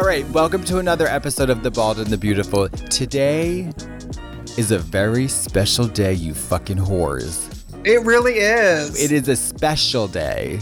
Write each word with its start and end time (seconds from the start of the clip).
All 0.00 0.06
right, 0.06 0.26
welcome 0.30 0.64
to 0.64 0.78
another 0.78 1.06
episode 1.06 1.50
of 1.50 1.62
The 1.62 1.70
Bald 1.70 1.98
and 1.98 2.06
the 2.06 2.16
Beautiful. 2.16 2.70
Today 2.70 3.70
is 4.56 4.70
a 4.70 4.78
very 4.78 5.28
special 5.28 5.86
day, 5.86 6.14
you 6.14 6.32
fucking 6.32 6.78
whores. 6.78 7.62
It 7.84 8.00
really 8.06 8.38
is. 8.38 8.98
It 8.98 9.12
is 9.12 9.28
a 9.28 9.36
special 9.36 10.08
day. 10.08 10.58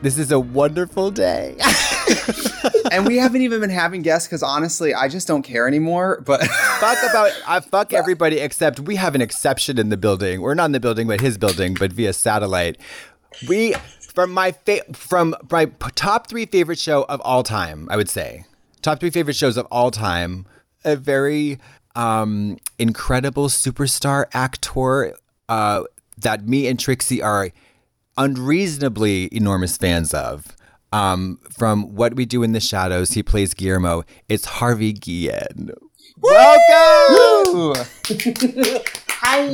This 0.00 0.16
is 0.16 0.30
a 0.30 0.38
wonderful 0.38 1.10
day. 1.10 1.56
and 2.92 3.04
we 3.04 3.16
haven't 3.16 3.40
even 3.40 3.60
been 3.60 3.68
having 3.68 4.00
guests 4.00 4.28
because 4.28 4.44
honestly, 4.44 4.94
I 4.94 5.08
just 5.08 5.26
don't 5.26 5.42
care 5.42 5.66
anymore. 5.66 6.22
But 6.24 6.44
fuck 6.78 6.98
about 7.02 7.32
I 7.44 7.58
fuck 7.58 7.92
everybody 7.92 8.38
except 8.38 8.78
we 8.78 8.94
have 8.94 9.16
an 9.16 9.22
exception 9.22 9.76
in 9.76 9.88
the 9.88 9.96
building. 9.96 10.40
We're 10.40 10.54
not 10.54 10.66
in 10.66 10.72
the 10.72 10.78
building, 10.78 11.08
but 11.08 11.20
his 11.20 11.36
building, 11.36 11.74
but 11.74 11.92
via 11.92 12.12
satellite. 12.12 12.78
We 13.48 13.74
from 13.98 14.30
my 14.30 14.52
fa- 14.52 14.84
from 14.92 15.34
my 15.50 15.64
top 15.96 16.28
three 16.28 16.46
favorite 16.46 16.78
show 16.78 17.02
of 17.08 17.20
all 17.22 17.42
time, 17.42 17.88
I 17.90 17.96
would 17.96 18.08
say 18.08 18.44
top 18.82 19.00
three 19.00 19.10
favorite 19.10 19.36
shows 19.36 19.56
of 19.56 19.66
all 19.70 19.90
time. 19.90 20.46
A 20.84 20.96
very 20.96 21.58
um, 21.94 22.58
incredible 22.78 23.48
superstar 23.48 24.26
actor 24.34 25.14
uh, 25.48 25.84
that 26.18 26.46
me 26.46 26.66
and 26.66 26.78
Trixie 26.78 27.22
are 27.22 27.50
unreasonably 28.16 29.28
enormous 29.34 29.76
fans 29.76 30.12
of. 30.12 30.56
Um, 30.92 31.38
from 31.50 31.94
What 31.94 32.14
We 32.14 32.26
Do 32.26 32.42
in 32.42 32.52
the 32.52 32.60
Shadows, 32.60 33.12
he 33.12 33.22
plays 33.22 33.54
Guillermo. 33.54 34.02
It's 34.28 34.44
Harvey 34.44 34.92
Guillén. 34.92 35.72
Welcome! 36.18 37.86
hi, 39.08 39.52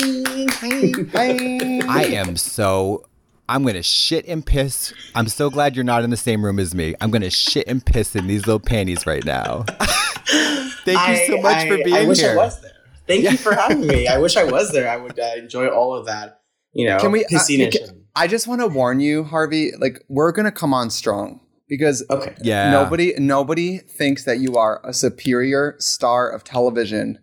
hi, 0.51 0.93
hi. 1.13 1.81
I 1.89 2.05
am 2.07 2.37
so 2.37 3.05
I'm 3.49 3.65
gonna 3.65 3.83
shit 3.83 4.27
and 4.27 4.45
piss. 4.45 4.93
I'm 5.15 5.29
so 5.29 5.49
glad 5.49 5.75
you're 5.75 5.85
not 5.85 6.05
in 6.05 6.11
the 6.11 6.17
same 6.17 6.45
room 6.45 6.59
as 6.59 6.75
me. 6.75 6.95
I'm 7.01 7.11
gonna 7.11 7.31
shit 7.31 7.67
and 7.67 7.85
piss 7.85 8.15
in 8.15 8.27
these 8.27 8.47
little 8.47 8.61
panties 8.61 9.07
right 9.07 9.25
now. 9.25 9.63
Thank 10.85 10.99
I, 10.99 11.21
you 11.21 11.27
so 11.27 11.43
much 11.43 11.57
I, 11.57 11.69
for 11.69 11.77
being 11.77 11.89
here. 11.89 12.05
I 12.05 12.07
wish 12.07 12.19
here. 12.19 12.33
I 12.33 12.37
was 12.37 12.61
there. 12.61 12.73
Thank 13.07 13.25
yeah. 13.25 13.31
you 13.31 13.39
for 13.39 13.55
having 13.55 13.87
me. 13.87 14.07
I 14.07 14.19
wish 14.21 14.37
I 14.37 14.45
was 14.45 14.71
there. 14.73 14.89
I 14.89 14.97
would 14.97 15.19
uh, 15.19 15.31
enjoy 15.37 15.69
all 15.69 15.95
of 15.95 16.07
that. 16.07 16.43
You 16.75 16.89
know, 16.89 16.99
can 16.99 17.11
we? 17.11 17.25
Uh, 17.25 17.39
can, 17.47 18.05
I 18.15 18.27
just 18.27 18.47
want 18.47 18.61
to 18.61 18.67
warn 18.67 19.01
you, 19.01 19.25
Harvey. 19.25 19.73
Like 19.79 20.05
we're 20.09 20.33
gonna 20.33 20.53
come 20.53 20.75
on 20.75 20.91
strong 20.91 21.41
because 21.69 22.05
okay, 22.11 22.35
yeah. 22.43 22.71
Nobody, 22.71 23.15
nobody 23.19 23.79
thinks 23.79 24.25
that 24.25 24.41
you 24.41 24.57
are 24.57 24.81
a 24.85 24.93
superior 24.93 25.75
star 25.79 26.29
of 26.29 26.45
television 26.45 27.19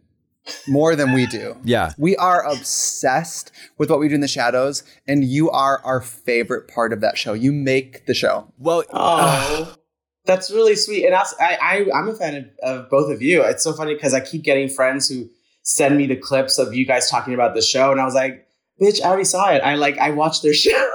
more 0.68 0.96
than 0.96 1.14
we 1.14 1.26
do. 1.26 1.58
Yeah. 1.64 1.94
We 1.98 2.16
are 2.18 2.44
obsessed 2.46 3.52
with 3.78 3.90
what 3.90 4.00
we 4.00 4.10
do 4.10 4.16
in 4.16 4.22
the 4.22 4.28
shadows, 4.28 4.84
and 5.08 5.24
you 5.24 5.50
are 5.50 5.82
our 5.84 6.02
favorite 6.02 6.68
part 6.68 6.94
of 6.94 7.02
that 7.02 7.18
show. 7.18 7.34
You 7.34 7.52
make 7.52 8.06
the 8.06 8.14
show. 8.14 8.52
Well, 8.58 8.84
oh, 8.92 9.76
that's 10.26 10.52
really 10.52 10.76
sweet. 10.76 11.06
And 11.06 11.16
I, 11.16 11.24
I, 11.40 11.86
I'm 11.94 12.10
a 12.10 12.16
fan 12.16 12.36
of, 12.36 12.46
of 12.64 12.90
both 12.90 13.12
of 13.12 13.22
you. 13.22 13.44
It's 13.44 13.64
so 13.64 13.74
funny 13.74 13.94
because 13.94 14.14
I 14.14 14.20
keep 14.20 14.44
getting 14.44 14.70
friends 14.70 15.10
who 15.10 15.30
send 15.64 15.98
me 15.98 16.06
the 16.06 16.16
clips 16.16 16.60
of 16.60 16.74
you 16.76 16.86
guys 16.86 17.10
talking 17.10 17.34
about 17.34 17.56
the 17.56 17.62
show, 17.62 17.92
and 17.92 18.00
I 18.00 18.06
was 18.06 18.16
like, 18.16 18.45
bitch, 18.82 19.02
I 19.02 19.08
already 19.08 19.24
saw 19.24 19.52
it. 19.52 19.60
I 19.60 19.76
like 19.76 19.98
I 19.98 20.12
watched 20.12 20.44
their 20.44 20.54
show. 20.66 20.90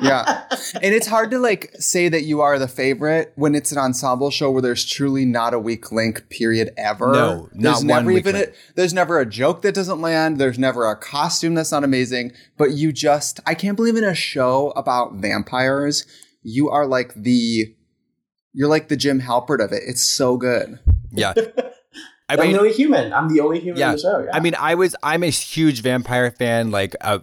yeah. 0.00 0.44
And 0.74 0.94
it's 0.94 1.06
hard 1.06 1.30
to 1.32 1.38
like 1.38 1.74
say 1.78 2.08
that 2.08 2.24
you 2.24 2.40
are 2.40 2.58
the 2.58 2.68
favorite 2.68 3.32
when 3.36 3.54
it's 3.54 3.72
an 3.72 3.78
ensemble 3.78 4.30
show 4.30 4.50
where 4.50 4.62
there's 4.62 4.84
truly 4.84 5.24
not 5.24 5.54
a 5.54 5.58
weak 5.58 5.90
link 5.92 6.28
period 6.28 6.70
ever. 6.76 7.12
No, 7.12 7.48
there's 7.52 7.82
not 7.82 8.02
never 8.02 8.06
one 8.06 8.18
even 8.18 8.36
a, 8.36 8.46
there's 8.74 8.94
never 8.94 9.18
a 9.20 9.26
joke 9.26 9.62
that 9.62 9.74
doesn't 9.74 10.00
land. 10.00 10.38
There's 10.38 10.58
never 10.58 10.88
a 10.88 10.96
costume 10.96 11.54
that's 11.54 11.72
not 11.72 11.84
amazing. 11.84 12.32
But 12.56 12.72
you 12.72 12.92
just 12.92 13.40
I 13.46 13.54
can't 13.54 13.76
believe 13.76 13.96
in 13.96 14.04
a 14.04 14.14
show 14.14 14.70
about 14.70 15.14
vampires, 15.14 16.06
you 16.42 16.70
are 16.70 16.86
like 16.86 17.12
the 17.14 17.74
you're 18.52 18.68
like 18.68 18.88
the 18.88 18.96
Jim 18.96 19.20
Halpert 19.20 19.62
of 19.62 19.72
it. 19.72 19.82
It's 19.86 20.02
so 20.02 20.36
good. 20.36 20.78
Yeah. 21.10 21.34
I 22.28 22.34
am 22.34 22.52
the 22.52 22.58
only 22.58 22.72
human. 22.72 23.12
I'm 23.12 23.28
the 23.28 23.40
only 23.40 23.60
human 23.60 23.78
yeah, 23.78 23.90
in 23.90 23.96
the 23.96 24.02
show. 24.02 24.18
Yeah. 24.24 24.30
I 24.32 24.40
mean, 24.40 24.54
I 24.58 24.74
was 24.74 24.96
I'm 25.02 25.22
a 25.22 25.30
huge 25.30 25.82
vampire 25.82 26.30
fan 26.30 26.70
like 26.70 26.96
uh, 27.00 27.20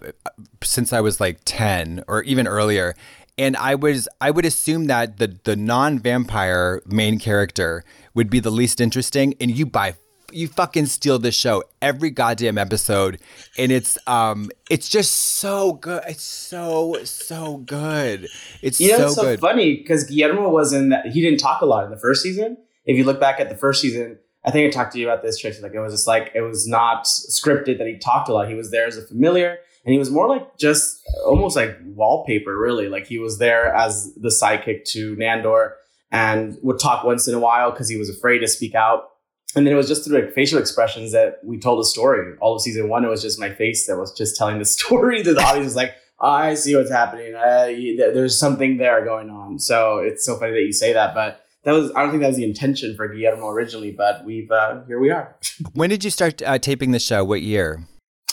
since 0.63 0.94
I 0.94 1.01
was 1.01 1.19
like 1.19 1.39
10 1.45 2.03
or 2.07 2.23
even 2.23 2.47
earlier. 2.47 2.95
And 3.38 3.57
I 3.57 3.75
was 3.75 4.07
I 4.22 4.31
would 4.31 4.45
assume 4.45 4.85
that 4.85 5.17
the 5.17 5.38
the 5.44 5.55
non-vampire 5.55 6.81
main 6.85 7.19
character 7.19 7.83
would 8.13 8.29
be 8.29 8.39
the 8.39 8.51
least 8.51 8.79
interesting 8.79 9.35
and 9.41 9.51
you 9.51 9.66
by 9.66 9.95
you 10.31 10.47
fucking 10.47 10.85
steal 10.85 11.19
the 11.19 11.31
show 11.31 11.63
every 11.81 12.09
goddamn 12.09 12.57
episode 12.57 13.19
and 13.57 13.72
it's 13.72 13.99
um 14.07 14.49
it's 14.69 14.89
just 14.89 15.11
so 15.11 15.73
good 15.73 16.01
it's 16.07 16.23
so 16.23 16.97
so 17.03 17.57
good 17.57 18.28
it's 18.61 18.79
you 18.79 18.91
know, 18.91 18.97
so 18.97 19.05
it's 19.05 19.16
so 19.16 19.22
good 19.22 19.39
funny 19.39 19.78
because 19.78 20.05
guillermo 20.05 20.49
was 20.49 20.73
in 20.73 20.89
that 20.89 21.05
he 21.05 21.22
didn't 21.22 21.39
talk 21.39 21.61
a 21.61 21.66
lot 21.66 21.85
in 21.85 21.91
the 21.91 21.97
first 21.97 22.23
season 22.23 22.57
if 22.85 22.97
you 22.97 23.03
look 23.03 23.19
back 23.19 23.39
at 23.39 23.49
the 23.49 23.55
first 23.55 23.79
season 23.81 24.17
I 24.45 24.51
think 24.51 24.67
I 24.67 24.71
talked 24.71 24.93
to 24.93 24.99
you 24.99 25.09
about 25.09 25.23
this, 25.23 25.37
Trixie. 25.39 25.61
Like 25.61 25.73
it 25.73 25.79
was 25.79 25.93
just 25.93 26.07
like 26.07 26.31
it 26.35 26.41
was 26.41 26.67
not 26.67 27.05
scripted 27.05 27.77
that 27.77 27.87
he 27.87 27.97
talked 27.97 28.27
a 28.29 28.33
lot. 28.33 28.49
He 28.49 28.55
was 28.55 28.71
there 28.71 28.85
as 28.85 28.97
a 28.97 29.01
familiar, 29.01 29.57
and 29.85 29.93
he 29.93 29.99
was 29.99 30.11
more 30.11 30.27
like 30.27 30.57
just 30.57 31.01
almost 31.25 31.55
like 31.55 31.77
wallpaper, 31.85 32.57
really. 32.57 32.89
Like 32.89 33.07
he 33.07 33.19
was 33.19 33.37
there 33.37 33.73
as 33.73 34.13
the 34.15 34.29
sidekick 34.29 34.85
to 34.91 35.15
Nandor 35.15 35.73
and 36.11 36.57
would 36.61 36.79
talk 36.79 37.03
once 37.03 37.27
in 37.27 37.33
a 37.33 37.39
while 37.39 37.71
because 37.71 37.87
he 37.89 37.97
was 37.97 38.09
afraid 38.09 38.39
to 38.39 38.47
speak 38.47 38.75
out. 38.75 39.09
And 39.55 39.65
then 39.65 39.73
it 39.73 39.77
was 39.77 39.87
just 39.87 40.05
through 40.05 40.19
like 40.21 40.33
facial 40.33 40.59
expressions 40.59 41.11
that 41.11 41.39
we 41.43 41.59
told 41.59 41.79
a 41.79 41.83
story. 41.83 42.35
All 42.41 42.55
of 42.55 42.61
season 42.61 42.89
one, 42.89 43.05
it 43.05 43.09
was 43.09 43.21
just 43.21 43.39
my 43.39 43.53
face 43.53 43.87
that 43.87 43.97
was 43.97 44.11
just 44.11 44.35
telling 44.35 44.59
the 44.59 44.65
story. 44.77 45.21
The 45.21 45.37
audience 45.37 45.65
was 45.65 45.75
like, 45.75 45.95
oh, 46.19 46.29
"I 46.29 46.55
see 46.55 46.75
what's 46.75 46.91
happening. 46.91 47.33
Uh, 47.33 47.67
there's 48.13 48.37
something 48.37 48.77
there 48.77 49.05
going 49.05 49.29
on." 49.29 49.59
So 49.59 49.99
it's 49.99 50.25
so 50.25 50.37
funny 50.37 50.51
that 50.51 50.61
you 50.61 50.73
say 50.73 50.93
that, 50.93 51.13
but 51.13 51.42
that 51.63 51.72
was 51.72 51.91
I 51.96 52.01
don't 52.01 52.12
think 52.12 52.22
that 52.22 52.28
was 52.28 52.38
the 52.38 52.44
intention 52.44 52.96
for 52.96 53.07
Guillermo 53.07 53.50
originally, 53.50 53.91
but 53.91 54.25
we've 54.25 54.51
uh, 54.51 54.81
here 54.88 55.00
we 55.00 55.09
are. 55.09 55.35
when 55.74 55.90
did 55.90 56.03
you 56.03 56.09
start 56.09 56.41
uh, 56.41 56.57
taping 56.59 56.91
the 56.91 57.00
show? 57.00 57.24
What 57.24 57.41
year? 57.41 57.85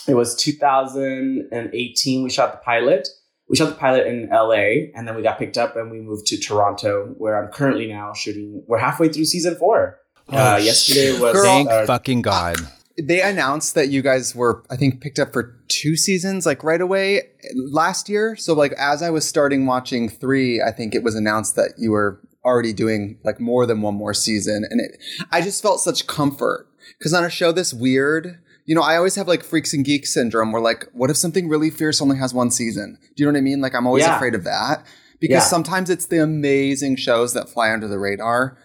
It 0.09 0.15
was 0.15 0.35
2018. 0.35 2.23
We 2.25 2.31
shot 2.31 2.53
the 2.53 2.59
pilot. 2.59 3.09
We 3.49 3.57
shot 3.57 3.69
the 3.71 3.75
pilot 3.75 4.07
in 4.07 4.29
LA, 4.31 4.91
and 4.95 5.07
then 5.07 5.15
we 5.15 5.23
got 5.23 5.39
picked 5.39 5.59
up 5.59 5.77
and 5.77 5.91
we 5.91 6.01
moved 6.01 6.27
to 6.29 6.39
Toronto, 6.39 7.15
where 7.19 7.43
I'm 7.43 7.51
currently 7.51 7.87
now 7.87 8.13
shooting. 8.15 8.63
We're 8.67 8.79
halfway 8.79 9.09
through 9.09 9.25
season 9.25 9.57
four. 9.57 9.99
Oh, 10.29 10.55
uh, 10.55 10.57
yesterday 10.59 11.13
was 11.19 11.33
Girl, 11.33 11.45
thank 11.45 11.69
uh, 11.69 11.87
fucking 11.87 12.23
god. 12.23 12.59
They 12.99 13.21
announced 13.23 13.75
that 13.75 13.89
you 13.89 14.03
guys 14.03 14.35
were, 14.35 14.63
I 14.71 14.77
think, 14.77 15.01
picked 15.01 15.19
up 15.19 15.33
for 15.33 15.57
two 15.69 15.97
seasons, 15.97 16.47
like 16.47 16.63
right 16.63 16.81
away 16.81 17.23
last 17.55 18.09
year. 18.09 18.37
So, 18.37 18.55
like, 18.55 18.73
as 18.73 19.03
I 19.03 19.11
was 19.11 19.27
starting 19.27 19.67
watching 19.67 20.09
three, 20.09 20.61
I 20.63 20.71
think 20.71 20.95
it 20.95 21.03
was 21.03 21.15
announced 21.15 21.57
that 21.57 21.75
you 21.79 21.93
were 21.93 22.21
already 22.45 22.73
doing 22.73 23.19
like 23.25 23.41
more 23.41 23.67
than 23.67 23.83
one 23.83 23.95
more 23.95 24.15
season. 24.15 24.65
And 24.69 24.81
it, 24.81 24.99
I 25.31 25.41
just 25.41 25.62
felt 25.62 25.81
such 25.81 26.06
comfort 26.06 26.67
because 26.99 27.12
on 27.12 27.25
a 27.25 27.31
show 27.31 27.53
this 27.53 27.75
weird, 27.75 28.39
you 28.67 28.75
know, 28.75 28.83
I 28.83 28.97
always 28.97 29.17
have 29.17 29.28
like 29.28 29.43
freaks 29.43 29.75
and 29.75 29.84
geeks 29.84 30.15
syndrome 30.15 30.53
where 30.53 30.62
like, 30.62 30.87
what 30.93 31.11
if 31.11 31.17
something 31.17 31.49
really 31.49 31.71
fierce 31.71 32.01
only 32.01 32.17
has 32.19 32.33
one 32.33 32.51
season? 32.51 32.99
Do 33.17 33.23
you 33.23 33.27
know 33.27 33.33
what 33.33 33.39
I 33.39 33.43
mean? 33.43 33.61
Like, 33.61 33.75
I'm 33.75 33.87
always 33.87 34.05
yeah. 34.05 34.17
afraid 34.17 34.34
of 34.34 34.45
that 34.45 34.84
because 35.19 35.43
yeah. 35.43 35.49
sometimes 35.49 35.91
it's 35.91 36.06
the 36.06 36.23
amazing 36.23 36.97
shows 36.97 37.34
that 37.34 37.49
fly 37.49 37.73
under 37.73 37.89
the 37.89 37.99
radar. 37.99 38.59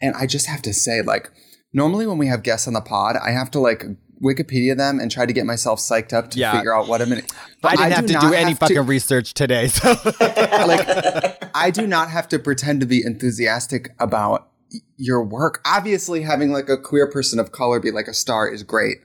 And 0.00 0.14
I 0.14 0.26
just 0.26 0.46
have 0.46 0.62
to 0.62 0.72
say, 0.72 1.02
like, 1.02 1.30
normally 1.72 2.06
when 2.06 2.18
we 2.18 2.28
have 2.28 2.42
guests 2.42 2.66
on 2.66 2.74
the 2.74 2.80
pod, 2.80 3.16
I 3.16 3.30
have 3.32 3.50
to 3.52 3.60
like 3.60 3.84
Wikipedia 4.22 4.76
them 4.76 5.00
and 5.00 5.10
try 5.10 5.24
to 5.24 5.32
get 5.32 5.46
myself 5.46 5.80
psyched 5.80 6.12
up 6.12 6.30
to 6.30 6.38
yeah. 6.38 6.52
figure 6.52 6.74
out 6.74 6.88
what 6.88 7.00
I'm 7.00 7.12
in. 7.12 7.24
But 7.62 7.78
I 7.78 7.88
didn't 7.88 7.92
I 7.92 7.96
have 7.96 8.06
to 8.06 8.28
do 8.28 8.34
any 8.34 8.54
fucking 8.54 8.76
to, 8.76 8.82
research 8.82 9.34
today. 9.34 9.68
So 9.68 9.90
like 10.20 11.48
I 11.54 11.70
do 11.72 11.86
not 11.86 12.10
have 12.10 12.28
to 12.28 12.38
pretend 12.38 12.80
to 12.80 12.86
be 12.86 13.02
enthusiastic 13.04 13.94
about 13.98 14.48
your 14.96 15.22
work. 15.22 15.60
Obviously 15.64 16.22
having 16.22 16.52
like 16.52 16.68
a 16.68 16.76
queer 16.76 17.10
person 17.10 17.38
of 17.38 17.52
color 17.52 17.80
be 17.80 17.90
like 17.90 18.08
a 18.08 18.14
star 18.14 18.48
is 18.48 18.62
great. 18.62 18.98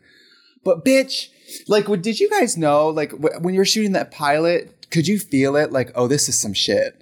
But 0.63 0.83
bitch, 0.83 1.29
like 1.67 1.87
what 1.87 2.01
did 2.01 2.19
you 2.19 2.29
guys 2.29 2.57
know 2.57 2.89
like 2.89 3.11
when 3.13 3.53
you're 3.53 3.65
shooting 3.65 3.93
that 3.93 4.11
pilot, 4.11 4.87
could 4.91 5.07
you 5.07 5.17
feel 5.17 5.55
it 5.55 5.71
like 5.71 5.91
oh 5.95 6.07
this 6.07 6.27
is 6.27 6.37
some 6.37 6.53
shit? 6.53 7.01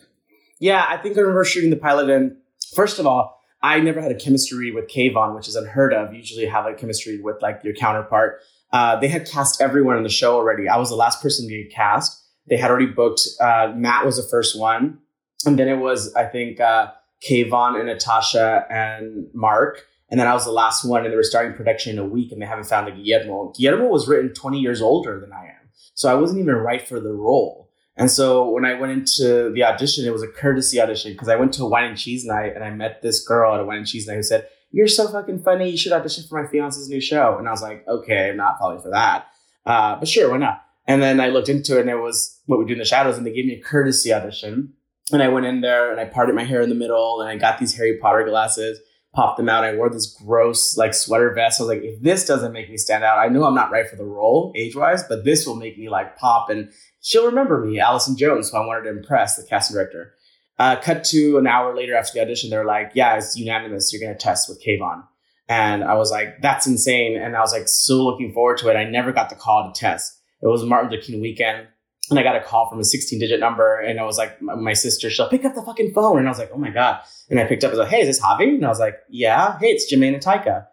Yeah, 0.60 0.86
I 0.88 0.98
think 0.98 1.18
I 1.18 1.22
remember 1.22 1.44
shooting 1.46 1.72
the 1.72 1.78
pilot 1.78 2.10
and 2.10 2.38
first 2.76 3.00
of 3.00 3.08
all, 3.08 3.43
I 3.64 3.80
never 3.80 4.02
had 4.02 4.12
a 4.12 4.16
chemistry 4.16 4.72
with 4.72 4.90
Kayvan, 4.90 5.34
which 5.34 5.48
is 5.48 5.56
unheard 5.56 5.94
of. 5.94 6.12
You 6.12 6.20
usually 6.20 6.46
have 6.46 6.66
a 6.66 6.74
chemistry 6.74 7.22
with 7.22 7.42
like 7.42 7.62
your 7.64 7.74
counterpart. 7.74 8.42
Uh, 8.74 9.00
they 9.00 9.08
had 9.08 9.28
cast 9.28 9.62
everyone 9.62 9.96
in 9.96 10.04
the 10.04 10.10
show 10.10 10.36
already. 10.36 10.68
I 10.68 10.78
was 10.78 10.90
the 10.90 10.96
last 10.96 11.22
person 11.22 11.48
to 11.48 11.64
get 11.64 11.72
cast. 11.72 12.22
They 12.50 12.58
had 12.58 12.70
already 12.70 12.88
booked. 12.88 13.22
Uh, 13.40 13.72
Matt 13.74 14.06
was 14.06 14.18
the 14.18 14.30
first 14.30 14.60
one, 14.60 15.00
and 15.46 15.58
then 15.58 15.70
it 15.70 15.78
was 15.78 16.14
I 16.14 16.26
think 16.26 16.60
uh, 16.60 16.92
Kayvan 17.26 17.78
and 17.78 17.88
Natasha 17.88 18.66
and 18.70 19.28
Mark, 19.34 19.86
and 20.10 20.20
then 20.20 20.28
I 20.28 20.34
was 20.34 20.44
the 20.44 20.52
last 20.52 20.84
one. 20.84 21.06
And 21.06 21.14
they 21.14 21.16
were 21.16 21.24
starting 21.24 21.54
production 21.54 21.94
in 21.94 22.00
a 22.00 22.06
week, 22.06 22.34
and 22.34 22.42
they 22.42 22.46
haven't 22.46 22.66
found 22.66 22.90
a 22.90 22.92
Guillermo. 22.92 23.54
Guillermo 23.58 23.88
was 23.88 24.10
written 24.10 24.34
20 24.34 24.60
years 24.60 24.82
older 24.82 25.22
than 25.22 25.32
I 25.32 25.46
am, 25.46 25.70
so 25.94 26.12
I 26.12 26.16
wasn't 26.16 26.42
even 26.42 26.56
right 26.56 26.86
for 26.86 27.00
the 27.00 27.14
role. 27.14 27.63
And 27.96 28.10
so 28.10 28.50
when 28.50 28.66
I 28.66 28.74
went 28.74 28.92
into 28.92 29.52
the 29.54 29.64
audition, 29.64 30.06
it 30.06 30.14
was 30.14 30.24
a 30.24 30.28
courtesy 30.28 30.82
audition 30.82 31.14
because 31.14 31.30
I 31.30 31.36
went 31.36 31.54
to 31.54 31.64
a 31.64 31.70
wine 31.70 31.86
and 31.86 31.98
cheese 31.98 32.26
night 32.26 32.54
and 32.56 32.64
I 32.64 32.72
met 32.72 33.02
this 33.02 33.26
girl 33.26 33.54
at 33.54 33.60
a 33.60 33.66
wine 33.66 33.80
and 33.80 33.88
cheese 33.88 34.08
night 34.08 34.16
who 34.16 34.24
said, 34.24 34.48
You're 34.72 34.88
so 34.88 35.08
fucking 35.08 35.44
funny. 35.44 35.70
You 35.70 35.78
should 35.78 35.92
audition 35.92 36.24
for 36.28 36.42
my 36.42 36.50
fiance's 36.50 36.90
new 36.90 37.02
show. 37.02 37.38
And 37.38 37.48
I 37.48 37.52
was 37.52 37.62
like, 37.62 37.88
Okay, 37.88 38.30
I'm 38.30 38.38
not 38.38 38.58
falling 38.58 38.82
for 38.82 38.90
that. 38.90 39.28
Uh, 39.66 39.98
but 39.98 40.08
sure, 40.08 40.32
why 40.32 40.38
not? 40.38 40.64
And 40.88 41.02
then 41.02 41.20
I 41.20 41.28
looked 41.28 41.50
into 41.50 41.78
it 41.78 41.82
and 41.82 41.90
it 41.90 41.96
was 41.96 42.42
what 42.48 42.60
we 42.60 42.66
do 42.66 42.74
in 42.74 42.80
the 42.80 42.86
shadows. 42.86 43.18
And 43.18 43.26
they 43.26 43.34
gave 43.34 43.46
me 43.46 43.54
a 43.54 43.62
courtesy 43.62 44.12
audition. 44.12 44.74
And 45.12 45.22
I 45.22 45.28
went 45.28 45.46
in 45.46 45.62
there 45.62 45.92
and 45.92 46.00
I 46.00 46.06
parted 46.06 46.34
my 46.34 46.44
hair 46.44 46.62
in 46.62 46.70
the 46.70 46.76
middle 46.76 47.22
and 47.22 47.30
I 47.30 47.38
got 47.38 47.60
these 47.60 47.76
Harry 47.76 47.98
Potter 47.98 48.24
glasses, 48.24 48.80
popped 49.14 49.38
them 49.38 49.50
out. 49.50 49.64
I 49.64 49.76
wore 49.76 49.90
this 49.90 50.18
gross 50.26 50.78
like 50.78 50.94
sweater 50.94 51.32
vest. 51.34 51.60
I 51.60 51.64
was 51.64 51.70
like, 51.70 51.84
if 51.84 52.02
this 52.02 52.26
doesn't 52.26 52.54
make 52.54 52.70
me 52.70 52.78
stand 52.78 53.04
out, 53.04 53.20
I 53.20 53.28
know 53.28 53.44
I'm 53.44 53.54
not 53.54 53.72
right 53.72 53.88
for 53.88 53.98
the 53.98 54.06
role 54.06 54.52
age 54.56 54.76
wise, 54.76 55.04
but 55.04 55.24
this 55.24 55.46
will 55.46 55.56
make 55.56 55.78
me 55.78 55.90
like 55.90 56.18
pop 56.18 56.50
and 56.50 56.72
she'll 57.04 57.28
remember 57.28 57.64
me, 57.64 57.80
Allison 57.80 58.18
Jones, 58.18 58.50
who 58.50 58.58
I 58.58 58.66
wanted 58.66 58.84
to 58.84 58.98
impress, 58.98 59.36
the 59.36 59.44
casting 59.44 59.76
director. 59.76 60.16
Uh, 60.58 60.80
cut 60.80 61.04
to 61.04 61.38
an 61.38 61.46
hour 61.46 61.76
later 61.76 61.96
after 61.96 62.14
the 62.14 62.22
audition, 62.22 62.50
they're 62.50 62.66
like, 62.66 62.92
yeah, 62.96 63.18
it's 63.18 63.38
unanimous. 63.38 63.92
You're 63.92 64.02
going 64.02 64.18
to 64.18 64.24
test 64.24 64.50
with 64.50 64.64
Kayvan. 64.64 65.04
And 65.50 65.84
I 65.84 65.96
was 65.96 66.10
like, 66.10 66.42
that's 66.42 66.66
insane. 66.66 67.18
And 67.18 67.36
I 67.36 67.42
was 67.42 67.52
like, 67.52 67.68
so 67.68 68.04
looking 68.04 68.34
forward 68.34 68.58
to 68.60 68.70
it. 68.70 68.76
I 68.76 68.86
never 68.86 69.12
got 69.12 69.30
the 69.30 69.36
call 69.36 69.72
to 69.72 69.78
test. 69.78 70.20
It 70.42 70.48
was 70.48 70.64
Martin 70.64 70.90
Luther 70.90 71.04
King 71.04 71.22
weekend. 71.22 71.68
And 72.10 72.20
I 72.20 72.24
got 72.24 72.36
a 72.36 72.42
call 72.42 72.70
from 72.70 72.80
a 72.80 72.84
16 72.84 73.20
digit 73.20 73.40
number. 73.40 73.80
And 73.80 74.00
I 74.00 74.04
was 74.04 74.18
like, 74.18 74.42
my 74.42 74.74
sister, 74.74 75.10
she'll 75.10 75.30
pick 75.30 75.46
up 75.46 75.56
the 75.56 75.62
fucking 75.62 75.94
phone. 75.94 76.20
And 76.20 76.28
I 76.28 76.32
was 76.32 76.40
like, 76.40 76.52
oh 76.54 76.58
my 76.58 76.70
God. 76.70 77.00
And 77.30 77.40
I 77.40 77.46
picked 77.46 77.64
up, 77.64 77.70
I 77.70 77.72
was 77.72 77.80
like, 77.80 77.90
hey, 77.90 78.02
is 78.02 78.08
this 78.08 78.22
Javi? 78.22 78.56
And 78.56 78.66
I 78.66 78.70
was 78.70 78.80
like, 78.80 79.00
yeah. 79.10 79.58
Hey, 79.60 79.68
it's 79.68 79.92
Jermaine 79.92 80.14
and 80.14 80.24
Taika. 80.24 80.68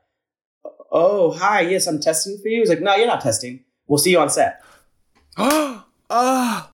Oh, 0.92 1.32
hi. 1.32 1.62
Yes, 1.62 1.86
I'm 1.86 2.00
testing 2.00 2.38
for 2.40 2.48
you. 2.48 2.56
He 2.56 2.60
was 2.60 2.68
like, 2.68 2.80
no, 2.80 2.94
you're 2.94 3.06
not 3.06 3.22
testing. 3.22 3.64
We'll 3.86 3.98
see 3.98 4.10
you 4.10 4.20
on 4.20 4.28
set. 4.28 4.62
Oh, 6.10 6.66
oh, 6.66 6.70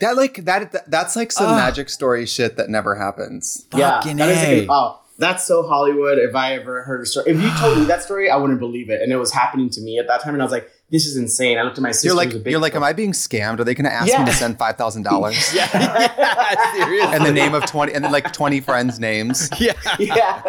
That 0.00 0.16
like 0.16 0.44
that, 0.44 0.72
that 0.72 0.90
that's 0.90 1.16
like 1.16 1.32
some 1.32 1.46
Ugh. 1.46 1.56
magic 1.56 1.88
story 1.88 2.26
shit 2.26 2.56
that 2.56 2.68
never 2.68 2.94
happens. 2.94 3.66
fucking 3.70 4.16
that 4.18 4.28
is 4.28 4.38
A. 4.38 4.60
like, 4.60 4.68
oh, 4.70 5.00
that's 5.18 5.44
so 5.46 5.66
Hollywood. 5.66 6.18
If 6.18 6.34
I 6.34 6.54
ever 6.54 6.82
heard 6.82 7.02
a 7.02 7.06
story, 7.06 7.30
if 7.30 7.40
you 7.40 7.50
told 7.58 7.78
me 7.78 7.84
that 7.86 8.02
story, 8.02 8.30
I 8.30 8.36
wouldn't 8.36 8.60
believe 8.60 8.90
it. 8.90 9.00
And 9.02 9.12
it 9.12 9.16
was 9.16 9.32
happening 9.32 9.70
to 9.70 9.80
me 9.80 9.98
at 9.98 10.06
that 10.08 10.22
time, 10.22 10.34
and 10.34 10.42
I 10.42 10.44
was 10.44 10.52
like, 10.52 10.70
"This 10.90 11.06
is 11.06 11.16
insane." 11.16 11.58
I 11.58 11.62
looked 11.62 11.78
at 11.78 11.82
my 11.82 11.90
sister. 11.92 12.08
You're 12.08 12.16
like 12.16 12.28
who's 12.28 12.36
a 12.40 12.44
big 12.44 12.50
you're 12.52 12.60
like, 12.60 12.74
am 12.74 12.82
I 12.84 12.92
being 12.92 13.12
scammed? 13.12 13.58
Are 13.60 13.64
they 13.64 13.74
going 13.74 13.84
to 13.84 13.92
ask 13.92 14.08
Yeah. 14.08 14.20
me 14.24 14.30
to 14.30 14.36
send 14.36 14.58
five 14.58 14.76
thousand 14.76 15.02
dollars? 15.10 15.54
yeah, 15.54 15.68
yeah, 16.18 16.72
seriously. 16.72 17.14
And 17.16 17.24
the 17.24 17.32
name 17.32 17.54
of 17.54 17.66
twenty, 17.66 17.92
and 17.94 18.04
then 18.04 18.12
like 18.12 18.32
twenty 18.32 18.60
friends' 18.60 18.98
names. 19.00 19.48
yeah, 19.60 19.72
yeah. 19.98 20.42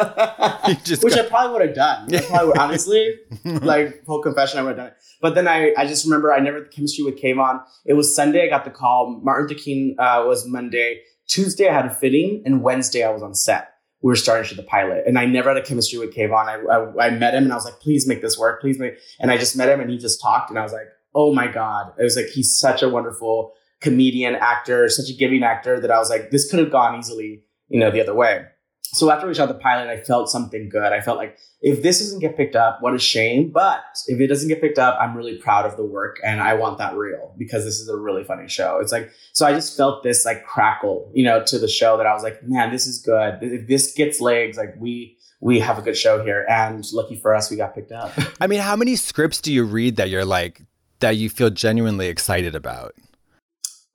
Which 0.68 1.16
go- 1.16 1.22
I 1.22 1.24
probably 1.28 1.54
would 1.54 1.68
have 1.68 1.76
done. 1.76 2.14
I 2.16 2.22
probably 2.22 2.48
would, 2.48 2.58
honestly, 2.58 3.16
like 3.46 4.04
full 4.06 4.22
confession, 4.22 4.60
I 4.60 4.64
would 4.64 4.70
have 4.70 4.78
done 4.78 4.88
it. 4.88 4.94
But 5.22 5.36
then 5.36 5.48
I, 5.48 5.74
I 5.78 5.88
just 5.88 6.06
remember 6.06 6.32
I 6.34 6.40
never 6.40 6.58
had 6.58 6.66
the 6.68 6.70
chemistry 6.70 7.04
with 7.04 7.20
Kayvan. 7.20 7.62
It 7.86 7.94
was 7.94 8.16
Sunday, 8.16 8.46
I 8.46 8.50
got 8.50 8.66
the 8.66 8.72
call. 8.72 9.20
Martin 9.24 9.48
Luther 9.48 9.60
King 9.60 9.96
uh, 9.98 10.24
was 10.28 10.46
Monday. 10.48 11.02
Tuesday, 11.28 11.68
I 11.68 11.74
had 11.74 11.86
a 11.86 11.90
fitting, 11.90 12.44
and 12.46 12.62
Wednesday, 12.62 13.04
I 13.04 13.10
was 13.10 13.22
on 13.24 13.34
set. 13.34 13.70
We 14.08 14.12
were 14.12 14.16
starting 14.16 14.48
to 14.48 14.56
the 14.56 14.64
pilot, 14.64 15.04
and 15.06 15.20
I 15.20 15.26
never 15.26 15.50
had 15.50 15.62
a 15.62 15.62
chemistry 15.62 16.00
with 16.00 16.16
Kayvan. 16.16 16.32
I, 16.32 17.04
I, 17.04 17.08
I 17.08 17.10
met 17.10 17.34
him, 17.34 17.44
and 17.44 17.52
I 17.52 17.58
was 17.58 17.66
like, 17.66 17.82
please 17.82 18.08
make 18.08 18.22
this 18.22 18.38
work, 18.38 18.62
please 18.62 18.80
make. 18.80 19.00
And 19.20 19.30
I 19.30 19.38
just 19.38 19.58
met 19.58 19.68
him, 19.68 19.82
and 19.82 19.90
he 19.90 19.98
just 19.98 20.22
talked, 20.22 20.50
and 20.50 20.58
I 20.58 20.64
was 20.64 20.72
like, 20.72 20.88
oh 21.14 21.34
my 21.34 21.48
god! 21.48 21.92
It 22.00 22.04
was 22.04 22.16
like 22.16 22.28
he's 22.28 22.58
such 22.58 22.82
a 22.82 22.88
wonderful 22.88 23.52
comedian, 23.82 24.36
actor, 24.36 24.88
such 24.88 25.10
a 25.10 25.14
giving 25.14 25.44
actor 25.44 25.82
that 25.82 25.92
I 25.92 26.00
was 26.00 26.10
like, 26.10 26.32
this 26.32 26.50
could 26.50 26.60
have 26.60 26.72
gone 26.72 26.98
easily, 26.98 27.44
you 27.68 27.82
know, 27.82 27.92
the 27.92 28.00
other 28.00 28.16
way. 28.16 28.46
So 28.94 29.12
after 29.12 29.28
we 29.28 29.34
shot 29.34 29.48
the 29.48 29.56
pilot, 29.56 29.90
I 29.90 30.02
felt 30.02 30.30
something 30.30 30.70
good. 30.70 30.94
I 30.94 31.02
felt 31.02 31.18
like 31.18 31.38
if 31.62 31.82
this 31.84 32.00
doesn't 32.00 32.20
get 32.20 32.38
picked 32.38 32.56
up, 32.56 32.78
what 32.82 32.94
a 32.94 33.00
shame. 33.00 33.52
But 33.52 33.84
if 34.08 34.20
it 34.20 34.28
doesn't 34.28 34.48
get 34.48 34.62
picked 34.62 34.80
up, 34.80 34.98
I'm 35.00 35.16
really 35.16 35.38
proud 35.38 35.66
of 35.66 35.76
the 35.76 35.86
work 35.86 36.18
and 36.24 36.40
I 36.42 36.54
want 36.54 36.78
that 36.78 36.96
real 36.96 37.34
because 37.38 37.66
this 37.66 37.80
is 37.80 37.90
a 37.90 37.98
really 37.98 38.24
funny 38.24 38.48
show. 38.48 38.80
It's 38.80 38.92
like, 38.92 39.12
so 39.34 39.46
I 39.46 39.54
just 39.54 39.76
felt 39.76 40.04
this 40.04 40.26
like 40.26 40.46
crackle, 40.46 41.12
you 41.14 41.24
know, 41.24 41.44
to 41.44 41.60
the 41.60 41.68
show 41.68 41.98
that 41.98 42.06
I 42.06 42.14
was 42.14 42.24
like, 42.24 42.42
man, 42.44 42.72
this 42.72 42.88
is 42.88 43.00
good. 43.00 43.40
If 43.42 43.68
this 43.68 43.94
gets 43.94 44.22
legs, 44.22 44.58
like 44.58 44.76
we, 44.80 45.18
we 45.40 45.60
have 45.60 45.78
a 45.78 45.82
good 45.82 45.98
show 45.98 46.24
here. 46.24 46.46
And 46.50 46.86
lucky 46.94 47.16
for 47.16 47.36
us, 47.36 47.52
we 47.52 47.58
got 47.58 47.76
picked 47.76 47.92
up. 47.92 48.12
I 48.42 48.48
mean, 48.48 48.60
how 48.60 48.76
many 48.76 48.96
scripts 48.96 49.42
do 49.42 49.52
you 49.52 49.64
read 49.64 49.98
that 49.98 50.10
you're 50.10 50.26
like 50.26 50.62
that 51.00 51.18
you 51.18 51.30
feel 51.30 51.50
genuinely 51.50 52.08
excited 52.08 52.56
about? 52.56 52.96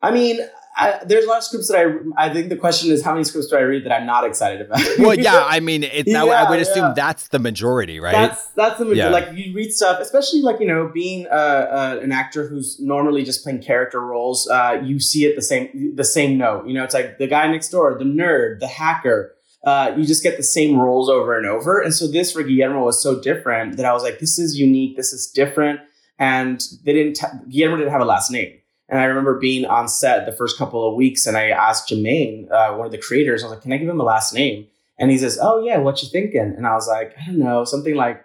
I 0.02 0.10
mean, 0.10 0.40
I, 0.74 1.00
there's 1.04 1.26
a 1.26 1.28
lot 1.28 1.38
of 1.38 1.44
scripts 1.44 1.68
that 1.68 1.76
I, 2.16 2.26
I 2.26 2.32
think 2.32 2.48
the 2.48 2.56
question 2.56 2.90
is 2.90 3.04
how 3.04 3.12
many 3.12 3.24
scripts 3.24 3.48
do 3.48 3.56
I 3.56 3.60
read 3.60 3.84
that 3.84 3.92
I'm 3.92 4.06
not 4.06 4.24
excited 4.24 4.62
about? 4.62 4.80
Well, 4.98 5.18
yeah, 5.18 5.44
I 5.46 5.60
mean, 5.60 5.84
it, 5.84 6.06
that, 6.06 6.28
I 6.28 6.48
would 6.48 6.60
assume 6.60 6.84
yeah. 6.84 6.92
that's 6.96 7.28
the 7.28 7.38
majority, 7.38 8.00
right? 8.00 8.12
That's 8.12 8.46
that's 8.52 8.78
the 8.78 8.86
Yeah. 8.86 9.10
like 9.10 9.28
you 9.34 9.54
read 9.54 9.70
stuff, 9.72 10.00
especially 10.00 10.40
like 10.40 10.60
you 10.60 10.66
know 10.66 10.88
being 10.92 11.26
uh, 11.26 11.30
uh, 11.30 12.00
an 12.02 12.10
actor 12.10 12.48
who's 12.48 12.80
normally 12.80 13.22
just 13.22 13.42
playing 13.42 13.62
character 13.62 14.00
roles. 14.00 14.48
Uh, 14.48 14.80
you 14.82 14.98
see 14.98 15.26
it 15.26 15.36
the 15.36 15.42
same 15.42 15.94
the 15.94 16.04
same 16.04 16.38
note. 16.38 16.66
You 16.66 16.72
know, 16.74 16.84
it's 16.84 16.94
like 16.94 17.18
the 17.18 17.26
guy 17.26 17.46
next 17.50 17.68
door, 17.68 17.96
the 17.98 18.04
nerd, 18.04 18.60
the 18.60 18.68
hacker. 18.68 19.34
Uh, 19.64 19.94
you 19.96 20.04
just 20.04 20.22
get 20.22 20.36
the 20.36 20.42
same 20.42 20.76
roles 20.76 21.08
over 21.08 21.36
and 21.36 21.46
over. 21.46 21.80
And 21.80 21.94
so 21.94 22.08
this 22.08 22.32
for 22.32 22.42
Guillermo 22.42 22.84
was 22.84 23.00
so 23.00 23.20
different 23.20 23.76
that 23.76 23.86
I 23.86 23.92
was 23.92 24.02
like, 24.02 24.18
this 24.18 24.36
is 24.36 24.58
unique, 24.58 24.96
this 24.96 25.12
is 25.12 25.28
different. 25.28 25.78
And 26.18 26.60
they 26.84 26.92
didn't. 26.92 27.14
T- 27.14 27.26
Guillermo 27.48 27.76
didn't 27.76 27.92
have 27.92 28.00
a 28.00 28.04
last 28.04 28.30
name. 28.30 28.54
And 28.88 29.00
I 29.00 29.04
remember 29.04 29.38
being 29.38 29.64
on 29.64 29.88
set 29.88 30.26
the 30.26 30.32
first 30.32 30.58
couple 30.58 30.86
of 30.88 30.96
weeks, 30.96 31.26
and 31.26 31.36
I 31.36 31.48
asked 31.48 31.88
Jermaine, 31.88 32.50
uh, 32.50 32.74
one 32.74 32.86
of 32.86 32.92
the 32.92 32.98
creators, 32.98 33.42
I 33.42 33.46
was 33.46 33.52
like, 33.54 33.62
"Can 33.62 33.72
I 33.72 33.78
give 33.78 33.88
him 33.88 34.00
a 34.00 34.04
last 34.04 34.34
name?" 34.34 34.66
And 34.98 35.10
he 35.10 35.18
says, 35.18 35.38
"Oh 35.40 35.62
yeah, 35.64 35.78
what 35.78 36.02
you 36.02 36.08
thinking?" 36.08 36.54
And 36.56 36.66
I 36.66 36.74
was 36.74 36.88
like, 36.88 37.14
"I 37.20 37.26
don't 37.26 37.38
know, 37.38 37.64
something 37.64 37.94
like 37.94 38.24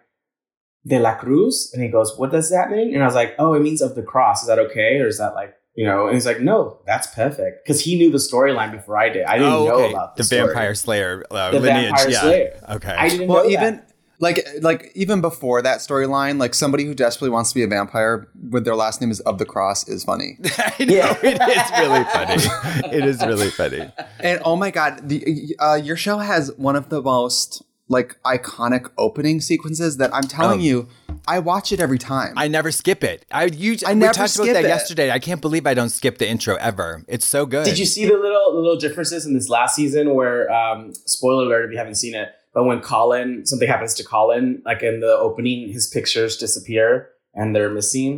De 0.86 1.00
La 1.00 1.16
Cruz." 1.16 1.72
And 1.74 1.82
he 1.84 1.90
goes, 1.90 2.18
"What 2.18 2.32
does 2.32 2.50
that 2.50 2.70
mean?" 2.72 2.94
And 2.94 3.04
I 3.04 3.06
was 3.06 3.16
like, 3.16 3.36
"Oh, 3.40 3.54
it 3.54 3.62
means 3.62 3.82
of 3.82 3.96
the 3.96 4.04
cross. 4.04 4.42
Is 4.42 4.48
that 4.48 4.60
okay, 4.60 5.00
or 5.00 5.08
is 5.08 5.20
that 5.20 5.36
like 5.36 5.54
you 5.76 5.86
know?" 5.86 6.08
And 6.08 6.16
he's 6.16 6.26
like, 6.26 6.42
"No, 6.42 6.80
that's 6.86 7.08
perfect," 7.08 7.64
because 7.64 7.82
he 7.82 7.98
knew 7.98 8.12
the 8.12 8.18
storyline 8.18 8.72
before 8.72 8.98
I 8.98 9.10
did. 9.10 9.24
I 9.24 9.38
didn't 9.38 9.54
oh, 9.54 9.66
know 9.68 9.90
about 9.90 10.18
the, 10.18 10.24
the, 10.24 10.26
story. 10.26 10.46
Vampire 10.48 10.76
Slayer 10.76 11.24
uh, 11.32 11.52
The 11.52 11.60
lineage. 11.60 11.86
Vampire 11.86 12.10
yeah. 12.10 12.22
Slayer. 12.22 12.60
Okay. 12.72 12.96
I 12.96 13.10
didn't 13.10 13.28
Well, 13.28 13.44
know 13.44 13.50
even 13.50 13.76
that. 13.78 13.87
Like 14.20 14.48
like 14.62 14.92
even 14.96 15.22
before 15.22 15.62
that 15.62 15.80
storyline, 15.80 16.40
like 16.40 16.54
somebody 16.56 16.86
who 16.86 16.94
desperately 16.96 17.30
wants 17.30 17.50
to 17.52 17.56
be 17.56 17.64
a 17.64 17.68
vampire 17.68 18.28
with 18.50 18.66
their 18.66 18.76
last 18.76 19.00
name 19.02 19.12
is 19.12 19.20
of 19.22 19.38
the 19.38 19.46
cross 19.46 19.88
is 19.88 20.04
funny. 20.04 20.38
I 20.58 20.86
know, 20.86 20.94
Yeah. 20.96 21.18
it 21.22 21.40
is 21.42 21.72
really 21.80 22.04
funny. 22.06 22.94
it 22.98 23.06
is 23.06 23.22
really 23.26 23.50
funny. 23.52 23.92
And 24.20 24.42
oh 24.44 24.56
my 24.56 24.72
god, 24.72 25.08
the 25.08 25.56
uh, 25.60 25.76
your 25.76 25.96
show 25.98 26.18
has 26.18 26.52
one 26.58 26.76
of 26.76 26.90
the 26.90 27.02
most 27.02 27.64
like 27.90 28.18
iconic 28.24 28.90
opening 28.98 29.40
sequences 29.40 29.96
that 29.98 30.14
I'm 30.14 30.24
telling 30.24 30.60
Um, 30.60 30.66
you, 30.66 30.88
I 31.26 31.40
watch 31.40 31.72
it 31.72 31.80
every 31.80 31.98
time. 31.98 32.34
I 32.36 32.50
never 32.50 32.70
skip 32.70 33.02
it. 33.04 33.24
I 33.32 33.46
you, 33.46 33.78
I 33.86 33.94
we 33.94 34.00
never 34.00 34.14
talked 34.14 34.36
about 34.36 34.48
that 34.48 34.66
it. 34.66 34.68
yesterday. 34.68 35.10
I 35.12 35.20
can't 35.20 35.40
believe 35.40 35.66
I 35.66 35.74
don't 35.74 35.88
skip 35.90 36.18
the 36.18 36.28
intro 36.28 36.56
ever. 36.56 37.06
It's 37.08 37.26
so 37.26 37.46
good. 37.46 37.64
Did 37.66 37.78
you 37.80 37.86
see 37.86 38.06
the 38.06 38.18
little 38.18 38.52
the 38.54 38.60
little 38.60 38.76
differences 38.78 39.26
in 39.26 39.34
this 39.36 39.48
last 39.48 39.76
season 39.76 40.16
where 40.16 40.52
um 40.52 40.94
spoiler 41.06 41.46
alert 41.46 41.66
if 41.66 41.72
you 41.72 41.78
haven't 41.78 41.96
seen 41.96 42.14
it, 42.16 42.30
but 42.58 42.64
when 42.66 42.80
Colin 42.82 43.46
something 43.46 43.68
happens 43.70 43.94
to 44.00 44.04
Colin, 44.04 44.64
like 44.66 44.82
in 44.82 45.00
the 45.00 45.14
opening, 45.28 45.72
his 45.72 45.86
pictures 45.86 46.38
disappear 46.38 47.10
and 47.36 47.56
they're 47.56 47.70
missing. 47.70 48.14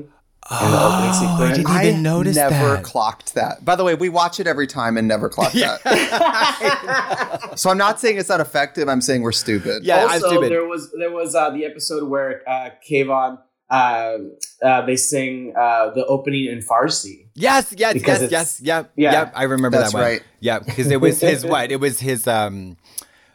in 0.50 0.72
the 0.72 0.82
opening 0.88 1.12
Oh, 1.12 1.20
sequence. 1.20 1.42
I 1.52 1.54
didn't 1.58 1.86
even 1.86 1.96
I 2.00 2.02
notice 2.02 2.36
never 2.38 2.76
that. 2.78 2.84
clocked 2.86 3.34
that. 3.36 3.66
By 3.66 3.76
the 3.76 3.84
way, 3.84 3.96
we 3.96 4.08
watch 4.08 4.40
it 4.40 4.48
every 4.48 4.66
time 4.66 4.96
and 4.98 5.08
never 5.10 5.28
clock 5.28 5.52
that. 5.52 5.82
So 7.56 7.70
I'm 7.70 7.78
not 7.78 8.00
saying 8.00 8.18
it's 8.18 8.30
not 8.30 8.40
effective. 8.40 8.88
I'm 8.88 9.02
saying 9.02 9.22
we're 9.22 9.34
stupid. 9.34 9.84
Yeah, 9.84 10.06
I'm 10.10 10.20
stupid. 10.22 10.50
there 10.52 10.66
was 10.66 10.90
there 10.98 11.12
was 11.12 11.36
uh, 11.36 11.50
the 11.50 11.66
episode 11.66 12.08
where 12.08 12.42
uh, 12.50 12.70
Kayvan 12.90 13.40
uh, 13.70 14.18
uh, 14.64 14.86
they 14.86 14.96
sing 14.96 15.54
uh, 15.58 15.90
the 15.92 16.06
opening 16.06 16.46
in 16.46 16.60
Farsi. 16.60 17.28
Yes, 17.36 17.74
yes, 17.78 17.96
yes, 17.96 18.22
it's- 18.22 18.32
yes, 18.32 18.62
yep, 18.62 18.92
Yeah. 18.96 19.12
yep. 19.12 19.34
I 19.36 19.44
remember 19.44 19.78
That's 19.78 19.92
that 19.92 19.98
one. 19.98 20.08
right. 20.10 20.24
Yeah, 20.40 20.60
because 20.60 20.90
it 20.90 21.02
was 21.02 21.20
his 21.20 21.46
what? 21.46 21.70
It 21.72 21.80
was 21.82 22.00
his 22.00 22.28
um 22.28 22.78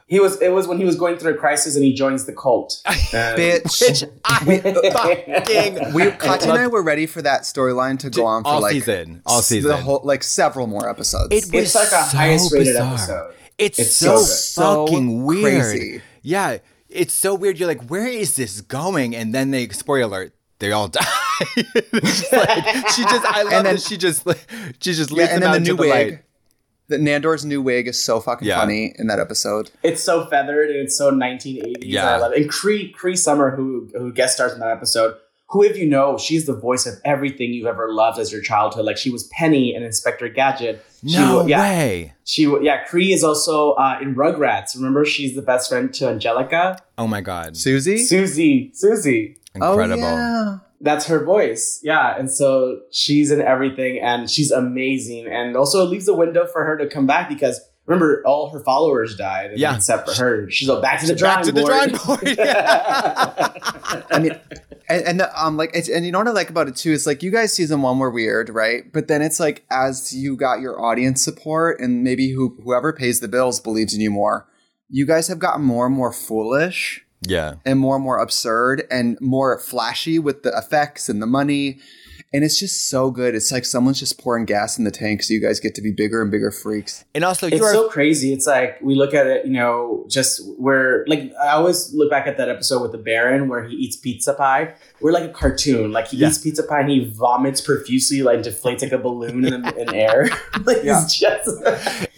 He 0.07 0.21
was 0.21 0.41
it 0.43 0.51
was 0.53 0.67
when 0.67 0.77
he 0.79 0.85
was 0.85 0.97
going 0.97 1.17
through 1.17 1.33
a 1.35 1.37
crisis 1.37 1.77
and 1.77 1.85
he 1.85 1.93
joins 1.95 2.27
the 2.27 2.33
cult. 2.35 2.83
Um, 3.15 3.37
Bitch. 3.39 3.81
which 3.81 4.05
I 4.25 4.39
fucking 4.93 5.93
We 5.95 6.11
Katya 6.11 6.51
and 6.51 6.59
I 6.61 6.67
were 6.67 6.83
ready 6.83 7.07
for 7.07 7.23
that 7.23 7.43
storyline 7.43 7.99
to 8.01 8.11
go 8.11 8.27
on 8.27 8.43
for 8.43 8.49
all 8.49 8.61
like 8.61 8.73
season, 8.73 9.23
all 9.25 9.41
season. 9.41 9.71
the 9.71 9.77
whole 9.77 10.01
like 10.05 10.23
several 10.25 10.67
more 10.67 10.89
episodes. 10.89 11.29
It 11.33 11.45
was 11.55 11.65
It's 11.65 11.75
like 11.77 11.87
a 11.89 12.05
so 12.05 12.17
highest 12.17 12.53
rated 12.53 12.67
bizarre. 12.75 12.93
episode. 12.95 13.35
It's, 13.57 13.79
It's 13.79 13.97
so, 13.97 14.17
so 14.19 14.87
fucking 14.87 15.21
So 15.21 15.25
weird. 15.25 15.63
crazy. 15.63 16.03
Yeah, 16.23 16.59
it's 16.89 17.15
so 17.15 17.35
weird. 17.37 17.59
You're 17.59 17.69
like, 17.69 17.87
where 17.89 18.07
is 18.09 18.35
this 18.37 18.61
going? 18.63 19.15
And 19.15 19.33
then 19.33 19.53
they 19.53 19.69
spoiler 19.69 20.03
alert, 20.03 20.35
they 20.59 20.73
all 20.73 20.89
die. 20.89 21.01
Like, 21.57 22.89
she 22.91 23.03
just, 23.05 23.25
I 23.25 23.43
love 23.43 23.53
And 23.53 23.67
then- 23.67 23.75
that 23.77 23.81
she 23.83 23.97
just, 23.97 24.27
she 24.81 24.93
just 24.93 25.11
yeah, 25.11 25.17
leads 25.17 25.31
and 25.33 25.43
them 25.43 25.53
then 25.53 25.55
out 25.55 25.55
the 25.55 25.61
new 25.61 25.77
the 25.77 25.81
wig. 25.81 25.91
light. 25.91 26.24
The 26.89 26.99
Nandor's 26.99 27.45
new 27.45 27.63
wig 27.63 27.89
is 27.89 28.03
so 28.03 28.21
fucking 28.21 28.47
Yeah. 28.47 28.61
funny 28.61 28.95
in 28.99 29.07
that 29.07 29.19
episode. 29.19 29.71
It's 29.83 30.03
so 30.03 30.27
feathered 30.27 30.69
and 30.71 30.81
it's 30.81 30.97
so 30.97 31.11
1980s. 31.11 31.77
Yeah. 31.83 32.15
I 32.15 32.19
love 32.19 32.33
it. 32.33 32.43
And 32.43 32.51
Cree 32.51 32.91
Cree 32.93 33.17
Summer, 33.17 33.55
who 33.57 33.89
who 33.97 34.13
guest 34.13 34.35
stars 34.35 34.53
in 34.53 34.61
that 34.61 34.69
episode, 34.71 35.15
who 35.49 35.63
if 35.63 35.79
you 35.79 35.87
know, 35.87 36.19
she's 36.19 36.45
the 36.47 36.55
voice 36.55 36.85
of 36.87 36.95
everything 37.05 37.55
you've 37.55 37.67
ever 37.67 37.91
loved 37.93 38.19
as 38.19 38.31
your 38.33 38.43
childhood. 38.43 38.85
Like 38.85 38.99
she 38.99 39.09
was 39.11 39.25
Penny 39.29 39.75
in 39.75 39.83
Inspector 39.83 40.29
Gadget. 40.31 40.85
She 41.07 41.17
No 41.17 41.37
wa- 41.39 41.47
yeah, 41.47 41.61
way. 41.61 42.15
She 42.25 42.47
wa- 42.47 42.59
yeah. 42.61 42.85
Cree 42.85 43.13
is 43.15 43.25
also 43.25 43.73
uh, 43.73 43.99
in 44.03 44.15
Rugrats. 44.15 44.75
Remember, 44.77 45.05
she's 45.07 45.35
the 45.35 45.43
best 45.43 45.71
friend 45.71 45.93
to 45.95 46.09
Angelica. 46.09 46.79
Oh 46.99 47.07
my 47.07 47.21
god, 47.23 47.57
Susie? 47.57 47.99
Susie, 47.99 48.71
Susie. 48.75 49.37
incredible. 49.55 50.03
Oh, 50.05 50.07
yeah. 50.07 50.59
That's 50.85 51.07
her 51.07 51.25
voice. 51.25 51.81
Yeah. 51.83 52.15
And 52.17 52.31
so 52.31 52.81
she's 52.91 53.31
in 53.31 53.41
everything 53.41 53.99
and 54.01 54.31
she's 54.31 54.51
amazing. 54.51 55.27
And 55.27 55.57
also 55.57 55.83
it 55.83 55.89
leaves 55.89 56.07
a 56.09 56.15
window 56.15 56.47
for 56.47 56.63
her 56.65 56.77
to 56.77 56.87
come 56.87 57.07
back 57.07 57.29
because 57.29 57.59
remember, 57.87 58.23
all 58.27 58.51
her 58.51 58.61
followers 58.61 59.17
died. 59.17 59.53
Yeah. 59.57 59.75
Except 59.77 60.09
for 60.09 60.15
her. 60.23 60.51
She's 60.51 60.69
all 60.69 60.83
back 60.83 61.01
to 61.01 61.07
the 61.07 61.15
drawing 61.15 61.37
Back 61.37 61.45
to 61.47 61.53
the 61.53 61.61
board. 61.63 61.91
drawing 61.91 62.19
board. 62.19 62.39
Yeah. 62.39 64.03
I 64.11 64.19
mean, 64.19 64.39
and, 64.89 65.03
and 65.05 65.21
the, 65.21 65.43
um, 65.43 65.57
like, 65.57 65.71
it's, 65.73 65.89
and 65.89 66.05
you 66.05 66.13
know 66.13 66.19
what 66.19 66.29
I 66.29 66.33
like 66.33 66.51
about 66.51 66.69
it 66.69 66.77
too 66.77 66.93
is 66.93 67.07
like 67.07 67.23
you 67.23 67.31
guys 67.31 67.55
season 67.55 67.81
one 67.81 67.99
were 67.99 68.11
weird, 68.11 68.51
right? 68.51 68.85
But 68.93 69.09
then 69.09 69.23
it's 69.23 69.41
like 69.41 69.65
as 69.71 70.13
you 70.15 70.37
got 70.37 70.61
your 70.61 70.79
audience 70.81 71.23
support 71.23 71.81
and 71.81 72.05
maybe 72.05 72.31
who 72.31 72.59
whoever 72.63 72.93
pays 72.93 73.21
the 73.21 73.29
bills 73.29 73.59
believes 73.59 73.95
in 73.95 74.03
you 74.03 74.11
more, 74.11 74.47
you 74.91 75.07
guys 75.07 75.29
have 75.29 75.39
gotten 75.39 75.65
more 75.65 75.87
and 75.87 75.95
more 75.97 76.13
foolish 76.13 77.04
Yeah. 77.27 77.55
and 77.65 77.79
more 77.79 77.97
and 77.97 78.05
more 78.05 78.19
absurd 78.19 78.85
and 78.91 79.19
more 79.21 79.59
flashy 79.59 80.19
with 80.19 80.43
the 80.43 80.57
effects 80.57 81.09
and 81.09 81.21
the 81.23 81.27
money. 81.27 81.79
And 82.33 82.43
it's 82.43 82.59
just 82.59 82.91
so 82.91 83.13
good. 83.13 83.37
It's 83.37 83.53
like 83.53 83.65
someone's 83.65 84.01
just 84.01 84.19
pouring 84.21 84.45
gas 84.45 84.77
in 84.77 84.83
the 84.83 84.91
tank 84.91 85.23
so 85.23 85.33
you 85.33 85.41
guys 85.41 85.61
get 85.61 85.77
to 85.77 85.81
be 85.81 85.93
bigger 85.93 86.21
and 86.21 86.33
bigger 86.33 86.51
freaks. 86.51 87.05
And 87.15 87.25
also, 87.25 87.47
it's 87.47 87.59
you 87.59 87.63
are 87.65 87.73
so 87.73 87.89
crazy. 87.89 88.33
It's 88.33 88.45
like 88.45 88.81
we 88.83 88.97
look 88.97 89.15
at 89.15 89.29
it, 89.29 89.47
you 89.47 89.53
know, 89.53 90.05
just 90.09 90.41
where 90.59 91.05
like 91.07 91.31
I 91.41 91.51
always 91.51 91.95
look 91.95 92.11
back 92.11 92.27
at 92.27 92.37
that 92.39 92.49
episode 92.49 92.83
with 92.83 92.91
the 92.91 92.99
Baron 92.99 93.49
where 93.49 93.63
he 93.63 93.77
eats 93.77 93.95
pizza 93.97 94.35
pie. 94.35 94.75
We're 95.01 95.13
like 95.13 95.31
a 95.31 95.33
cartoon. 95.33 95.93
Like 95.93 96.09
he 96.09 96.17
Yeah. 96.17 96.27
eats 96.31 96.39
pizza 96.39 96.65
pie 96.65 96.81
and 96.81 96.91
he 96.91 97.05
vomits 97.05 97.61
profusely, 97.61 98.23
like 98.25 98.41
deflates 98.41 98.83
like 98.83 98.91
a 98.91 98.99
balloon 98.99 99.45
in, 99.45 99.65
in 99.79 99.95
air. 99.95 100.29
like 100.65 100.79
Yeah. 100.83 101.05
it's 101.05 101.17
just 101.17 101.49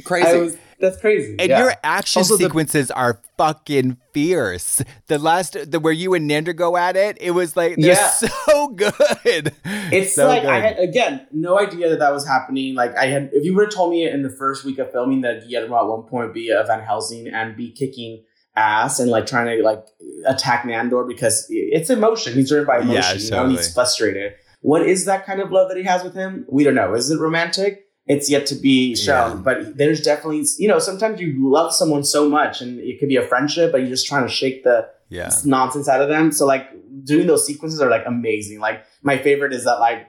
Crazy. 0.05 0.41
Was- 0.41 0.57
that's 0.79 1.01
crazy. 1.01 1.37
and 1.39 1.49
yeah. 1.49 1.59
your 1.63 1.73
action 1.83 2.21
Also, 2.21 2.37
the- 2.37 2.45
sequences 2.45 2.91
are 2.91 3.21
fucking 3.39 3.97
fierce. 4.17 4.83
The 5.09 5.19
last, 5.19 5.71
the 5.71 5.79
where 5.79 5.93
you 5.93 6.15
and 6.15 6.29
Nandor 6.29 6.57
go 6.57 6.77
at 6.77 6.97
it, 6.97 7.19
it 7.21 7.33
was 7.33 7.55
like 7.55 7.77
they're 7.77 7.93
Yeah. 7.93 8.09
so 8.49 8.69
good. 8.69 9.53
It's 9.93 10.15
so 10.15 10.27
like 10.27 10.45
I 10.45 10.61
had 10.61 10.79
again 10.79 11.27
no 11.33 11.59
idea 11.59 11.91
that 11.91 11.99
that 11.99 12.13
was 12.13 12.27
happening. 12.27 12.75
Like 12.75 12.97
I 12.97 13.07
had, 13.07 13.29
if 13.33 13.45
you 13.45 13.55
would 13.55 13.67
have 13.67 13.75
told 13.75 13.91
me 13.91 14.09
in 14.09 14.23
the 14.23 14.31
first 14.31 14.65
week 14.65 14.79
of 14.79 14.91
filming 14.91 15.21
that 15.21 15.47
Guillermo 15.47 15.77
at 15.79 15.87
one 15.87 16.03
point 16.05 16.29
would 16.29 16.35
be 16.35 16.49
a 16.49 16.65
Van 16.65 16.81
Helsing 16.81 17.29
and 17.29 17.55
be 17.57 17.71
kicking 17.71 18.25
ass 18.57 18.99
and 18.99 19.11
like 19.11 19.27
trying 19.27 19.55
to 19.55 19.63
like 19.63 19.85
attack 20.27 20.65
Nandor 20.65 21.07
because 21.07 21.47
it's 21.51 21.91
emotion. 21.91 22.33
He's 22.33 22.49
driven 22.49 22.67
by 22.67 22.79
emotion. 22.81 22.95
Yeah, 22.95 23.13
you 23.25 23.31
know, 23.31 23.37
totally. 23.37 23.57
he's 23.57 23.75
frustrated. 23.75 24.33
What 24.63 24.83
is 24.83 25.05
that 25.05 25.27
kind 25.27 25.41
of 25.43 25.53
love 25.53 25.69
that 25.69 25.77
he 25.77 25.85
has 25.85 26.03
with 26.03 26.15
him? 26.15 26.47
We 26.49 26.65
don't 26.65 26.75
know. 26.75 26.95
Is 26.95 27.11
it 27.11 27.21
romantic? 27.21 27.86
It's 28.07 28.31
yet 28.31 28.47
to 28.47 28.55
be 28.55 28.95
shown. 28.95 29.39
Yeah. 29.39 29.43
But 29.43 29.77
there's 29.77 30.01
definitely, 30.01 30.45
you 30.59 30.69
know, 30.69 30.79
sometimes 30.79 31.21
you 31.21 31.35
love 31.51 31.75
someone 31.75 32.05
so 32.05 32.29
much 32.29 32.61
and 32.61 32.79
it 32.79 33.01
could 33.01 33.09
be 33.09 33.17
a 33.17 33.27
friendship, 33.27 33.73
but 33.73 33.79
you're 33.79 33.89
just 33.91 34.07
trying 34.07 34.23
to 34.23 34.33
shake 34.33 34.63
the 34.63 34.89
yeah. 35.09 35.31
nonsense 35.45 35.89
out 35.89 36.01
of 36.01 36.09
them. 36.09 36.31
So 36.31 36.47
like 36.47 36.71
doing 37.05 37.27
those 37.27 37.45
sequences 37.47 37.81
are 37.81 37.91
like 37.91 38.05
amazing. 38.07 38.61
Like 38.61 38.85
my 39.03 39.19
favorite 39.19 39.53
is 39.53 39.65
that 39.65 39.81
like 39.81 40.07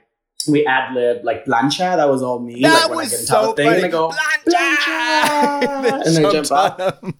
we 0.47 0.65
ad 0.65 0.93
lib 0.93 1.23
like 1.23 1.45
plancha. 1.45 1.95
That 1.95 2.09
was 2.09 2.21
all 2.21 2.39
me. 2.39 2.61
That 2.61 2.73
like, 2.73 2.89
when 2.89 2.97
I 2.99 3.01
was 3.01 3.09
get 3.09 3.19
so 3.21 3.53
thing 3.53 3.65
funny. 3.67 3.77
and 3.77 3.85
I 3.85 3.89
go 3.89 4.09
Plancha! 4.47 5.67
and 6.05 6.05
then 6.05 6.13
They 6.13 6.21
jump 6.21 6.33
jumped 6.33 6.51
off. 6.51 6.79
on 6.79 7.09
him. 7.09 7.15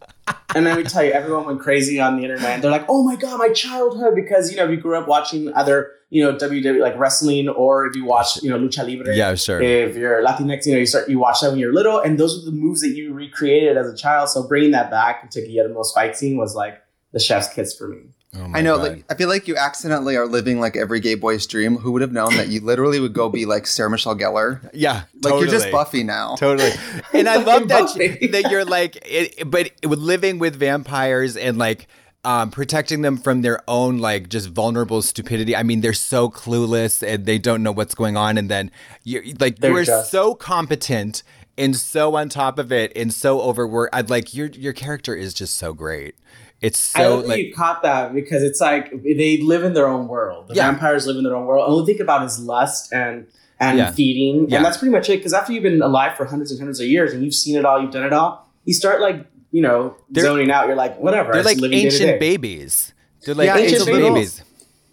And 0.58 0.66
then 0.66 0.76
we 0.76 0.84
tell 0.84 1.04
you 1.04 1.12
everyone 1.12 1.46
went 1.46 1.60
crazy 1.60 2.00
on 2.00 2.18
the 2.18 2.24
internet. 2.24 2.62
They're 2.62 2.72
like, 2.72 2.86
oh 2.90 3.04
my 3.04 3.16
god, 3.16 3.38
my 3.38 3.50
childhood 3.50 4.16
because 4.16 4.52
you 4.52 4.58
know 4.58 4.66
if 4.66 4.72
you 4.72 4.78
grew 4.78 4.98
up 4.98 5.08
watching 5.08 5.54
other 5.54 5.92
you 6.10 6.24
know 6.24 6.36
WWE 6.36 6.80
like 6.80 6.98
wrestling 6.98 7.48
or 7.48 7.86
if 7.86 7.96
you 7.96 8.06
watch 8.06 8.42
you 8.42 8.50
know 8.50 8.58
lucha 8.58 8.88
libre. 8.88 9.16
Yeah, 9.16 9.36
sure. 9.36 9.62
If 9.62 9.96
you're 9.96 10.24
Latinx, 10.24 10.66
you 10.66 10.74
know 10.74 10.80
you 10.80 10.86
start 10.86 11.10
you 11.10 11.20
watch 11.20 11.42
that 11.42 11.52
when 11.52 11.60
you're 11.60 11.74
little, 11.74 12.00
and 12.00 12.20
those 12.20 12.42
are 12.42 12.46
the 12.46 12.56
moves 12.56 12.82
that 12.82 12.90
you 12.90 13.14
recreated 13.14 13.78
as 13.78 13.88
a 13.88 13.96
child. 13.96 14.30
So 14.30 14.48
bringing 14.48 14.72
that 14.72 14.90
back 14.90 15.24
into 15.24 15.42
Guillermo's 15.42 15.92
fight 15.92 16.18
scene 16.18 16.38
was 16.38 16.56
like 16.56 16.82
the 17.14 17.20
chef's 17.20 17.54
kiss 17.54 17.78
for 17.78 17.88
me. 17.88 18.10
Oh 18.40 18.52
I 18.54 18.62
know. 18.62 18.78
God. 18.78 18.88
Like, 18.88 19.06
I 19.10 19.16
feel 19.16 19.28
like 19.30 19.48
you 19.48 19.56
accidentally 19.58 20.16
are 20.16 20.28
living 20.28 20.60
like 20.60 20.76
every 20.78 21.00
gay 21.00 21.16
boy's 21.16 21.48
dream. 21.48 21.78
Who 21.78 21.92
would 21.94 22.02
have 22.02 22.12
known 22.12 22.36
that 22.38 22.50
you 22.50 22.60
literally 22.62 23.00
would 23.00 23.14
go 23.14 23.30
be 23.30 23.46
like 23.46 23.66
Sarah 23.66 23.90
Michelle 23.90 24.16
Gellar? 24.16 24.70
yeah, 24.74 25.04
Like 25.24 25.34
you're 25.42 25.48
just. 25.50 25.72
Buffy 25.72 26.04
now. 26.04 26.36
Totally. 26.36 26.72
And 27.14 27.28
I 27.28 27.38
love 27.44 27.68
that 27.70 27.88
Buffy. 27.88 28.28
that 28.28 28.52
you're 28.52 28.66
like 28.66 28.98
it, 29.04 29.50
but 29.50 29.72
with 29.88 30.00
living 30.00 30.38
with 30.40 30.56
vampires 30.56 31.36
and 31.36 31.58
like 31.58 31.88
um, 32.24 32.52
protecting 32.52 33.02
them 33.04 33.18
from 33.18 33.42
their 33.42 33.62
own 33.68 34.00
like 34.00 34.30
just 34.30 34.50
vulnerable 34.50 35.02
stupidity. 35.02 35.56
I 35.56 35.64
mean, 35.64 35.82
they're 35.82 35.94
so 35.94 36.30
clueless 36.30 37.02
and 37.06 37.26
they 37.26 37.38
don't 37.40 37.64
know 37.64 37.72
what's 37.72 37.96
going 37.96 38.18
on 38.18 38.38
and 38.38 38.50
then 38.50 38.70
you're 39.04 39.24
like 39.40 39.60
They're 39.60 39.72
you 39.72 39.78
are 39.78 39.84
just- 39.86 40.12
so 40.12 40.36
competent 40.36 41.24
and 41.58 41.76
so 41.76 42.16
on 42.16 42.30
top 42.30 42.60
of 42.60 42.72
it 42.72 42.92
and 42.96 43.14
so 43.14 43.42
overworked. 43.42 43.96
I'd 43.96 44.10
like 44.10 44.34
your 44.34 44.48
your 44.48 44.74
character 44.74 45.16
is 45.16 45.34
just 45.34 45.56
so 45.56 45.74
great. 45.74 46.16
It's 46.62 46.96
I 46.96 47.04
so 47.04 47.10
love 47.16 47.22
that 47.24 47.28
like 47.30 47.46
you 47.46 47.54
caught 47.54 47.84
that 47.84 48.14
because 48.14 48.42
it's 48.44 48.60
like 48.60 48.92
they 49.04 49.38
live 49.38 49.64
in 49.64 49.74
their 49.74 49.88
own 49.88 50.08
world. 50.08 50.48
The 50.48 50.56
Yeah. 50.56 50.72
vampires 50.72 51.06
live 51.06 51.18
in 51.18 51.24
their 51.24 51.36
own 51.36 51.46
world. 51.46 51.68
All 51.70 51.80
they 51.82 51.86
think 51.86 52.00
about 52.00 52.26
is 52.26 52.40
lust 52.40 52.92
and 52.94 53.28
and 53.60 53.78
Yeah. 53.80 53.92
feeding, 53.92 54.50
Yeah. 54.50 54.58
and 54.58 54.66
that's 54.66 54.78
pretty 54.78 54.92
much 54.92 55.10
it. 55.10 55.18
Because 55.18 55.34
after 55.34 55.52
you've 55.54 55.64
been 55.64 55.82
alive 55.82 56.16
for 56.16 56.26
hundreds 56.26 56.52
and 56.52 56.60
hundreds 56.60 56.80
of 56.80 56.86
years 56.88 57.12
and 57.14 57.24
you've 57.24 57.34
seen 57.36 57.56
it 57.58 57.66
all, 57.66 57.82
you've 57.82 57.92
done 57.92 58.04
it 58.06 58.14
all, 58.14 58.48
you 58.66 58.74
start 58.74 59.02
like 59.02 59.26
you 59.52 59.62
know 59.62 59.96
They're- 60.10 60.24
zoning 60.24 60.52
out. 60.52 60.68
You're 60.68 60.76
like 60.76 60.98
whatever. 61.00 61.32
they're 61.34 61.44
like 61.44 61.58
living 61.58 61.78
day 61.78 61.90
to 61.90 61.94
ancient 61.96 62.12
day. 62.14 62.18
babies. 62.20 62.94
They're 63.26 63.36
like 63.36 63.48
Yeah, 63.48 63.58
ancient 63.58 63.82
it's 63.82 63.86
babies. 63.86 64.42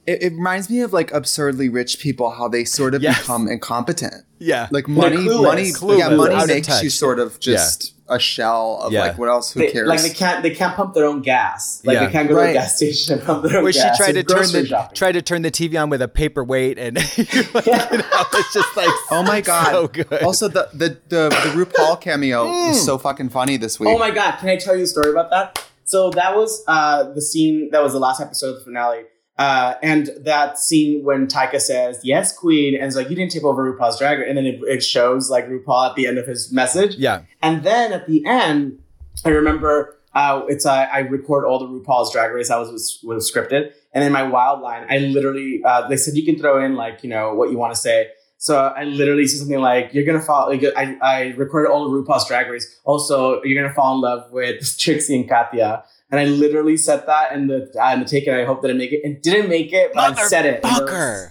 It, 0.06 0.22
it 0.22 0.32
reminds 0.34 0.68
me 0.68 0.80
of 0.80 0.92
like 0.92 1.10
absurdly 1.12 1.70
rich 1.70 1.98
people, 1.98 2.30
how 2.30 2.46
they 2.48 2.64
sort 2.66 2.94
of 2.94 3.02
Yes. 3.02 3.20
become 3.20 3.48
incompetent. 3.48 4.14
Yeah. 4.38 4.68
Like 4.70 4.86
money, 4.86 5.16
clueless. 5.16 5.42
money, 5.42 5.72
Clueless, 5.72 5.98
yeah, 5.98 6.08
money 6.10 6.34
of 6.34 6.46
makes 6.46 6.82
you 6.82 6.90
sort 6.90 7.18
of 7.18 7.40
just 7.40 7.93
a 8.08 8.18
shell 8.18 8.80
of 8.82 8.92
Yeah. 8.92 9.00
like 9.00 9.18
what 9.18 9.28
else? 9.30 9.52
Who 9.52 9.60
They, 9.60 9.70
cares? 9.72 9.88
like 9.88 10.02
they 10.02 10.10
can't 10.10 10.42
they 10.42 10.50
can't 10.50 10.76
pump 10.76 10.92
their 10.94 11.06
own 11.06 11.22
gas. 11.22 11.80
Like 11.84 11.94
Yeah. 11.94 12.06
they 12.06 12.12
can't 12.12 12.28
go 12.28 12.34
to 12.34 12.40
Right. 12.40 12.50
a 12.50 12.52
gas 12.52 12.76
station 12.76 13.14
and 13.18 13.26
pump 13.26 13.44
their 13.44 13.56
own 13.58 13.62
where 13.64 13.72
she 13.72 13.80
tried 13.96 14.12
to 14.12 14.22
turn 14.22 14.46
the 14.52 14.66
shopping. 14.66 14.94
tried 14.94 15.12
to 15.12 15.22
turn 15.22 15.40
the 15.42 15.50
TV 15.50 15.80
on 15.82 15.88
with 15.88 16.02
a 16.02 16.08
paperweight, 16.08 16.78
and 16.78 16.96
you're 17.16 17.44
like, 17.54 17.66
you 17.66 17.72
know, 17.72 18.24
it's 18.34 18.52
just 18.52 18.76
like 18.76 18.90
oh 19.10 19.22
my 19.26 19.40
god! 19.40 19.70
so 19.72 19.88
good. 19.88 20.12
Also, 20.22 20.48
the 20.48 20.68
the 20.74 20.88
the, 21.08 21.28
the 21.30 21.64
RuPaul 21.64 22.00
cameo 22.00 22.44
was 22.46 22.84
so 22.84 22.98
fucking 22.98 23.30
funny 23.30 23.56
this 23.56 23.80
week. 23.80 23.88
Oh 23.88 23.98
my 23.98 24.10
god, 24.10 24.32
can 24.38 24.50
I 24.50 24.56
tell 24.56 24.76
you 24.76 24.84
a 24.84 24.86
story 24.86 25.10
about 25.10 25.30
that? 25.30 25.64
So 25.86 26.10
that 26.10 26.34
was 26.36 26.62
uh, 26.66 27.04
the 27.12 27.20
scene 27.22 27.70
that 27.72 27.82
was 27.82 27.92
the 27.92 27.98
last 28.00 28.20
episode 28.20 28.50
of 28.50 28.54
the 28.56 28.64
finale. 28.64 29.04
Uh, 29.36 29.74
and 29.82 30.10
that 30.20 30.58
scene 30.58 31.04
when 31.04 31.26
Taika 31.26 31.60
says, 31.60 32.00
Yes, 32.04 32.36
Queen, 32.36 32.74
and 32.74 32.84
it's 32.84 32.96
like, 32.96 33.10
You 33.10 33.16
didn't 33.16 33.32
take 33.32 33.44
over 33.44 33.72
RuPaul's 33.72 33.98
Drag 33.98 34.18
Race. 34.18 34.28
And 34.28 34.38
then 34.38 34.46
it, 34.46 34.60
it 34.62 34.82
shows 34.82 35.30
like 35.30 35.48
RuPaul 35.48 35.90
at 35.90 35.96
the 35.96 36.06
end 36.06 36.18
of 36.18 36.26
his 36.26 36.52
message. 36.52 36.94
yeah, 36.96 37.22
And 37.42 37.64
then 37.64 37.92
at 37.92 38.06
the 38.06 38.24
end, 38.24 38.78
I 39.24 39.30
remember 39.30 39.98
uh, 40.14 40.42
it's 40.48 40.64
uh, 40.64 40.72
I 40.72 41.00
record 41.00 41.44
all 41.44 41.58
the 41.58 41.66
RuPaul's 41.66 42.12
Drag 42.12 42.32
Race. 42.32 42.50
I 42.50 42.58
was 42.58 42.70
was, 42.70 43.00
was 43.02 43.30
scripted, 43.30 43.72
and 43.92 44.02
then 44.02 44.12
my 44.12 44.22
wild 44.22 44.60
line, 44.60 44.86
I 44.88 44.98
literally 44.98 45.60
uh, 45.64 45.88
they 45.88 45.96
said 45.96 46.14
you 46.14 46.24
can 46.24 46.38
throw 46.38 46.64
in 46.64 46.76
like 46.76 47.02
you 47.02 47.10
know 47.10 47.34
what 47.34 47.50
you 47.50 47.58
want 47.58 47.74
to 47.74 47.80
say. 47.80 48.08
So 48.38 48.58
I 48.58 48.84
literally 48.84 49.26
said 49.26 49.40
something 49.40 49.58
like 49.58 49.92
you're 49.92 50.04
gonna 50.04 50.20
fall. 50.20 50.48
Like, 50.48 50.64
I 50.76 50.96
I 51.02 51.22
recorded 51.36 51.70
all 51.70 51.84
of 51.84 51.90
RuPaul's 51.90 52.28
Drag 52.28 52.48
Race. 52.48 52.80
Also, 52.84 53.42
you're 53.42 53.60
gonna 53.60 53.74
fall 53.74 53.96
in 53.96 54.02
love 54.02 54.30
with 54.30 54.76
Trixie 54.78 55.16
and 55.16 55.28
Katya. 55.28 55.84
And 56.10 56.20
I 56.20 56.24
literally 56.26 56.76
said 56.76 57.06
that 57.06 57.32
in 57.32 57.48
the 57.48 57.72
uh, 57.80 57.92
in 57.92 58.00
the 58.00 58.04
take, 58.06 58.26
and 58.26 58.36
I 58.36 58.44
hope 58.44 58.62
that 58.62 58.70
I 58.70 58.74
make 58.74 58.92
it. 58.92 59.00
It 59.04 59.22
didn't 59.22 59.48
make 59.48 59.72
it, 59.72 59.92
but 59.94 60.18
I 60.18 60.26
said 60.26 60.46
it. 60.46 60.60
And 60.62 60.76
it 60.76 60.88
Fucker. 60.88 61.30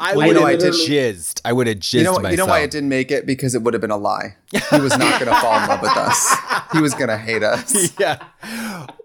I 0.00 0.16
would 0.16 0.36
have 0.36 0.44
I 0.44 0.56
did- 0.56 0.72
jizzed. 0.72 1.42
I 1.44 1.52
would 1.52 1.66
have 1.66 1.76
jizzed 1.76 1.92
you 1.92 2.04
know, 2.04 2.12
myself. 2.14 2.30
you 2.30 2.36
know 2.38 2.46
why 2.46 2.60
it 2.60 2.70
didn't 2.70 2.88
make 2.88 3.10
it 3.10 3.26
because 3.26 3.54
it 3.54 3.62
would 3.62 3.74
have 3.74 3.80
been 3.82 3.90
a 3.90 3.98
lie. 3.98 4.36
He 4.70 4.80
was 4.80 4.96
not 4.96 5.20
going 5.20 5.32
to 5.32 5.40
fall 5.40 5.60
in 5.60 5.68
love 5.68 5.82
with 5.82 5.96
us. 5.96 6.36
He 6.72 6.80
was 6.80 6.94
going 6.94 7.08
to 7.08 7.18
hate 7.18 7.42
us. 7.42 7.92
yeah. 8.00 8.22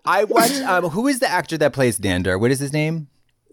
I 0.05 0.23
watched. 0.23 0.61
Um, 0.61 0.89
who 0.89 1.07
is 1.07 1.19
the 1.19 1.27
actor 1.27 1.57
that 1.57 1.73
plays 1.73 1.99
Nandor? 1.99 2.39
What 2.39 2.51
is 2.51 2.59
his 2.59 2.71
name? 2.71 3.07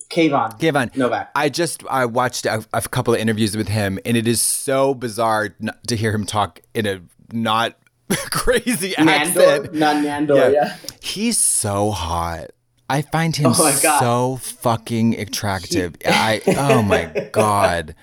Kayvan. 0.08 0.58
Kevin. 0.60 0.90
Novak. 0.94 1.30
I 1.34 1.48
just 1.48 1.84
I 1.88 2.06
watched 2.06 2.46
a, 2.46 2.64
a 2.72 2.82
couple 2.82 3.14
of 3.14 3.20
interviews 3.20 3.56
with 3.56 3.68
him, 3.68 3.98
and 4.04 4.16
it 4.16 4.28
is 4.28 4.40
so 4.40 4.94
bizarre 4.94 5.54
to 5.88 5.96
hear 5.96 6.12
him 6.12 6.26
talk 6.26 6.60
in 6.74 6.86
a 6.86 7.00
not 7.32 7.76
crazy 8.30 8.96
accent. 8.96 9.72
Nandor, 9.72 9.74
not 9.74 9.96
Nandor. 9.96 10.52
Yeah. 10.52 10.76
He's 11.00 11.38
so 11.38 11.90
hot. 11.90 12.50
I 12.88 13.02
find 13.02 13.34
him 13.34 13.52
Oh 13.54 13.70
so 13.70 14.36
fucking 14.36 15.18
attractive. 15.18 15.96
I 16.04 16.42
oh 16.46 16.82
my 16.82 17.28
god. 17.32 17.94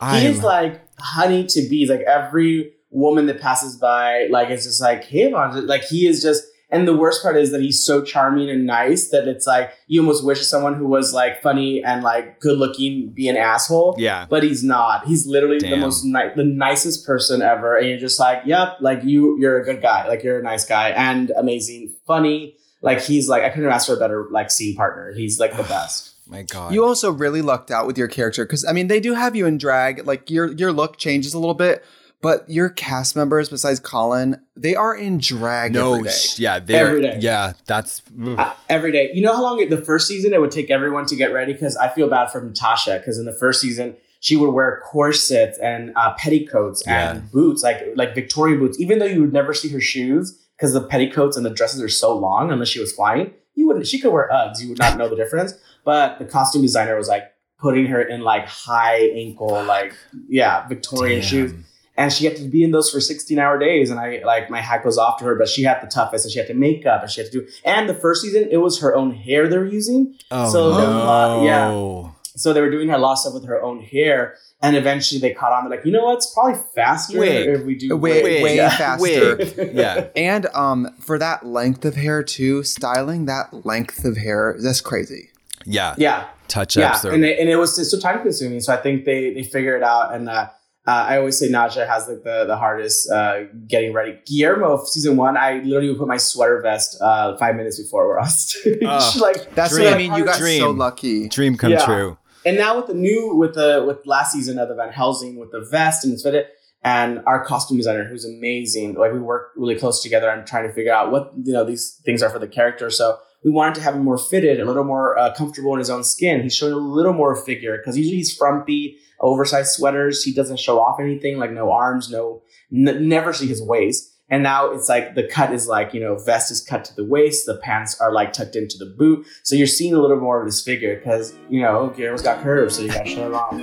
I 0.00 0.20
he 0.20 0.32
like 0.40 0.80
honey 0.98 1.44
to 1.44 1.68
bees. 1.68 1.90
Like 1.90 2.00
every 2.00 2.72
woman 2.90 3.26
that 3.26 3.40
passes 3.40 3.76
by, 3.76 4.28
like 4.30 4.48
it's 4.48 4.64
just 4.64 4.80
like 4.80 5.04
him. 5.04 5.32
Like 5.66 5.82
he 5.82 6.06
is 6.06 6.22
just. 6.22 6.44
And 6.72 6.86
the 6.86 6.96
worst 6.96 7.22
part 7.22 7.36
is 7.36 7.50
that 7.50 7.60
he's 7.60 7.84
so 7.84 8.02
charming 8.02 8.48
and 8.48 8.64
nice 8.66 9.08
that 9.10 9.26
it's 9.26 9.46
like 9.46 9.72
you 9.88 10.00
almost 10.00 10.24
wish 10.24 10.40
someone 10.46 10.74
who 10.74 10.86
was 10.86 11.12
like 11.12 11.42
funny 11.42 11.82
and 11.82 12.02
like 12.02 12.40
good 12.40 12.58
looking 12.58 13.10
be 13.10 13.28
an 13.28 13.36
asshole. 13.36 13.96
Yeah. 13.98 14.26
but 14.30 14.42
he's 14.42 14.62
not. 14.62 15.06
He's 15.06 15.26
literally 15.26 15.58
the 15.58 15.76
most 15.76 16.04
ni- 16.04 16.30
the 16.36 16.44
nicest 16.44 17.04
person 17.06 17.42
ever. 17.42 17.76
And 17.76 17.88
you're 17.88 17.98
just 17.98 18.20
like, 18.20 18.42
yep, 18.46 18.76
like 18.80 19.02
you, 19.04 19.36
you're 19.40 19.60
a 19.60 19.64
good 19.64 19.82
guy. 19.82 20.06
Like 20.06 20.22
you're 20.22 20.38
a 20.38 20.42
nice 20.42 20.64
guy 20.64 20.90
and 20.90 21.30
amazing, 21.36 21.94
funny. 22.06 22.56
Like 22.82 23.00
he's 23.02 23.28
like 23.28 23.42
I 23.42 23.48
couldn't 23.50 23.64
have 23.64 23.74
asked 23.74 23.88
for 23.88 23.94
a 23.94 23.98
better 23.98 24.26
like 24.30 24.50
scene 24.50 24.76
partner. 24.76 25.12
He's 25.12 25.38
like 25.40 25.56
the 25.56 25.62
best. 25.74 26.14
my 26.26 26.42
god. 26.42 26.72
You 26.72 26.84
also 26.84 27.10
really 27.10 27.42
lucked 27.42 27.70
out 27.70 27.86
with 27.86 27.98
your 27.98 28.08
character 28.08 28.44
because 28.44 28.64
I 28.64 28.72
mean 28.72 28.86
they 28.86 29.00
do 29.00 29.14
have 29.14 29.34
you 29.34 29.44
in 29.46 29.58
drag. 29.58 30.06
Like 30.06 30.30
your 30.30 30.46
your 30.52 30.72
look 30.72 30.96
changes 30.96 31.34
a 31.34 31.38
little 31.38 31.54
bit, 31.54 31.84
but 32.22 32.48
your 32.48 32.68
cast 32.68 33.16
members 33.16 33.48
besides 33.48 33.80
Colin, 33.80 34.40
they 34.56 34.74
are 34.74 34.94
in 34.94 35.18
drag 35.18 35.72
no, 35.72 35.94
every 35.94 36.08
day. 36.08 36.16
yeah, 36.36 36.58
they're 36.58 36.86
Every 36.88 37.02
day. 37.02 37.18
yeah. 37.20 37.52
That's 37.66 38.02
Uh, 38.22 38.52
every 38.68 38.92
day. 38.92 39.10
You 39.14 39.22
know 39.22 39.34
how 39.34 39.42
long 39.42 39.60
it, 39.60 39.70
the 39.70 39.80
first 39.82 40.06
season 40.06 40.32
it 40.34 40.40
would 40.40 40.50
take 40.50 40.70
everyone 40.70 41.06
to 41.06 41.16
get 41.16 41.32
ready? 41.32 41.52
Because 41.52 41.76
I 41.76 41.88
feel 41.88 42.08
bad 42.08 42.30
for 42.30 42.40
Natasha 42.42 42.98
because 42.98 43.18
in 43.18 43.24
the 43.24 43.32
first 43.32 43.60
season 43.60 43.96
she 44.22 44.36
would 44.36 44.50
wear 44.50 44.82
corsets 44.84 45.58
and 45.60 45.92
uh, 45.96 46.12
petticoats 46.18 46.86
and 46.86 47.30
boots, 47.32 47.62
like 47.62 47.80
like 47.96 48.14
Victorian 48.14 48.58
boots. 48.58 48.78
Even 48.78 48.98
though 48.98 49.06
you 49.06 49.22
would 49.22 49.32
never 49.32 49.54
see 49.54 49.68
her 49.70 49.80
shoes 49.80 50.38
because 50.56 50.74
the 50.74 50.82
petticoats 50.82 51.38
and 51.38 51.46
the 51.46 51.50
dresses 51.50 51.80
are 51.82 51.88
so 51.88 52.14
long, 52.14 52.52
unless 52.52 52.68
she 52.68 52.80
was 52.80 52.92
flying, 52.92 53.32
you 53.54 53.66
wouldn't. 53.66 53.86
She 53.86 53.98
could 53.98 54.12
wear 54.12 54.28
Uggs, 54.30 54.60
you 54.60 54.68
would 54.68 54.78
not 54.78 54.98
know 54.98 55.08
the 55.08 55.16
difference. 55.16 55.54
But 55.86 56.18
the 56.18 56.26
costume 56.26 56.60
designer 56.60 56.96
was 56.96 57.08
like 57.08 57.32
putting 57.58 57.86
her 57.86 58.02
in 58.02 58.20
like 58.20 58.46
high 58.46 58.98
ankle, 59.14 59.64
like 59.64 59.94
yeah, 60.28 60.68
Victorian 60.68 61.20
Damn. 61.20 61.28
shoes. 61.30 61.52
And 62.00 62.12
she 62.12 62.24
had 62.24 62.36
to 62.36 62.48
be 62.48 62.64
in 62.64 62.70
those 62.70 62.90
for 62.90 63.00
16 63.00 63.38
hour 63.38 63.58
days. 63.58 63.90
And 63.90 64.00
I 64.00 64.22
like 64.24 64.48
my 64.50 64.60
hat 64.60 64.82
goes 64.82 64.98
off 64.98 65.18
to 65.18 65.24
her, 65.26 65.34
but 65.36 65.48
she 65.48 65.62
had 65.62 65.80
the 65.82 65.86
toughest, 65.86 66.24
and 66.24 66.32
she 66.32 66.38
had 66.38 66.48
to 66.48 66.54
make 66.54 66.86
up, 66.86 67.02
and 67.02 67.10
she 67.10 67.20
had 67.20 67.30
to 67.30 67.40
do. 67.40 67.46
And 67.64 67.88
the 67.88 67.94
first 67.94 68.22
season, 68.22 68.48
it 68.50 68.56
was 68.58 68.80
her 68.80 68.94
own 68.96 69.12
hair 69.14 69.48
they 69.48 69.58
were 69.58 69.66
using. 69.80 70.16
Oh 70.30 70.50
So, 70.52 70.70
no! 70.70 71.08
uh, 71.08 71.42
yeah. 71.44 72.10
So 72.36 72.52
they 72.52 72.60
were 72.62 72.70
doing 72.70 72.90
a 72.90 72.98
lot 72.98 73.12
of 73.12 73.18
stuff 73.18 73.34
with 73.34 73.44
her 73.46 73.60
own 73.62 73.80
hair, 73.82 74.36
and 74.62 74.76
eventually 74.76 75.20
they 75.20 75.32
caught 75.34 75.52
on. 75.52 75.68
They're 75.68 75.76
like, 75.78 75.84
you 75.86 75.92
know 75.92 76.04
what? 76.04 76.16
It's 76.18 76.32
probably 76.32 76.58
faster 76.74 77.18
Wig. 77.18 77.46
if 77.48 77.64
we 77.66 77.74
do 77.74 77.96
Way- 77.96 78.22
wig. 78.22 78.42
way 78.44 78.56
Yeah. 78.56 78.70
faster. 78.70 79.36
Wig. 79.56 79.70
Yeah. 79.74 80.06
And 80.16 80.46
um, 80.54 80.88
for 81.00 81.18
that 81.18 81.44
length 81.44 81.84
of 81.84 81.96
hair 81.96 82.22
too, 82.22 82.62
styling 82.62 83.26
that 83.26 83.66
length 83.66 84.04
of 84.04 84.16
hair, 84.16 84.56
that's 84.62 84.80
crazy. 84.80 85.30
Yeah. 85.66 85.94
Yeah, 85.98 86.28
Touch 86.48 86.76
yeah, 86.76 86.92
ups. 86.92 87.04
or- 87.04 87.10
and, 87.12 87.24
it, 87.24 87.38
and 87.38 87.48
it 87.50 87.56
was 87.56 87.76
just 87.76 87.90
so 87.90 87.98
time 88.00 88.22
consuming. 88.22 88.60
So 88.60 88.72
I 88.72 88.78
think 88.78 89.04
they 89.04 89.34
they 89.34 89.42
figure 89.42 89.76
it 89.76 89.82
out, 89.82 90.14
and 90.14 90.28
uh, 90.28 90.48
uh, 90.90 91.02
I 91.10 91.18
always 91.18 91.38
say 91.38 91.48
Nadja 91.48 91.86
has 91.86 92.08
like 92.08 92.22
the 92.24 92.44
the 92.46 92.56
hardest 92.56 93.10
uh, 93.10 93.44
getting 93.74 93.92
ready. 93.92 94.12
Guillermo 94.26 94.68
of 94.74 94.88
season 94.88 95.16
one, 95.16 95.36
I 95.36 95.48
literally 95.70 95.88
would 95.90 95.98
put 95.98 96.08
my 96.08 96.16
sweater 96.30 96.60
vest 96.68 96.96
uh, 97.00 97.36
five 97.42 97.54
minutes 97.56 97.76
before 97.82 98.06
we're 98.08 98.18
on 98.18 98.28
stage. 98.46 98.78
Oh, 98.82 99.12
like 99.20 99.54
That's 99.54 99.72
Dream. 99.74 99.84
what 99.84 99.94
I 99.94 99.98
mean. 100.02 100.14
You 100.14 100.24
got 100.24 100.38
Dream. 100.38 100.60
so 100.60 100.70
lucky. 100.70 101.28
Dream 101.28 101.56
come 101.56 101.72
Yeah. 101.72 101.84
true. 101.84 102.18
And 102.46 102.56
now 102.56 102.76
with 102.78 102.86
the 102.86 102.94
new 102.94 103.34
with 103.42 103.54
the 103.54 103.84
with 103.86 103.98
last 104.06 104.32
season 104.32 104.58
of 104.58 104.68
the 104.68 104.74
Van 104.74 104.90
Helsing 104.92 105.36
with 105.38 105.50
the 105.52 105.60
vest 105.60 106.04
and 106.04 106.12
it's 106.14 106.22
fitted 106.22 106.46
and 106.82 107.20
our 107.26 107.44
costume 107.44 107.76
designer 107.76 108.04
who's 108.04 108.24
amazing. 108.24 108.94
Like 108.94 109.12
we 109.12 109.20
work 109.20 109.50
really 109.56 109.76
close 109.76 110.02
together 110.02 110.30
on 110.30 110.44
trying 110.46 110.66
to 110.66 110.72
figure 110.72 110.94
out 110.98 111.12
what 111.12 111.32
you 111.44 111.52
know 111.52 111.64
these 111.64 112.00
things 112.06 112.22
are 112.22 112.30
for 112.30 112.38
the 112.38 112.48
character. 112.48 112.88
So 112.90 113.18
we 113.44 113.50
wanted 113.50 113.74
to 113.76 113.80
have 113.80 113.94
him 113.94 114.04
more 114.04 114.18
fitted, 114.18 114.60
a 114.60 114.64
little 114.64 114.84
more 114.84 115.18
uh, 115.18 115.34
comfortable 115.34 115.72
in 115.72 115.78
his 115.78 115.90
own 115.90 116.04
skin. 116.04 116.42
He's 116.42 116.54
showing 116.54 116.72
a 116.72 116.76
little 116.76 117.12
more 117.12 117.34
figure 117.34 117.78
because 117.78 117.96
usually 117.96 118.18
he's 118.18 118.36
frumpy, 118.36 118.98
oversized 119.20 119.72
sweaters. 119.72 120.22
He 120.22 120.32
doesn't 120.32 120.58
show 120.58 120.78
off 120.78 121.00
anything 121.00 121.38
like 121.38 121.52
no 121.52 121.72
arms, 121.72 122.10
no 122.10 122.42
n- 122.72 123.08
never 123.08 123.32
see 123.32 123.46
his 123.46 123.62
waist. 123.62 124.08
And 124.32 124.44
now 124.44 124.70
it's 124.70 124.88
like 124.88 125.16
the 125.16 125.24
cut 125.24 125.52
is 125.52 125.66
like, 125.66 125.92
you 125.92 126.00
know, 126.00 126.16
vest 126.16 126.52
is 126.52 126.60
cut 126.60 126.84
to 126.84 126.94
the 126.94 127.04
waist, 127.04 127.46
the 127.46 127.56
pants 127.56 128.00
are 128.00 128.12
like 128.12 128.32
tucked 128.32 128.54
into 128.54 128.78
the 128.78 128.86
boot. 128.86 129.26
So 129.42 129.56
you're 129.56 129.66
seeing 129.66 129.92
a 129.92 130.00
little 130.00 130.20
more 130.20 130.38
of 130.40 130.46
his 130.46 130.62
figure 130.62 130.94
because, 130.96 131.34
you 131.48 131.60
know, 131.60 131.92
Guillermo's 131.96 132.22
got 132.22 132.40
curves, 132.42 132.76
so 132.76 132.82
you 132.82 132.92
gotta 132.92 133.10
show 133.10 133.26
it 133.26 133.34
off. 133.34 133.56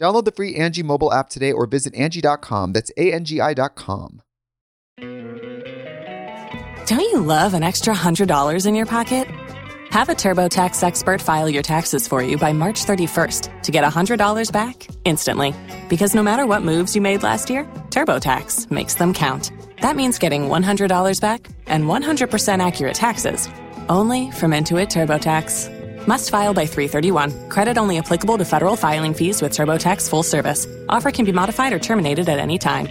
Download 0.00 0.24
the 0.24 0.32
free 0.32 0.54
Angie 0.56 0.82
mobile 0.82 1.12
app 1.12 1.28
today 1.28 1.52
or 1.52 1.66
visit 1.66 1.94
Angie.com. 1.94 2.72
That's 2.72 2.90
A-N-G-I 2.96 3.54
dot 3.54 3.74
com. 3.74 4.22
Don't 6.86 7.00
you 7.00 7.20
love 7.20 7.54
an 7.54 7.62
extra 7.62 7.94
$100 7.94 8.66
in 8.66 8.74
your 8.74 8.86
pocket? 8.86 9.28
Have 9.90 10.08
a 10.08 10.14
TurboTax 10.14 10.82
expert 10.82 11.20
file 11.20 11.48
your 11.48 11.62
taxes 11.62 12.08
for 12.08 12.22
you 12.22 12.38
by 12.38 12.52
March 12.52 12.84
31st 12.84 13.62
to 13.62 13.72
get 13.72 13.84
$100 13.84 14.50
back 14.52 14.86
instantly. 15.04 15.54
Because 15.88 16.14
no 16.14 16.22
matter 16.22 16.46
what 16.46 16.62
moves 16.62 16.96
you 16.96 17.02
made 17.02 17.22
last 17.22 17.50
year, 17.50 17.64
TurboTax 17.90 18.70
makes 18.70 18.94
them 18.94 19.12
count. 19.12 19.52
That 19.82 19.96
means 19.96 20.18
getting 20.18 20.44
$100 20.44 21.20
back 21.20 21.46
and 21.66 21.84
100% 21.84 22.66
accurate 22.66 22.94
taxes 22.94 23.48
only 23.88 24.30
from 24.30 24.52
Intuit 24.52 24.88
TurboTax. 24.88 25.79
Must 26.08 26.30
file 26.30 26.54
by 26.54 26.66
331. 26.66 27.48
Credit 27.48 27.78
only 27.78 27.98
applicable 27.98 28.38
to 28.38 28.44
federal 28.44 28.74
filing 28.74 29.14
fees 29.14 29.40
with 29.40 29.52
TurboTax 29.52 30.10
full 30.10 30.22
service. 30.22 30.66
Offer 30.88 31.10
can 31.10 31.24
be 31.24 31.32
modified 31.32 31.72
or 31.72 31.78
terminated 31.78 32.28
at 32.28 32.38
any 32.38 32.58
time. 32.58 32.88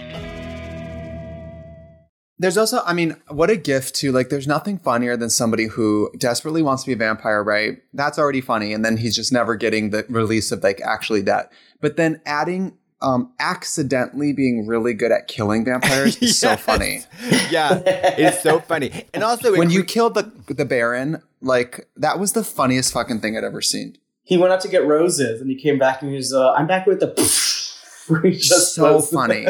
There's 2.38 2.56
also, 2.56 2.80
I 2.86 2.94
mean, 2.94 3.16
what 3.28 3.50
a 3.50 3.56
gift 3.56 3.96
to 3.96 4.12
like, 4.12 4.30
there's 4.30 4.46
nothing 4.46 4.78
funnier 4.78 5.14
than 5.14 5.28
somebody 5.28 5.66
who 5.66 6.10
desperately 6.16 6.62
wants 6.62 6.84
to 6.84 6.86
be 6.86 6.94
a 6.94 6.96
vampire, 6.96 7.44
right? 7.44 7.82
That's 7.92 8.18
already 8.18 8.40
funny. 8.40 8.72
And 8.72 8.82
then 8.82 8.96
he's 8.96 9.14
just 9.14 9.30
never 9.30 9.56
getting 9.56 9.90
the 9.90 10.06
release 10.08 10.50
of 10.50 10.62
like 10.62 10.80
actually 10.80 11.20
that. 11.22 11.52
But 11.82 11.98
then 11.98 12.22
adding, 12.24 12.78
um, 13.02 13.32
accidentally 13.38 14.32
being 14.32 14.66
really 14.66 14.94
good 14.94 15.10
at 15.12 15.26
killing 15.28 15.64
vampires 15.64 16.16
is 16.22 16.38
so 16.38 16.56
funny. 16.68 17.00
yeah, 17.50 17.80
it's 17.86 18.42
so 18.42 18.58
funny. 18.60 19.04
And 19.14 19.22
also, 19.24 19.54
it 19.54 19.58
When 19.58 19.70
you 19.70 19.84
killed 19.84 20.14
the 20.14 20.30
the 20.52 20.64
Baron, 20.64 21.22
like 21.40 21.88
that 21.96 22.18
was 22.18 22.32
the 22.32 22.44
funniest 22.44 22.92
fucking 22.92 23.20
thing 23.20 23.36
I'd 23.36 23.44
ever 23.44 23.60
seen. 23.62 23.96
he 24.24 24.36
went 24.36 24.52
out 24.52 24.60
to 24.62 24.68
get 24.68 24.86
roses 24.86 25.40
and 25.40 25.48
he 25.50 25.56
came 25.56 25.78
back 25.78 26.02
and 26.02 26.10
he 26.10 26.16
was, 26.16 26.32
uh, 26.32 26.52
I'm 26.52 26.66
back 26.66 26.86
with 26.86 27.00
the. 27.00 27.08
Just 28.32 28.74
So 28.74 29.00
funny. 29.00 29.46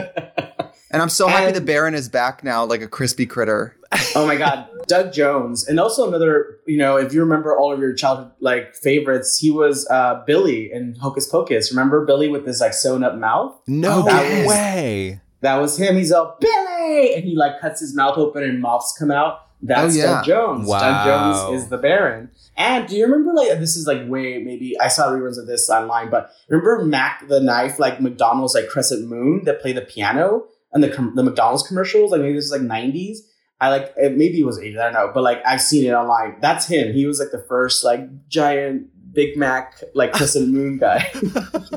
And 0.93 1.01
I'm 1.03 1.09
so 1.09 1.29
happy 1.29 1.47
And- 1.47 1.57
the 1.57 1.61
Baron 1.61 1.95
is 1.95 2.09
back 2.09 2.45
now, 2.45 2.65
like 2.65 2.83
a 2.83 2.89
crispy 2.89 3.25
critter. 3.27 3.77
Oh 4.15 4.27
my 4.27 4.37
god, 4.37 4.69
Doug 4.87 5.13
Jones, 5.13 5.67
and 5.67 5.81
also 5.81 6.07
another. 6.09 6.59
You 6.67 6.79
know, 6.79 6.97
if 6.97 7.13
you 7.13 7.21
remember 7.21 7.57
all 7.57 7.73
of 7.73 7.81
your 7.81 7.93
childhood 7.95 8.33
like 8.41 8.75
favorites, 8.77 9.39
he 9.39 9.51
was 9.51 9.87
uh, 9.91 10.23
Billy 10.27 10.73
in 10.73 10.95
Hocus 10.97 11.27
Pocus. 11.27 11.73
Remember 11.73 12.05
Billy 12.05 12.29
with 12.29 12.47
his 12.47 12.61
like 12.61 12.75
sewn 12.75 13.03
up 13.03 13.17
mouth? 13.17 13.55
no 13.67 14.01
Oh, 14.01 14.03
that 14.05 14.39
was- 14.39 14.49
way. 14.49 15.21
That 15.43 15.57
was 15.57 15.79
him. 15.79 15.97
He's 15.97 16.13
all 16.13 16.37
Billy, 16.41 17.15
and 17.15 17.25
he 17.25 17.35
like 17.35 17.61
cuts 17.61 17.81
his 17.81 17.95
mouth 17.95 18.19
open 18.19 18.43
and 18.43 18.61
moths 18.61 18.95
come 18.99 19.11
out. 19.11 19.47
That's 19.63 19.95
Oh, 19.95 19.99
yeah. 19.99 20.07
Doug 20.07 20.25
Jones. 20.25 20.69
Wow. 20.69 20.79
Doug 20.81 21.07
Jones 21.51 21.63
is 21.63 21.69
the 21.71 21.79
Baron. 21.79 22.31
And 22.57 22.87
do 22.89 22.95
you 22.97 23.05
remember 23.05 23.33
like 23.35 23.59
this 23.59 23.75
is 23.77 23.87
like 23.87 24.07
way 24.09 24.39
maybe 24.43 24.79
I 24.81 24.89
saw 24.89 25.09
reruns 25.11 25.39
of 25.39 25.47
this 25.47 25.69
online, 25.71 26.11
but 26.11 26.31
remember 26.49 26.85
Mac 26.85 27.27
the 27.29 27.41
Knife 27.41 27.79
like 27.79 28.01
McDonald's 28.01 28.55
like 28.55 28.69
Crescent 28.69 29.09
Moon 29.09 29.45
that 29.45 29.61
played 29.63 29.77
the 29.77 29.83
piano 29.83 30.45
and 30.73 30.83
the 30.85 30.89
com- 30.91 31.15
the 31.17 31.23
McDonald's 31.23 31.63
commercials 31.67 32.11
like 32.13 32.21
maybe 32.21 32.35
this 32.35 32.45
is 32.47 32.53
like 32.53 32.61
nineties. 32.63 33.27
I 33.61 33.69
like 33.69 33.93
it, 33.97 34.17
maybe 34.17 34.41
it 34.41 34.45
was 34.47 34.59
80s, 34.59 34.79
I 34.79 34.85
don't 34.85 34.93
know, 34.95 35.11
but 35.13 35.23
like 35.23 35.43
I've 35.47 35.61
seen 35.61 35.85
it 35.89 35.93
online. 35.93 36.37
That's 36.41 36.67
him. 36.67 36.93
He 36.95 37.07
was 37.07 37.21
like 37.21 37.31
the 37.31 37.45
first 37.49 37.85
like 37.85 38.29
giant 38.29 38.89
Big 39.13 39.37
Mac 39.37 39.83
like 39.95 40.13
Crescent 40.13 40.49
Moon 40.49 40.79
guy. 40.79 41.11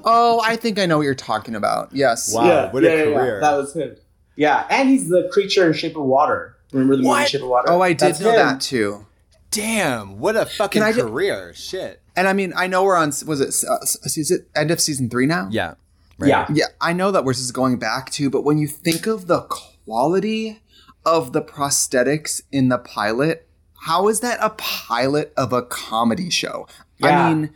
Oh, 0.06 0.42
I 0.44 0.58
think 0.58 0.80
I 0.80 0.86
know 0.86 0.98
what 0.98 1.04
you're 1.04 1.16
talking 1.16 1.56
about. 1.56 1.90
Yes. 1.94 2.34
Wow, 2.34 2.70
what 2.72 2.84
a 2.84 2.88
career. 2.88 3.40
That 3.40 3.54
was 3.56 3.74
him. 3.74 3.96
Yeah, 4.36 4.68
and 4.70 4.90
he's 4.90 5.08
the 5.08 5.30
creature 5.32 5.66
in 5.66 5.72
Shape 5.74 5.96
of 5.96 6.04
Water. 6.04 6.58
Remember 6.74 6.96
the 6.98 7.04
movie 7.04 7.08
What? 7.10 7.30
Shape 7.30 7.42
of 7.42 7.48
Water? 7.48 7.70
Oh, 7.72 7.80
I 7.80 7.90
did 7.94 8.00
That's 8.00 8.20
know 8.20 8.32
him. 8.32 8.36
that 8.36 8.60
too. 8.62 9.06
Damn, 9.52 10.20
what 10.20 10.36
a 10.36 10.46
fucking 10.46 10.82
Can 10.82 10.90
I 10.90 10.92
ju- 10.94 11.04
career. 11.04 11.54
Shit. 11.54 12.02
And 12.18 12.28
I 12.28 12.34
mean, 12.34 12.52
I 12.56 12.68
know 12.68 12.84
we're 12.84 12.98
on. 12.98 13.10
Was 13.28 13.40
it? 13.40 13.70
Uh, 13.70 13.78
is 14.04 14.30
it 14.32 14.48
end 14.56 14.72
of 14.72 14.82
season 14.82 15.10
three 15.10 15.26
now? 15.26 15.48
Yeah. 15.52 15.76
Right. 16.18 16.28
Yeah. 16.30 16.48
Yeah, 16.52 16.66
I 16.82 16.92
know 16.94 17.12
that 17.12 17.24
we're 17.24 17.34
just 17.34 17.54
going 17.54 17.78
back 17.78 18.10
to, 18.12 18.30
but 18.30 18.44
when 18.44 18.58
you 18.58 18.68
think 18.68 19.08
of 19.08 19.28
the 19.28 19.42
quality 19.88 20.62
of 21.06 21.34
the 21.34 21.42
prosthetics 21.42 22.42
in 22.52 22.70
the 22.70 22.78
pilot, 22.78 23.48
how 23.86 24.08
is 24.08 24.20
that 24.22 24.38
a 24.42 24.52
pilot 24.52 25.34
of 25.36 25.52
a 25.54 25.62
comedy 25.62 26.30
show? 26.30 26.68
Yeah. 27.00 27.28
I 27.28 27.34
mean, 27.34 27.50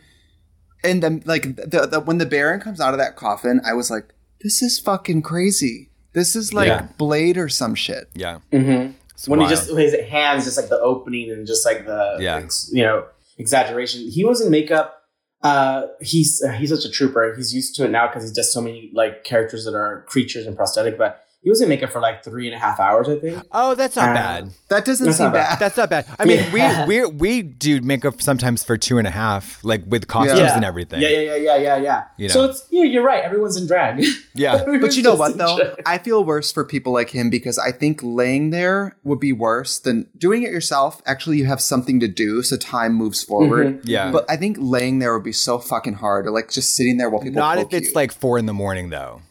And 0.84 1.02
then, 1.02 1.22
like, 1.26 1.56
the, 1.56 1.88
the 1.90 2.00
when 2.00 2.18
the 2.18 2.26
Baron 2.26 2.60
comes 2.60 2.80
out 2.80 2.94
of 2.94 2.98
that 3.00 3.16
coffin, 3.16 3.60
I 3.66 3.72
was 3.72 3.90
like, 3.90 4.14
"This 4.42 4.62
is 4.62 4.78
fucking 4.78 5.22
crazy. 5.22 5.90
This 6.12 6.36
is 6.36 6.52
like 6.52 6.68
Yeah. 6.68 6.88
Blade 6.98 7.36
or 7.36 7.48
some 7.48 7.74
shit." 7.74 8.08
Yeah. 8.14 8.38
Mm-hmm. 8.52 8.92
It's 9.14 9.26
when 9.28 9.40
he 9.40 9.46
wild. 9.46 9.50
just 9.56 9.70
his 9.76 9.94
hands, 10.08 10.44
just 10.44 10.56
like 10.56 10.68
the 10.68 10.78
opening 10.78 11.32
and 11.32 11.46
just 11.48 11.66
like 11.66 11.84
the 11.86 12.18
Yeah. 12.20 12.36
ex- 12.36 12.70
you 12.72 12.84
know 12.84 13.06
exaggeration. 13.38 14.02
He 14.08 14.24
was 14.24 14.40
in 14.40 14.50
makeup. 14.52 14.94
Uh, 15.42 15.86
he's 16.00 16.42
uh, 16.46 16.52
he's 16.52 16.70
such 16.70 16.84
a 16.84 16.90
trooper. 16.90 17.34
He's 17.36 17.52
used 17.54 17.74
to 17.76 17.84
it 17.84 17.90
now 17.90 18.06
because 18.06 18.22
he's 18.22 18.32
just 18.34 18.52
so 18.52 18.60
many 18.60 18.90
like 18.94 19.24
characters 19.24 19.64
that 19.64 19.74
are 19.74 20.04
creatures 20.06 20.46
and 20.46 20.56
prosthetic. 20.56 20.96
But 20.98 21.20
he 21.48 21.50
was 21.50 21.62
in 21.62 21.68
makeup 21.70 21.88
for 21.90 22.00
like 22.08 22.22
three 22.22 22.46
and 22.46 22.54
a 22.54 22.58
half 22.58 22.78
hours, 22.78 23.08
I 23.08 23.16
think. 23.18 23.42
Oh, 23.52 23.74
that's 23.74 23.96
not 23.96 24.10
Uh, 24.10 24.14
bad. 24.14 24.50
That 24.68 24.84
doesn't 24.84 25.06
That's 25.06 25.16
seem 25.16 25.32
bad. 25.32 25.48
bad. 25.48 25.58
That's 25.58 25.76
not 25.78 25.88
bad. 25.88 26.04
I 26.18 26.26
mean, 26.26 26.40
Yeah. 26.52 26.84
we 26.86 27.00
we 27.00 27.06
we 27.24 27.42
do 27.42 27.80
makeup 27.80 28.20
sometimes 28.20 28.62
for 28.68 28.76
two 28.76 28.98
and 28.98 29.06
a 29.06 29.10
half, 29.10 29.58
like 29.64 29.82
with 29.86 30.08
costumes 30.08 30.40
Yeah. 30.40 30.56
and 30.56 30.64
everything. 30.64 31.00
Yeah, 31.00 31.08
yeah, 31.08 31.20
yeah, 31.20 31.36
yeah, 31.36 31.56
yeah, 31.56 31.76
yeah. 31.88 32.02
You 32.18 32.28
So 32.28 32.44
it's 32.44 32.66
yeah, 32.70 32.84
you're 32.92 33.02
right. 33.12 33.22
Everyone's 33.24 33.56
in 33.56 33.66
drag. 33.66 34.04
Yeah. 34.34 34.62
But 34.84 34.96
you 34.96 35.02
know 35.02 35.14
what 35.14 35.38
though? 35.38 35.56
drag. 35.56 35.82
I 35.86 35.96
feel 35.98 36.22
worse 36.24 36.52
for 36.52 36.64
people 36.64 36.92
like 36.92 37.10
him 37.10 37.30
because 37.30 37.56
I 37.58 37.72
think 37.72 38.00
laying 38.02 38.50
there 38.50 38.96
would 39.08 39.20
be 39.20 39.32
worse 39.32 39.78
than 39.78 40.06
doing 40.18 40.42
it 40.42 40.50
yourself. 40.50 41.00
Actually, 41.06 41.38
you 41.38 41.46
have 41.46 41.60
something 41.60 41.98
to 42.00 42.08
do, 42.24 42.42
so 42.42 42.56
time 42.58 42.92
moves 42.94 43.22
forward. 43.22 43.66
Mhm. 43.68 43.80
Yeah. 43.84 44.10
But 44.12 44.24
I 44.28 44.36
think 44.36 44.56
laying 44.60 44.98
there 44.98 45.12
would 45.14 45.24
be 45.24 45.32
so 45.48 45.58
fucking 45.58 45.94
hard, 46.04 46.26
or 46.26 46.30
like 46.30 46.50
just 46.50 46.76
sitting 46.76 46.98
there 46.98 47.08
while 47.10 47.22
people. 47.22 47.40
Not 47.40 47.58
if 47.58 47.72
it's 47.72 47.88
you. 47.88 47.94
like 47.94 48.12
four 48.12 48.38
in 48.38 48.46
the 48.46 48.52
morning 48.64 48.90
though. 48.90 49.22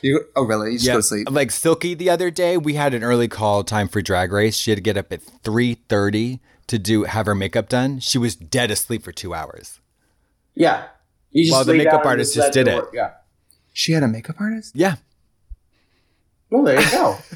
You, 0.00 0.24
oh 0.36 0.44
really? 0.44 0.72
You 0.72 0.78
just 0.78 0.86
go 0.88 0.96
to 0.96 1.02
sleep. 1.02 1.28
Like 1.30 1.50
Silky 1.50 1.94
the 1.94 2.10
other 2.10 2.30
day, 2.30 2.56
we 2.56 2.74
had 2.74 2.94
an 2.94 3.02
early 3.04 3.28
call 3.28 3.64
time 3.64 3.88
for 3.88 4.00
drag 4.02 4.32
race. 4.32 4.56
She 4.56 4.70
had 4.70 4.76
to 4.78 4.82
get 4.82 4.96
up 4.96 5.12
at 5.12 5.22
three 5.22 5.74
thirty 5.88 6.40
to 6.68 6.78
do 6.78 7.04
have 7.04 7.26
her 7.26 7.34
makeup 7.34 7.68
done. 7.68 7.98
She 7.98 8.18
was 8.18 8.34
dead 8.34 8.70
asleep 8.70 9.02
for 9.02 9.12
two 9.12 9.34
hours. 9.34 9.80
Yeah. 10.54 10.84
You 11.30 11.44
just 11.44 11.52
Well, 11.52 11.64
the 11.64 11.74
makeup 11.74 12.04
artist 12.04 12.34
just 12.34 12.52
did 12.52 12.68
it 12.68 12.72
it. 12.72 12.76
work. 12.76 12.90
Yeah. 12.94 13.10
She 13.72 13.92
had 13.92 14.02
a 14.02 14.08
makeup 14.08 14.36
artist. 14.38 14.72
Yeah. 14.74 14.96
Well, 16.52 16.62
there 16.64 16.80
you 16.80 16.90
go. 16.90 17.18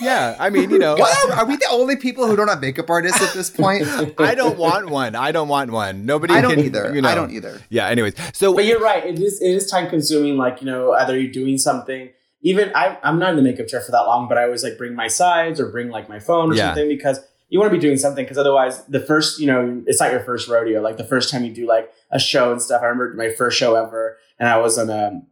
Yeah. 0.00 0.36
I 0.38 0.50
mean, 0.50 0.68
you 0.70 0.78
know, 0.78 0.96
What? 0.96 1.30
Are 1.38 1.46
we 1.46 1.56
the 1.56 1.68
only 1.70 1.96
people 1.96 2.26
who 2.26 2.36
don't 2.36 2.48
have 2.48 2.60
makeup 2.60 2.90
artists 2.90 3.22
at 3.22 3.32
this 3.32 3.48
point? 3.48 3.84
I 4.20 4.34
don't 4.34 4.58
want 4.58 4.90
one. 4.90 5.14
I 5.14 5.32
don't 5.32 5.48
want 5.48 5.70
one. 5.70 6.04
Nobody 6.04 6.34
I 6.34 6.40
don't 6.42 6.56
can, 6.56 6.64
either. 6.64 6.94
you 6.94 7.00
know. 7.00 7.08
I 7.08 7.14
don't 7.14 7.30
either. 7.32 7.58
Yeah, 7.70 7.88
anyways. 7.88 8.14
So 8.34 8.52
But 8.54 8.66
you're 8.66 8.80
right. 8.80 9.04
It 9.06 9.18
is 9.18 9.40
it 9.40 9.48
is 9.50 9.70
time 9.70 9.88
consuming. 9.88 10.36
Like 10.36 10.60
you 10.60 10.66
know, 10.66 10.92
either 10.92 11.18
you're 11.18 11.32
doing 11.32 11.56
something. 11.56 12.10
Even 12.42 12.70
I, 12.74 12.98
I'm 13.02 13.18
not 13.18 13.30
in 13.30 13.36
the 13.36 13.42
makeup 13.42 13.68
chair 13.68 13.80
for 13.80 13.92
that 13.92 14.00
long, 14.02 14.28
but 14.28 14.36
I 14.36 14.44
always 14.44 14.62
like 14.64 14.76
bring 14.76 14.94
my 14.94 15.06
sides 15.08 15.58
or 15.60 15.70
bring 15.70 15.88
like 15.88 16.08
my 16.08 16.18
phone 16.18 16.50
or 16.52 16.54
Yeah. 16.54 16.66
something 16.68 16.88
because 16.88 17.20
you 17.48 17.58
want 17.60 17.70
to 17.72 17.76
be 17.78 17.80
doing 17.80 17.96
something. 17.96 18.24
Because 18.24 18.38
otherwise, 18.38 18.84
the 18.86 19.00
first 19.00 19.38
you 19.40 19.46
know, 19.46 19.82
it's 19.86 20.00
not 20.00 20.10
your 20.10 20.20
first 20.20 20.48
rodeo. 20.48 20.82
Like 20.82 20.96
the 20.98 21.04
first 21.04 21.30
time 21.30 21.44
you 21.44 21.54
do 21.54 21.66
like 21.66 21.90
a 22.10 22.18
show 22.18 22.52
and 22.52 22.60
stuff. 22.60 22.82
I 22.82 22.86
remember 22.86 23.14
my 23.14 23.30
first 23.30 23.56
show 23.56 23.74
ever, 23.76 24.18
and 24.38 24.48
I 24.48 24.58
was 24.58 24.76
on 24.78 24.90
a 24.90 25.22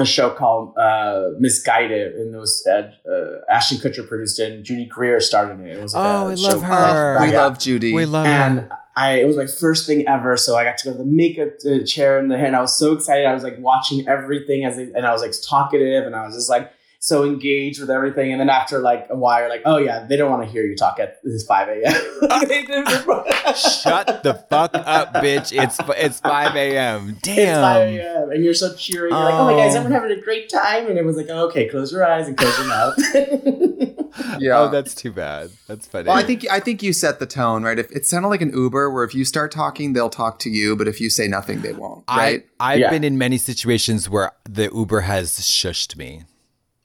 a 0.00 0.04
show 0.06 0.30
called 0.30 0.76
uh, 0.78 1.30
Misguided, 1.38 2.14
and 2.14 2.34
it 2.34 2.38
was 2.38 2.66
uh, 2.70 2.90
uh, 3.10 3.40
Ashton 3.50 3.78
Kutcher 3.78 4.06
produced 4.06 4.38
it, 4.40 4.52
and 4.52 4.64
Judy 4.64 4.86
Greer 4.86 5.20
started 5.20 5.60
it. 5.60 5.76
It 5.76 5.82
was 5.82 5.94
like 5.94 6.04
Oh, 6.04 6.28
a 6.28 6.32
I 6.32 6.34
show 6.34 6.42
love 6.48 6.62
her. 6.62 7.18
we 7.20 7.32
Yeah. 7.32 7.38
love 7.42 7.58
Judy. 7.58 7.92
we 7.92 8.04
love 8.06 8.26
her. 8.26 8.32
and 8.32 8.70
I 8.96 9.20
it 9.20 9.26
was 9.26 9.36
my 9.36 9.46
first 9.46 9.86
thing 9.86 10.06
ever. 10.08 10.36
So 10.36 10.56
I 10.56 10.64
got 10.64 10.76
to 10.78 10.84
go 10.86 10.92
to 10.92 10.98
the 10.98 11.04
makeup 11.04 11.50
uh, 11.64 11.84
chair 11.84 12.18
in 12.18 12.28
the 12.28 12.36
and 12.36 12.56
I 12.56 12.60
was 12.60 12.76
so 12.76 12.92
excited. 12.94 13.26
I 13.26 13.32
was 13.34 13.42
like 13.44 13.56
watching 13.60 14.06
everything 14.08 14.64
as 14.64 14.76
they, 14.76 14.84
and 14.94 15.06
I 15.06 15.12
was 15.12 15.22
like 15.22 15.32
talkative 15.48 16.04
and 16.04 16.16
I 16.16 16.24
was 16.26 16.34
just 16.34 16.50
like 16.50 16.72
so 17.00 17.24
engaged 17.24 17.80
with 17.80 17.90
everything. 17.90 18.32
And 18.32 18.40
then 18.40 18.50
after 18.50 18.80
like 18.80 19.06
a 19.10 19.16
while, 19.16 19.40
you're 19.40 19.48
like, 19.48 19.62
oh 19.64 19.76
yeah, 19.78 20.04
they 20.08 20.16
don't 20.16 20.30
want 20.30 20.42
to 20.44 20.48
hear 20.50 20.62
you 20.64 20.76
talk 20.76 20.98
at 20.98 21.18
this 21.22 21.44
five 21.46 21.68
a.m. 21.68 21.94
Shut 23.56 24.22
the 24.22 24.34
fuck 24.50 24.72
up, 24.74 25.14
bitch. 25.14 25.52
It's 25.56 25.78
it's 25.96 26.20
5 26.20 26.56
a.m. 26.56 27.16
It's 27.18 27.26
5 27.28 27.36
Damn. 27.36 27.88
a.m. 27.98 28.30
and 28.30 28.44
you're 28.44 28.54
so 28.54 28.74
cheery. 28.74 29.10
You're 29.10 29.18
like, 29.18 29.34
oh 29.34 29.44
my 29.44 29.52
guys, 29.56 29.74
Oh. 29.74 29.78
everyone 29.80 29.92
having 30.00 30.18
a 30.18 30.20
great 30.20 30.48
time. 30.50 30.86
And 30.88 30.98
it 30.98 31.04
was 31.04 31.16
like, 31.16 31.26
oh, 31.30 31.46
okay, 31.48 31.68
close 31.68 31.92
your 31.92 32.04
eyes 32.06 32.28
and 32.28 32.36
close 32.36 32.56
your 32.58 32.66
mouth. 32.68 32.94
yeah. 34.38 34.58
Oh, 34.60 34.68
that's 34.70 34.94
too 34.94 35.12
bad. 35.12 35.50
That's 35.66 35.86
funny. 35.86 36.08
well, 36.08 36.16
I 36.16 36.22
think 36.22 36.46
I 36.50 36.60
think 36.60 36.82
you 36.82 36.92
set 36.92 37.20
the 37.20 37.26
tone, 37.26 37.62
right? 37.62 37.78
If 37.78 37.90
it 37.92 38.06
sounded 38.06 38.28
like 38.28 38.42
an 38.42 38.52
Uber, 38.52 38.90
where 38.90 39.04
if 39.04 39.14
you 39.14 39.24
start 39.24 39.50
talking, 39.52 39.92
they'll 39.92 40.10
talk 40.10 40.38
to 40.40 40.50
you, 40.50 40.76
but 40.76 40.88
if 40.88 41.00
you 41.00 41.10
say 41.10 41.28
nothing, 41.28 41.62
they 41.62 41.72
won't. 41.72 42.04
Right? 42.08 42.44
I, 42.60 42.72
I've 42.74 42.80
Yeah. 42.80 42.90
been 42.90 43.04
in 43.04 43.16
many 43.18 43.38
situations 43.38 44.08
where 44.10 44.32
the 44.44 44.64
Uber 44.74 45.00
has 45.02 45.38
shushed 45.40 45.96
me. 45.96 46.24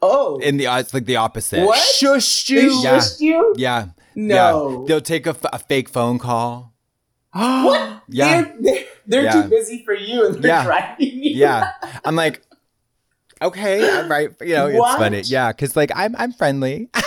Oh, 0.03 0.37
In 0.39 0.57
the 0.57 0.67
uh, 0.67 0.79
it's 0.79 0.93
like 0.93 1.05
the 1.05 1.15
opposite. 1.17 1.65
What? 1.65 1.79
Shushed 1.79 2.47
they 2.49 2.61
you. 2.61 2.81
Yeah. 2.83 2.97
shushed 2.97 3.19
you? 3.21 3.53
Yeah. 3.57 3.87
No. 4.15 4.81
Yeah. 4.81 4.85
They'll 4.87 5.01
take 5.01 5.25
a, 5.25 5.31
f- 5.31 5.45
a 5.53 5.59
fake 5.59 5.89
phone 5.89 6.19
call. 6.19 6.73
What? 7.33 8.03
Yeah. 8.09 8.41
They're, 8.43 8.55
they're, 8.59 8.83
they're 9.07 9.23
Yeah. 9.23 9.41
too 9.43 9.49
busy 9.49 9.83
for 9.83 9.93
you 9.95 10.27
and 10.27 10.35
they're 10.35 10.51
Yeah. 10.51 10.63
driving 10.65 11.07
you. 11.23 11.31
Yeah. 11.35 11.71
I'm 12.05 12.15
like, 12.15 12.41
okay, 13.41 13.89
I'm 13.89 14.09
right. 14.11 14.29
You 14.41 14.53
know, 14.55 14.67
it's 14.67 14.77
What? 14.79 14.99
funny. 14.99 15.21
Yeah, 15.21 15.51
because 15.51 15.75
like 15.75 15.91
I'm 15.95 16.15
I'm 16.17 16.31
friendly. 16.33 16.89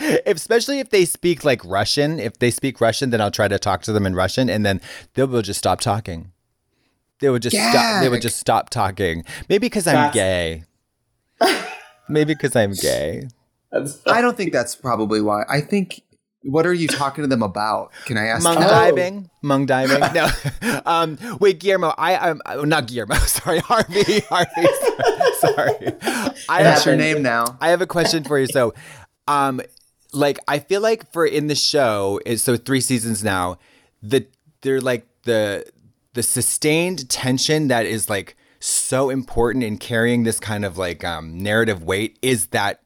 If- 0.00 0.36
Especially 0.36 0.80
if 0.80 0.90
they 0.90 1.04
speak 1.04 1.44
like 1.44 1.64
Russian. 1.64 2.18
If 2.18 2.38
they 2.40 2.50
speak 2.50 2.80
Russian, 2.80 3.10
then 3.10 3.20
I'll 3.20 3.30
try 3.30 3.46
to 3.46 3.58
talk 3.58 3.82
to 3.82 3.92
them 3.92 4.04
in 4.04 4.16
Russian, 4.16 4.50
and 4.50 4.66
then 4.66 4.80
they 5.14 5.22
will 5.22 5.42
just 5.42 5.58
stop 5.58 5.80
talking. 5.80 6.32
They 7.20 7.30
would 7.30 7.42
just 7.42 7.54
stop. 7.54 8.02
They 8.02 8.08
would 8.08 8.20
just 8.22 8.38
stop 8.40 8.68
talking. 8.68 9.24
Maybe 9.48 9.66
because 9.66 9.86
I'm 9.86 9.94
That's- 10.10 10.14
gay. 10.14 10.64
Maybe 12.12 12.34
because 12.34 12.54
I'm 12.54 12.72
gay. 12.72 13.28
I 14.06 14.20
don't 14.20 14.36
think 14.36 14.52
that's 14.52 14.76
probably 14.76 15.20
why. 15.20 15.44
I 15.48 15.60
think. 15.60 16.02
What 16.44 16.66
are 16.66 16.74
you 16.74 16.88
talking 16.88 17.22
to 17.22 17.28
them 17.28 17.42
about? 17.42 17.92
Can 18.04 18.18
I 18.18 18.26
ask? 18.26 18.42
Mung 18.42 18.56
that? 18.56 18.68
diving, 18.68 19.30
mung 19.42 19.64
diving. 19.64 20.00
No, 20.12 20.28
um, 20.86 21.16
wait, 21.38 21.60
Guillermo. 21.60 21.94
I, 21.96 22.16
I'm 22.16 22.40
uh, 22.44 22.64
not 22.64 22.88
Guillermo. 22.88 23.14
Sorry, 23.26 23.60
Harvey. 23.60 24.20
Harvey. 24.22 24.50
Sorry. 25.38 25.94
I 26.48 26.64
That's 26.64 26.82
have, 26.82 26.86
your 26.86 26.96
name 26.96 27.22
now. 27.22 27.56
I 27.60 27.68
have 27.68 27.80
a 27.80 27.86
question 27.86 28.24
for 28.24 28.40
you. 28.40 28.48
So, 28.48 28.74
um, 29.28 29.60
like 30.12 30.40
I 30.48 30.58
feel 30.58 30.80
like 30.80 31.12
for 31.12 31.24
in 31.24 31.46
the 31.46 31.54
show 31.54 32.20
is 32.26 32.42
so 32.42 32.56
three 32.56 32.80
seasons 32.80 33.22
now. 33.22 33.58
The 34.02 34.26
they're 34.62 34.80
like 34.80 35.06
the 35.22 35.64
the 36.14 36.24
sustained 36.24 37.08
tension 37.08 37.68
that 37.68 37.86
is 37.86 38.10
like 38.10 38.36
so 38.64 39.10
important 39.10 39.64
in 39.64 39.78
carrying 39.78 40.22
this 40.22 40.38
kind 40.40 40.64
of 40.64 40.78
like 40.78 41.04
um, 41.04 41.38
narrative 41.38 41.82
weight 41.82 42.18
is 42.22 42.48
that 42.48 42.80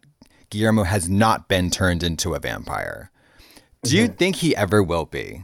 Guillermo 0.50 0.84
has 0.84 1.08
not 1.08 1.48
been 1.48 1.70
turned 1.70 2.02
into 2.02 2.34
a 2.34 2.38
vampire. 2.38 3.10
Do 3.82 3.96
you 3.96 4.08
think 4.08 4.36
he 4.36 4.56
ever 4.56 4.82
will 4.82 5.04
be? 5.04 5.42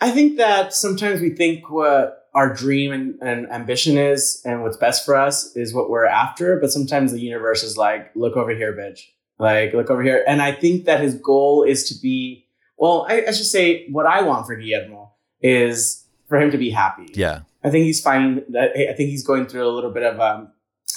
I 0.00 0.10
think 0.10 0.36
that 0.38 0.74
sometimes 0.74 1.20
we 1.20 1.30
think 1.30 1.70
what 1.70 2.28
our 2.34 2.52
dream 2.52 2.92
and, 2.92 3.18
and 3.22 3.50
ambition 3.50 3.96
is 3.96 4.42
and 4.44 4.62
what's 4.62 4.76
best 4.76 5.04
for 5.04 5.16
us 5.16 5.54
is 5.56 5.74
what 5.74 5.90
we're 5.90 6.06
after, 6.06 6.58
but 6.60 6.70
sometimes 6.70 7.12
the 7.12 7.20
universe 7.20 7.62
is 7.62 7.76
like, 7.76 8.10
look 8.14 8.36
over 8.36 8.54
here, 8.54 8.72
bitch. 8.72 9.00
Like, 9.38 9.72
look 9.72 9.90
over 9.90 10.02
here. 10.02 10.22
And 10.26 10.42
I 10.42 10.52
think 10.52 10.84
that 10.84 11.00
his 11.00 11.14
goal 11.14 11.64
is 11.64 11.88
to 11.88 12.00
be, 12.00 12.46
well, 12.76 13.06
I, 13.08 13.24
I 13.28 13.30
should 13.32 13.46
say 13.46 13.86
what 13.88 14.06
I 14.06 14.22
want 14.22 14.46
for 14.46 14.56
Guillermo 14.56 15.12
is 15.40 16.04
for 16.28 16.40
him 16.40 16.50
to 16.50 16.58
be 16.58 16.70
happy. 16.70 17.08
Yeah. 17.14 17.40
I 17.62 17.70
think 17.70 17.84
he's 17.84 18.00
finding 18.00 18.44
that. 18.52 18.70
I 18.76 18.94
think 18.94 19.10
he's 19.10 19.26
going 19.26 19.46
through 19.46 19.66
a 19.66 19.72
little 19.74 19.90
bit 19.90 20.02
of 20.02 20.18
um, 20.20 20.52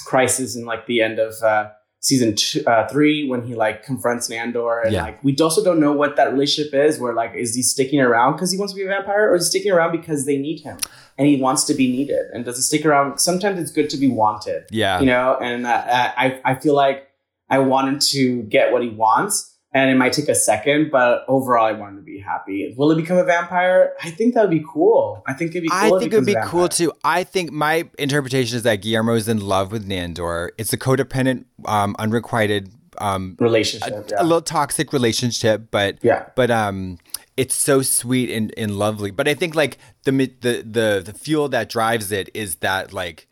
crisis 0.06 0.56
in 0.56 0.64
like 0.64 0.86
the 0.86 1.02
end 1.02 1.18
of 1.18 1.34
uh, 1.42 1.70
season 2.00 2.34
two, 2.36 2.64
uh, 2.66 2.86
three 2.88 3.28
when 3.28 3.42
he 3.46 3.54
like 3.54 3.82
confronts 3.84 4.28
Nandor, 4.28 4.82
and 4.84 4.92
Yeah. 4.92 5.02
like 5.02 5.22
we 5.24 5.36
also 5.36 5.62
don't 5.64 5.80
know 5.80 5.92
what 5.92 6.16
that 6.16 6.32
relationship 6.32 6.72
is. 6.74 6.98
Where 6.98 7.12
like, 7.14 7.32
is 7.34 7.54
he 7.54 7.62
sticking 7.62 8.00
around 8.00 8.32
because 8.34 8.50
he 8.52 8.58
wants 8.58 8.72
to 8.72 8.78
be 8.78 8.84
a 8.84 8.88
vampire, 8.88 9.30
or 9.30 9.34
is 9.36 9.46
he 9.46 9.50
sticking 9.58 9.72
around 9.72 9.92
because 9.92 10.24
they 10.26 10.36
need 10.38 10.60
him 10.60 10.78
and 11.18 11.26
he 11.28 11.40
wants 11.40 11.64
to 11.64 11.74
be 11.74 11.90
needed? 11.90 12.26
And 12.32 12.44
does 12.44 12.56
he 12.56 12.62
stick 12.62 12.84
around? 12.86 13.18
Sometimes 13.18 13.60
it's 13.60 13.70
good 13.70 13.90
to 13.90 13.96
be 13.96 14.08
wanted, 14.08 14.64
Yeah. 14.70 15.00
you 15.00 15.06
know. 15.06 15.36
And 15.40 15.66
uh, 15.66 15.82
I 15.86 16.40
I 16.44 16.54
feel 16.54 16.74
like 16.74 17.08
I 17.50 17.58
wanted 17.58 18.00
to 18.12 18.42
get 18.44 18.72
what 18.72 18.82
he 18.82 18.88
wants. 18.88 19.53
And 19.74 19.90
it 19.90 19.96
might 19.96 20.12
take 20.12 20.28
a 20.28 20.36
second, 20.36 20.90
but 20.92 21.24
overall, 21.26 21.66
I 21.66 21.72
want 21.72 21.96
to 21.96 22.02
be 22.02 22.20
happy. 22.20 22.72
Will 22.76 22.92
it 22.92 22.96
become 22.96 23.18
a 23.18 23.24
vampire? 23.24 23.92
I 24.02 24.10
think 24.10 24.34
that 24.34 24.42
would 24.42 24.50
be 24.50 24.64
cool. 24.72 25.22
I 25.26 25.32
think 25.32 25.50
it'd 25.50 25.64
be 25.64 25.68
cool. 25.68 25.96
I 25.96 25.98
think 25.98 26.12
it 26.12 26.16
would 26.16 26.26
be 26.26 26.36
cool 26.44 26.68
too. 26.68 26.92
I 27.02 27.24
think 27.24 27.50
my 27.50 27.88
interpretation 27.98 28.56
is 28.56 28.62
that 28.62 28.76
Guillermo 28.76 29.14
is 29.14 29.28
in 29.28 29.40
love 29.40 29.72
with 29.72 29.88
Nandor. 29.88 30.50
It's 30.58 30.72
a 30.72 30.78
codependent, 30.78 31.46
um, 31.64 31.96
unrequited, 31.98 32.70
um, 32.98 33.36
relationship. 33.40 33.92
a, 33.92 34.04
yeah. 34.10 34.22
a 34.22 34.24
little 34.24 34.42
toxic 34.42 34.92
relationship, 34.92 35.72
but 35.72 35.98
Yeah. 36.02 36.26
but 36.36 36.52
um, 36.52 36.98
it's 37.36 37.56
so 37.56 37.82
sweet 37.82 38.30
and, 38.30 38.54
and 38.56 38.78
lovely. 38.78 39.10
But 39.10 39.26
I 39.26 39.34
think 39.34 39.56
like 39.56 39.78
the 40.04 40.12
the 40.12 40.62
the 40.62 41.02
the 41.04 41.12
fuel 41.12 41.48
that 41.48 41.68
drives 41.68 42.12
it 42.12 42.30
is 42.32 42.56
that 42.56 42.92
like 42.92 43.26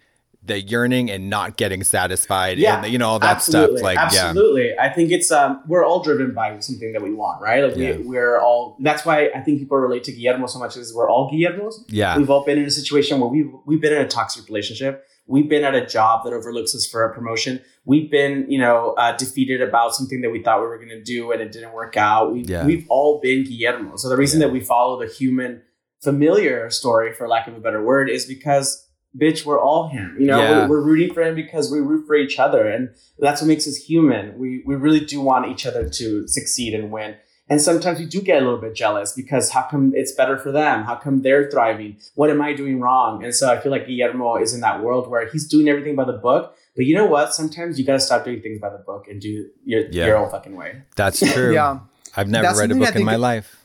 the 0.44 0.60
yearning 0.60 1.08
and 1.10 1.30
not 1.30 1.56
getting 1.56 1.84
satisfied, 1.84 2.58
and 2.58 2.86
you 2.92 2.98
know 2.98 3.08
all 3.10 3.18
that 3.20 3.36
absolutely, 3.36 3.76
stuff. 3.76 3.84
Like 3.84 3.96
yeah, 3.96 4.26
absolutely. 4.26 4.76
I 4.78 4.88
think 4.88 5.12
it's 5.12 5.30
um 5.30 5.62
we're 5.68 5.84
all 5.84 6.02
driven 6.02 6.34
by 6.34 6.58
something 6.58 6.92
that 6.92 7.02
we 7.02 7.14
want, 7.14 7.40
right? 7.40 7.62
Like 7.62 7.76
Yeah. 7.76 7.96
we, 7.98 8.02
we're 8.08 8.40
all. 8.40 8.76
That's 8.80 9.04
why 9.06 9.30
I 9.34 9.40
think 9.40 9.60
people 9.60 9.78
relate 9.78 10.02
to 10.04 10.12
Guillermo 10.12 10.46
so 10.46 10.58
much 10.58 10.76
is 10.76 10.92
we're 10.94 11.08
all 11.08 11.30
Guillermos. 11.32 11.74
yeah, 11.88 12.16
We've 12.18 12.28
all 12.30 12.44
been 12.44 12.58
in 12.58 12.64
a 12.64 12.70
situation 12.72 13.20
where 13.20 13.28
we 13.30 13.48
we've 13.66 13.80
been 13.80 13.92
in 13.92 14.00
a 14.02 14.08
toxic 14.08 14.46
relationship. 14.48 15.04
We've 15.28 15.48
been 15.48 15.62
at 15.62 15.76
a 15.76 15.86
job 15.86 16.24
that 16.24 16.32
overlooks 16.32 16.74
us 16.74 16.84
for 16.90 17.04
a 17.08 17.14
promotion. 17.14 17.60
We've 17.84 18.10
been, 18.10 18.46
you 18.50 18.58
know, 18.58 18.94
uh, 18.98 19.16
defeated 19.16 19.62
about 19.62 19.94
something 19.94 20.20
that 20.22 20.30
we 20.30 20.42
thought 20.42 20.60
we 20.60 20.66
were 20.66 20.76
going 20.78 20.88
to 20.88 21.02
do 21.02 21.30
and 21.30 21.40
it 21.40 21.52
didn't 21.52 21.72
work 21.72 21.96
out. 21.96 22.32
We've, 22.32 22.50
Yeah. 22.50 22.66
we've 22.66 22.84
all 22.88 23.20
been 23.20 23.44
Guillermo. 23.44 23.94
So 23.96 24.08
the 24.08 24.16
reason 24.16 24.40
Yeah. 24.40 24.48
that 24.48 24.52
we 24.52 24.58
follow 24.60 24.98
the 24.98 25.06
human 25.06 25.62
familiar 26.02 26.68
story, 26.70 27.12
for 27.12 27.28
lack 27.28 27.46
of 27.46 27.54
a 27.54 27.60
better 27.60 27.82
word, 27.82 28.10
is 28.10 28.26
because 28.26 28.81
bitch, 29.16 29.44
we're 29.44 29.60
all 29.60 29.88
him. 29.88 30.16
You 30.18 30.26
know, 30.26 30.38
Yeah. 30.40 30.60
we're, 30.62 30.68
we're 30.68 30.82
rooting 30.82 31.12
for 31.14 31.22
him 31.22 31.34
because 31.34 31.70
we 31.70 31.80
root 31.80 32.06
for 32.06 32.14
each 32.14 32.38
other, 32.38 32.66
and 32.68 32.90
that's 33.18 33.40
what 33.40 33.48
makes 33.48 33.66
us 33.66 33.76
human. 33.76 34.38
We 34.38 34.62
we 34.66 34.74
really 34.74 35.00
do 35.00 35.20
want 35.20 35.46
each 35.48 35.66
other 35.66 35.88
to 35.88 36.26
succeed 36.28 36.74
and 36.74 36.90
win. 36.90 37.16
And 37.50 37.60
sometimes 37.60 37.98
we 37.98 38.06
do 38.06 38.22
get 38.22 38.40
a 38.40 38.44
little 38.44 38.60
bit 38.60 38.74
jealous 38.74 39.12
because 39.12 39.50
how 39.50 39.62
come 39.70 39.92
it's 39.94 40.12
better 40.12 40.38
for 40.38 40.50
them? 40.52 40.84
How 40.84 40.94
come 40.94 41.20
they're 41.20 41.50
thriving? 41.50 41.96
What 42.14 42.30
am 42.30 42.40
I 42.40 42.54
doing 42.54 42.80
wrong? 42.80 43.22
And 43.24 43.34
so 43.34 43.50
I 43.52 43.60
feel 43.60 43.70
like 43.70 43.86
Guillermo 43.86 44.36
is 44.36 44.54
in 44.54 44.60
that 44.62 44.82
world 44.82 45.10
where 45.10 45.28
he's 45.28 45.46
doing 45.48 45.68
everything 45.68 45.94
by 45.94 46.04
the 46.04 46.14
book. 46.14 46.56
But 46.76 46.86
you 46.86 46.94
know 46.94 47.04
what? 47.04 47.34
Sometimes 47.34 47.78
you 47.78 47.84
got 47.84 47.94
to 47.94 48.00
stop 48.00 48.24
doing 48.24 48.40
things 48.40 48.58
by 48.58 48.70
the 48.70 48.78
book 48.78 49.06
and 49.08 49.20
do 49.20 49.48
your, 49.66 49.82
Yeah. 49.90 50.06
your 50.06 50.16
own 50.16 50.30
fucking 50.30 50.56
way. 50.56 50.82
That's 50.96 51.20
true. 51.34 51.52
Yeah. 51.52 51.80
I've 52.16 52.28
never 52.28 52.46
That's 52.46 52.58
read 52.60 52.70
a 52.70 52.74
book 52.74 52.88
in 52.88 52.94
think- 52.94 53.06
my 53.06 53.16
life. 53.16 53.56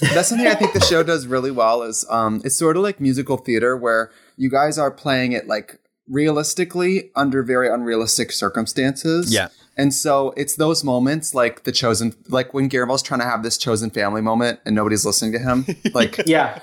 That's 0.00 0.28
something 0.28 0.48
I 0.48 0.54
think 0.56 0.72
the 0.72 0.80
show 0.80 1.04
does 1.04 1.28
really 1.28 1.52
well. 1.52 1.82
Is 1.84 2.04
um, 2.10 2.40
it's 2.44 2.56
sort 2.56 2.76
of 2.76 2.82
like 2.82 2.98
musical 3.00 3.36
theater 3.36 3.76
where 3.76 4.10
you 4.36 4.50
guys 4.50 4.78
are 4.78 4.90
playing 4.90 5.32
it 5.32 5.46
like 5.46 5.78
realistically 6.08 7.10
under 7.16 7.42
very 7.42 7.68
unrealistic 7.68 8.32
circumstances. 8.32 9.32
Yeah. 9.32 9.48
And 9.76 9.94
so 9.94 10.34
it's 10.36 10.56
those 10.56 10.84
moments 10.84 11.34
like 11.34 11.64
the 11.64 11.72
chosen, 11.72 12.14
like 12.28 12.52
when 12.52 12.68
Garibal's 12.68 13.02
trying 13.02 13.20
to 13.20 13.26
have 13.26 13.42
this 13.42 13.56
chosen 13.56 13.90
family 13.90 14.20
moment 14.20 14.60
and 14.66 14.74
nobody's 14.74 15.04
listening 15.06 15.32
to 15.32 15.38
him. 15.38 15.64
Like 15.94 16.20
Yeah. 16.26 16.60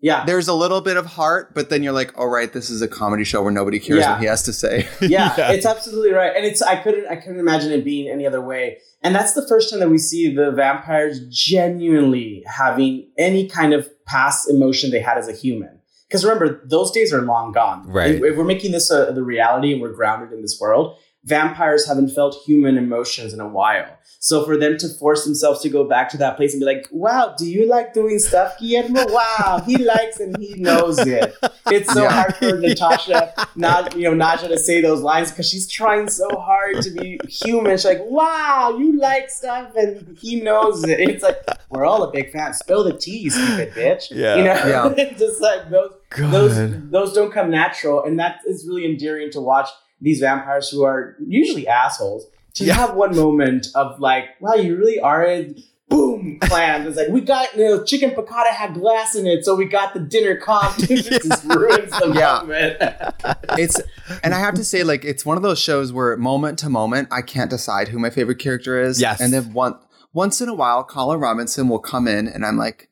Yeah. 0.00 0.24
there's 0.24 0.48
a 0.48 0.54
little 0.54 0.80
bit 0.80 0.96
of 0.96 1.06
heart, 1.06 1.54
but 1.54 1.68
then 1.70 1.82
you're 1.82 1.92
like, 1.92 2.16
all 2.18 2.28
right, 2.28 2.52
this 2.52 2.70
is 2.70 2.80
a 2.82 2.88
comedy 2.88 3.24
show 3.24 3.42
where 3.42 3.52
nobody 3.52 3.78
cares 3.78 4.00
Yeah. 4.00 4.12
what 4.12 4.20
he 4.20 4.26
has 4.26 4.42
to 4.44 4.52
say. 4.52 4.88
yeah, 5.00 5.34
Yeah. 5.38 5.52
it's 5.52 5.66
absolutely 5.66 6.12
right, 6.12 6.32
and 6.36 6.44
it's 6.46 6.62
I 6.62 6.76
couldn't 6.76 7.06
I 7.08 7.16
couldn't 7.16 7.40
imagine 7.40 7.72
it 7.72 7.84
being 7.84 8.08
any 8.10 8.26
other 8.26 8.40
way. 8.40 8.78
And 9.02 9.14
that's 9.14 9.34
the 9.34 9.46
first 9.48 9.70
time 9.70 9.80
that 9.80 9.90
we 9.90 9.98
see 9.98 10.34
the 10.34 10.50
vampires 10.52 11.20
genuinely 11.30 12.42
having 12.46 13.08
any 13.18 13.48
kind 13.48 13.72
of 13.74 13.88
past 14.06 14.48
emotion 14.50 14.90
they 14.90 15.00
had 15.00 15.18
as 15.18 15.28
a 15.28 15.32
human. 15.32 15.75
Because 16.08 16.24
remember, 16.24 16.60
those 16.64 16.90
days 16.92 17.12
are 17.12 17.22
long 17.22 17.52
gone. 17.52 17.90
Right. 17.90 18.14
If, 18.14 18.22
if 18.22 18.36
we're 18.36 18.44
making 18.44 18.72
this 18.72 18.90
a, 18.90 19.12
the 19.12 19.22
reality 19.22 19.72
and 19.72 19.82
we're 19.82 19.92
grounded 19.92 20.32
in 20.32 20.42
this 20.42 20.58
world, 20.60 20.98
vampires 21.26 21.86
haven't 21.86 22.10
felt 22.10 22.34
human 22.46 22.78
emotions 22.78 23.32
in 23.34 23.40
a 23.40 23.48
while. 23.48 23.88
So 24.18 24.44
for 24.44 24.56
them 24.56 24.76
to 24.78 24.88
force 24.88 25.24
themselves 25.24 25.60
to 25.60 25.68
go 25.68 25.84
back 25.84 26.08
to 26.10 26.16
that 26.18 26.36
place 26.36 26.52
and 26.52 26.60
be 26.60 26.66
like, 26.66 26.88
"Wow, 26.90 27.34
do 27.38 27.46
you 27.48 27.66
like 27.68 27.92
doing 27.92 28.18
stuff, 28.18 28.58
Guillermo? 28.58 29.04
Wow, 29.12 29.62
he 29.66 29.76
likes 29.76 30.18
and 30.20 30.36
he 30.38 30.54
knows 30.54 30.98
it." 30.98 31.34
It's 31.68 31.92
so 31.92 32.02
Yeah. 32.04 32.10
hard 32.12 32.36
for 32.36 32.52
Natasha, 32.66 33.32
not 33.56 33.96
you 33.96 34.04
know, 34.08 34.14
Nadja 34.24 34.46
to 34.48 34.58
say 34.58 34.80
those 34.80 35.00
lines 35.00 35.30
because 35.30 35.48
she's 35.50 35.66
trying 35.68 36.08
so 36.08 36.28
hard 36.38 36.80
to 36.82 36.90
be 36.90 37.18
human. 37.28 37.72
She's 37.76 37.84
like, 37.84 38.02
"Wow, 38.04 38.76
you 38.78 38.98
like 38.98 39.28
stuff 39.30 39.74
and 39.76 40.16
he 40.16 40.40
knows 40.40 40.84
it." 40.84 40.98
It's 41.00 41.22
like 41.24 41.38
we're 41.70 41.84
all 41.84 42.02
a 42.04 42.10
big 42.12 42.30
fan. 42.32 42.54
Spill 42.54 42.84
the 42.84 42.96
tea, 42.96 43.28
stupid 43.30 43.72
bitch. 43.72 44.04
Yeah. 44.12 44.36
you 44.36 44.44
know, 44.44 44.94
Yeah. 44.96 45.12
Just 45.18 45.40
like 45.42 45.70
those 45.70 45.92
God. 46.10 46.32
those 46.32 46.54
those 46.90 47.12
don't 47.12 47.32
come 47.32 47.50
natural, 47.50 48.04
and 48.04 48.18
that 48.18 48.34
is 48.46 48.64
really 48.66 48.84
endearing 48.92 49.30
to 49.32 49.40
watch 49.40 49.68
these 50.00 50.20
vampires 50.20 50.68
who 50.70 50.82
are 50.84 51.16
usually 51.26 51.66
assholes 51.66 52.26
to 52.54 52.64
Yeah. 52.64 52.74
have 52.74 52.94
one 52.94 53.14
moment 53.16 53.68
of 53.74 53.98
like, 54.00 54.24
wow, 54.40 54.54
you 54.54 54.76
really 54.76 54.98
are 55.00 55.26
a 55.26 55.54
boom 55.88 56.38
plan. 56.42 56.86
It's 56.86 56.96
like 56.96 57.08
we 57.08 57.20
got 57.20 57.54
you 57.56 57.64
know 57.64 57.84
chicken 57.84 58.10
piccata 58.10 58.50
had 58.50 58.74
glass 58.74 59.14
in 59.14 59.26
it, 59.26 59.44
so 59.44 59.54
we 59.54 59.66
got 59.66 59.94
the 59.94 60.00
dinner 60.00 60.36
comp. 60.36 60.74
it 60.80 61.22
just 61.22 61.44
ruins 61.44 61.90
the 61.90 62.12
Yeah. 62.14 62.38
moment. 62.40 62.76
it's 63.58 63.80
and 64.22 64.34
I 64.34 64.38
have 64.38 64.54
to 64.54 64.64
say, 64.64 64.82
like, 64.84 65.04
it's 65.04 65.24
one 65.26 65.36
of 65.36 65.42
those 65.42 65.58
shows 65.58 65.92
where 65.92 66.16
moment 66.16 66.58
to 66.60 66.68
moment, 66.70 67.08
I 67.12 67.22
can't 67.22 67.50
decide 67.50 67.88
who 67.88 67.98
my 67.98 68.10
favorite 68.10 68.38
character 68.38 68.80
is. 68.80 69.00
Yes. 69.00 69.20
And 69.20 69.32
then 69.32 69.52
one 69.52 69.78
once 70.12 70.40
in 70.40 70.48
a 70.48 70.54
while, 70.54 70.82
Colin 70.82 71.20
Robinson 71.20 71.68
will 71.68 71.78
come 71.78 72.08
in 72.08 72.26
and 72.26 72.44
I'm 72.44 72.56
like, 72.56 72.88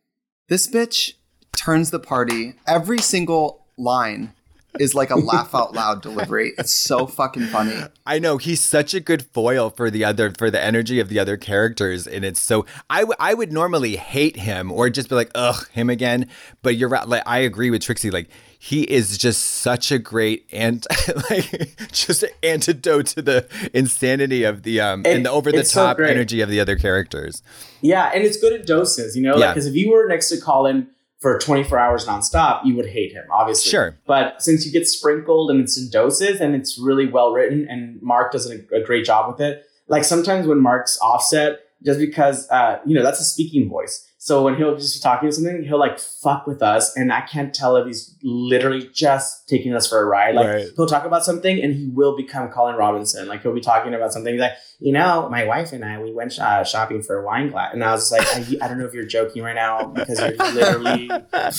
this 0.49 0.69
bitch 0.71 1.15
turns 1.57 1.91
the 1.91 1.99
party. 1.99 2.55
Every 2.67 2.99
single 2.99 3.67
line 3.79 4.34
is 4.81 4.95
like 4.95 5.11
a 5.11 5.17
laugh 5.17 5.55
out 5.55 5.73
loud 5.75 6.03
delivery. 6.03 6.53
It's 6.59 6.73
so 6.75 7.07
fucking 7.07 7.47
funny. 7.47 7.81
I 8.07 8.19
know 8.19 8.39
he's 8.39 8.61
such 8.61 8.95
a 8.95 9.01
good 9.01 9.23
foil 9.33 9.71
for 9.71 9.91
the 9.91 10.05
other 10.05 10.33
for 10.37 10.51
the 10.51 10.63
energy 10.63 11.01
of 11.01 11.09
the 11.09 11.19
other 11.19 11.37
characters, 11.37 12.07
and 12.07 12.25
it's 12.25 12.41
so 12.41 12.67
I 12.91 13.01
w- 13.01 13.17
I 13.19 13.35
would 13.35 13.53
normally 13.53 13.97
hate 13.97 14.37
him 14.37 14.71
or 14.73 14.91
just 14.91 15.09
be 15.09 15.15
like 15.15 15.31
ugh 15.35 15.69
him 15.71 15.89
again, 15.91 16.29
but 16.63 16.77
you're 16.77 16.89
right. 16.89 17.07
Like 17.09 17.23
I 17.27 17.39
agree 17.39 17.71
with 17.71 17.83
Trixie. 17.83 18.11
Like 18.11 18.29
he 18.59 18.83
is 18.85 19.19
just 19.19 19.43
such 19.43 19.93
a 19.93 19.99
great 19.99 20.47
and 20.51 20.87
like 21.31 21.77
just 21.93 22.23
an 22.23 22.31
antidote 22.43 23.07
to 23.09 23.21
the 23.23 23.47
insanity 23.75 24.45
of 24.45 24.63
the 24.63 24.81
um 24.81 25.05
It- 25.05 25.17
and 25.17 25.27
the 25.27 25.31
over 25.31 25.53
the 25.53 25.59
it's 25.61 25.71
so 25.73 25.85
top 25.85 26.01
energy 26.01 26.41
of 26.41 26.49
the 26.49 26.61
other 26.61 26.77
characters. 26.77 27.43
Yeah, 27.81 28.11
and 28.15 28.25
it's 28.25 28.39
good 28.39 28.53
in 28.59 28.65
doses, 28.67 29.15
you 29.17 29.23
know, 29.23 29.37
Yeah. 29.37 29.47
like 29.47 29.55
because 29.55 29.67
if 29.67 29.75
you 29.75 29.91
were 29.91 30.07
next 30.09 30.31
to 30.31 30.41
Colin 30.41 30.89
for 31.25 31.39
24 31.39 31.79
hours 31.79 32.07
nonstop, 32.07 32.67
you 32.67 32.77
would 32.77 32.85
hate 32.85 33.13
him, 33.13 33.25
obviously. 33.33 33.71
Sure. 33.71 33.99
But 34.07 34.43
since 34.43 34.67
you 34.67 34.71
get 34.71 34.87
sprinkled 34.87 35.51
and 35.51 35.59
it's 35.59 35.79
in 35.79 35.89
doses 35.89 36.39
and 36.39 36.55
it's 36.55 36.79
really 36.79 37.07
well 37.07 37.33
written, 37.33 37.67
and 37.67 37.99
Mark 38.03 38.33
does 38.33 38.51
a, 38.51 38.57
a 38.77 38.85
great 38.85 39.07
job 39.07 39.33
with 39.33 39.41
it. 39.41 39.65
Like 39.89 40.05
sometimes 40.05 40.47
when 40.47 40.61
Mark's 40.61 40.99
offset, 41.01 41.61
just 41.83 41.99
because 41.99 42.47
uh, 42.51 42.79
you 42.85 42.95
know 42.95 43.03
that's 43.03 43.21
a 43.21 43.25
speaking 43.25 43.71
voice. 43.71 44.07
So 44.25 44.43
when 44.43 44.57
he'll 44.57 44.75
just 44.75 44.97
be 44.99 45.03
talking 45.03 45.29
to 45.29 45.35
something, 45.35 45.65
he'll 45.65 45.79
like 45.79 45.99
fuck 45.99 46.47
with 46.47 46.63
us, 46.63 46.97
and 46.97 47.13
I 47.13 47.21
can't 47.21 47.53
tell 47.55 47.77
if 47.77 47.87
he's 47.87 48.15
literally 48.23 48.89
just 48.91 49.47
taking 49.51 49.75
us 49.75 49.87
for 49.87 50.01
a 50.01 50.07
ride. 50.07 50.35
Like 50.35 50.47
Right. 50.47 50.67
he'll 50.75 50.87
talk 50.87 51.05
about 51.05 51.27
something, 51.27 51.63
and 51.63 51.75
he 51.75 51.89
will 51.91 52.17
become 52.17 52.49
Colin 52.49 52.77
Robinson. 52.77 53.29
Like 53.29 53.43
he'll 53.43 53.53
be 53.53 53.61
talking 53.61 53.93
about 53.93 54.15
something. 54.15 54.33
He's 54.33 54.41
like, 54.41 54.55
you 54.81 54.93
know, 54.93 55.29
my 55.29 55.45
wife 55.45 55.73
and 55.75 55.85
I, 55.85 55.99
we 56.01 56.11
went 56.15 56.39
uh, 56.39 56.65
shopping 56.65 57.03
for 57.03 57.19
a 57.21 57.27
wine 57.27 57.51
glass, 57.51 57.75
and 57.75 57.85
I 57.85 57.93
was 57.93 58.09
just 58.09 58.13
like, 58.13 58.27
I, 58.63 58.65
I 58.65 58.69
don't 58.69 58.79
know 58.79 58.87
if 58.87 58.95
you're 58.95 59.05
joking 59.05 59.43
right 59.43 59.55
now 59.55 59.89
because 59.89 60.19
you're 60.19 60.31
literally 60.55 61.11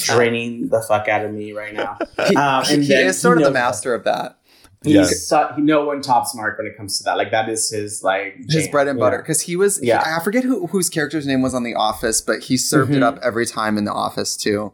draining 0.04 0.70
the 0.70 0.82
fuck 0.82 1.08
out 1.08 1.24
of 1.24 1.32
me 1.34 1.52
right 1.54 1.74
now. 1.74 1.98
Um, 2.18 2.64
and 2.72 2.84
he 2.84 2.94
is 2.96 3.22
sort 3.22 3.38
of 3.38 3.44
the 3.44 3.50
knows- 3.52 3.54
master 3.54 3.94
of 3.94 4.06
that. 4.06 4.40
He's 4.86 4.94
Yeah. 4.96 5.04
su- 5.50 5.56
he, 5.56 5.62
no 5.62 5.84
one 5.86 6.02
tops 6.02 6.34
Mark 6.36 6.58
when 6.58 6.68
it 6.68 6.78
comes 6.78 6.98
to 7.00 7.04
that. 7.06 7.18
Like 7.18 7.32
that 7.32 7.50
is 7.50 7.70
his 7.70 8.04
like 8.04 8.36
His 8.50 8.68
bread 8.70 8.88
and 8.88 8.98
butter. 9.00 9.18
Because 9.18 9.42
he 9.42 9.56
was, 9.56 9.82
Yeah. 9.84 10.02
I 10.06 10.24
forget 10.24 10.44
who, 10.44 10.68
whose 10.68 10.90
character's 10.90 11.26
name 11.28 11.42
was 11.42 11.54
on 11.54 11.64
The 11.64 11.74
Office, 11.76 12.22
but 12.22 12.40
he 12.44 12.56
served 12.58 12.92
it 12.92 13.00
Mhm. 13.00 13.04
up 13.04 13.20
every 13.24 13.46
time 13.46 13.78
in 13.78 13.86
The 13.86 13.92
Office 13.94 14.38
too. 14.38 14.72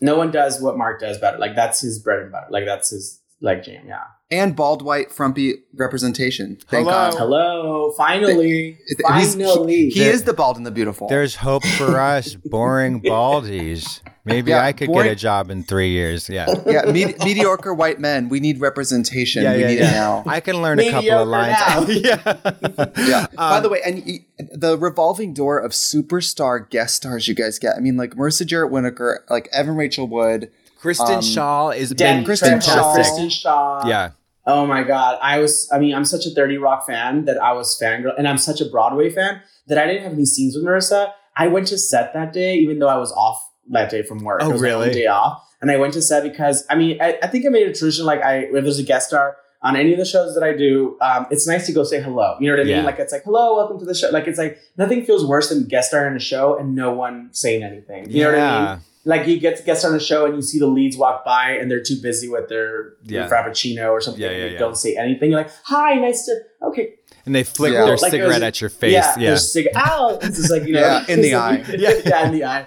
No 0.00 0.16
one 0.16 0.30
does 0.30 0.60
what 0.60 0.76
Mark 0.78 1.00
does 1.00 1.18
better. 1.18 1.38
Like 1.38 1.54
that's 1.54 1.80
his 1.80 1.98
bread 1.98 2.20
and 2.20 2.32
butter. 2.32 2.46
Like 2.50 2.64
that's 2.66 2.90
his 2.90 3.20
like 3.44 3.62
jam. 3.62 3.84
Yeah. 3.86 4.02
And 4.30 4.56
bald, 4.56 4.82
white, 4.82 5.12
frumpy 5.12 5.62
representation. 5.76 6.56
Thank 6.68 6.88
Hello. 6.88 7.10
God. 7.10 7.14
Hello. 7.18 7.92
Finally. 7.96 8.78
He's- 9.06 9.34
Finally. 9.36 9.90
He 9.90 10.02
is 10.02 10.24
the 10.24 10.32
bald 10.32 10.56
and 10.56 10.66
the 10.66 10.70
beautiful. 10.72 11.08
There's 11.08 11.36
hope 11.36 11.64
for 11.78 12.00
us, 12.00 12.34
boring 12.44 13.00
baldies. 13.02 14.00
Maybe 14.24 14.50
Yeah, 14.50 14.64
I 14.64 14.72
could 14.72 14.88
boring- 14.88 15.08
get 15.08 15.12
a 15.12 15.16
job 15.16 15.50
in 15.50 15.62
three 15.62 15.90
years. 15.90 16.28
Yeah. 16.30 16.46
yeah, 16.66 16.90
me- 16.90 17.14
mediocre 17.22 17.74
white 17.74 18.00
men. 18.00 18.28
We 18.30 18.40
need 18.40 18.60
representation. 18.60 19.44
we 19.44 19.58
need 19.58 19.78
it 19.78 19.82
now. 19.82 20.24
I 20.26 20.40
can 20.40 20.62
learn 20.62 20.80
a 20.80 20.90
couple 20.90 21.10
of 21.12 21.28
lines. 21.28 21.56
now. 21.68 21.86
yeah. 21.88 22.90
Yeah. 22.96 23.26
By 23.36 23.56
Um, 23.58 23.62
the 23.62 23.68
way, 23.68 23.80
and 23.84 24.02
y- 24.06 24.24
the 24.52 24.78
revolving 24.78 25.34
door 25.34 25.58
of 25.58 25.72
superstar 25.72 26.68
guest 26.68 26.94
stars 26.96 27.28
you 27.28 27.34
guys 27.34 27.58
get. 27.58 27.76
I 27.76 27.80
mean, 27.80 27.96
like 27.98 28.14
Marissa 28.14 28.46
Jarrett 28.46 28.72
Whitaker, 28.72 29.24
like 29.28 29.48
Evan 29.52 29.76
Rachel 29.76 30.08
Wood. 30.08 30.50
Kristen 30.84 31.14
Um, 31.14 31.20
Schaal 31.20 31.74
is 31.74 31.88
Dan 31.92 32.18
been 32.18 32.24
Kristen 32.26 32.52
Kristen 32.52 32.74
Schaal. 32.78 32.92
Kristen 32.94 33.28
Schaal. 33.28 33.88
Yeah. 33.88 34.10
Oh 34.46 34.66
my 34.66 34.82
god, 34.82 35.18
I 35.22 35.38
was. 35.38 35.66
I 35.72 35.78
mean, 35.78 35.94
I'm 35.94 36.04
such 36.04 36.26
a 36.26 36.30
30 36.30 36.58
Rock 36.58 36.86
fan 36.86 37.24
that 37.24 37.42
I 37.42 37.52
was 37.54 37.78
fangirl, 37.82 38.12
and 38.18 38.28
I'm 38.28 38.36
such 38.36 38.60
a 38.60 38.66
Broadway 38.66 39.08
fan 39.08 39.40
that 39.68 39.78
I 39.78 39.86
didn't 39.86 40.02
have 40.02 40.12
any 40.12 40.26
scenes 40.26 40.54
with 40.54 40.62
Marissa. 40.62 41.12
I 41.34 41.46
went 41.48 41.68
to 41.68 41.78
set 41.78 42.12
that 42.12 42.34
day, 42.34 42.56
even 42.56 42.78
though 42.80 42.88
I 42.88 42.98
was 42.98 43.10
off 43.12 43.42
that 43.70 43.88
day 43.90 44.02
from 44.02 44.18
work. 44.18 44.40
Oh, 44.42 44.50
It 44.50 44.52
was 44.52 44.60
really? 44.60 44.92
day 44.92 45.06
off, 45.06 45.42
and 45.62 45.70
I 45.70 45.78
went 45.78 45.94
to 45.94 46.02
set 46.02 46.22
because 46.22 46.66
I 46.68 46.74
mean, 46.74 47.00
I, 47.00 47.18
I 47.22 47.28
think 47.28 47.46
I 47.46 47.48
made 47.48 47.66
a 47.66 47.72
tradition. 47.72 48.04
Like, 48.04 48.20
I 48.22 48.40
if 48.40 48.52
there's 48.52 48.78
a 48.78 48.82
guest 48.82 49.08
star 49.08 49.38
on 49.62 49.76
any 49.76 49.92
of 49.94 49.98
the 49.98 50.04
shows 50.04 50.34
that 50.34 50.44
I 50.44 50.52
do, 50.54 50.98
um, 51.00 51.26
it's 51.30 51.46
nice 51.46 51.64
to 51.64 51.72
go 51.72 51.82
say 51.82 52.02
hello. 52.02 52.36
You 52.38 52.50
know 52.50 52.58
what 52.58 52.66
I 52.66 52.68
mean? 52.76 52.84
Like, 52.84 52.98
it's 52.98 53.12
like 53.12 53.24
hello, 53.24 53.56
welcome 53.56 53.78
to 53.78 53.86
the 53.86 53.94
show. 53.94 54.10
Like, 54.10 54.26
it's 54.28 54.38
like 54.38 54.58
nothing 54.76 55.06
feels 55.06 55.24
worse 55.24 55.48
than 55.48 55.64
guest 55.64 55.88
star 55.88 56.06
in 56.06 56.14
a 56.14 56.20
show 56.20 56.58
and 56.58 56.74
no 56.74 56.92
one 56.92 57.30
saying 57.32 57.62
anything. 57.62 58.10
You 58.10 58.24
know 58.24 58.30
what 58.32 58.38
I 58.38 58.74
mean? 58.74 58.82
Like 59.04 59.26
you 59.26 59.38
get 59.38 59.64
guests 59.66 59.84
on 59.84 59.92
the 59.92 60.00
show 60.00 60.24
and 60.26 60.34
you 60.34 60.42
see 60.42 60.58
the 60.58 60.66
leads 60.66 60.96
walk 60.96 61.24
by 61.24 61.50
and 61.50 61.70
they're 61.70 61.82
too 61.82 61.96
busy 62.02 62.28
with 62.28 62.48
their, 62.48 62.94
their 63.02 63.22
Yeah. 63.22 63.28
frappuccino 63.28 63.90
or 63.90 64.00
something 64.00 64.22
Yeah, 64.22 64.28
and 64.30 64.38
yeah, 64.38 64.44
they 64.46 64.52
yeah. 64.54 64.58
don't 64.58 64.76
say 64.76 64.96
anything 64.96 65.30
you're 65.30 65.40
like 65.42 65.50
hi 65.64 65.94
nice 65.94 66.24
to 66.26 66.34
okay 66.62 66.94
And 67.26 67.34
they 67.34 67.42
flick 67.44 67.72
Yeah. 67.72 67.84
their 67.84 67.96
Like, 67.96 68.10
cigarette 68.12 68.40
there's- 68.40 68.42
at 68.42 68.60
your 68.60 68.70
face. 68.70 68.92
yeah, 68.92 69.14
Yeah. 69.18 69.34
cig- 69.36 69.68
ow 69.76 70.18
it's 70.22 70.36
just 70.38 70.50
like 70.50 70.64
you 70.64 70.72
know 70.74 70.80
Yeah, 70.80 71.04
in 71.08 71.20
the 71.20 71.34
eye. 71.34 71.56
like- 71.56 71.68
Yeah. 71.78 71.90
yeah 72.06 72.26
in 72.26 72.32
the 72.32 72.44
eye 72.44 72.66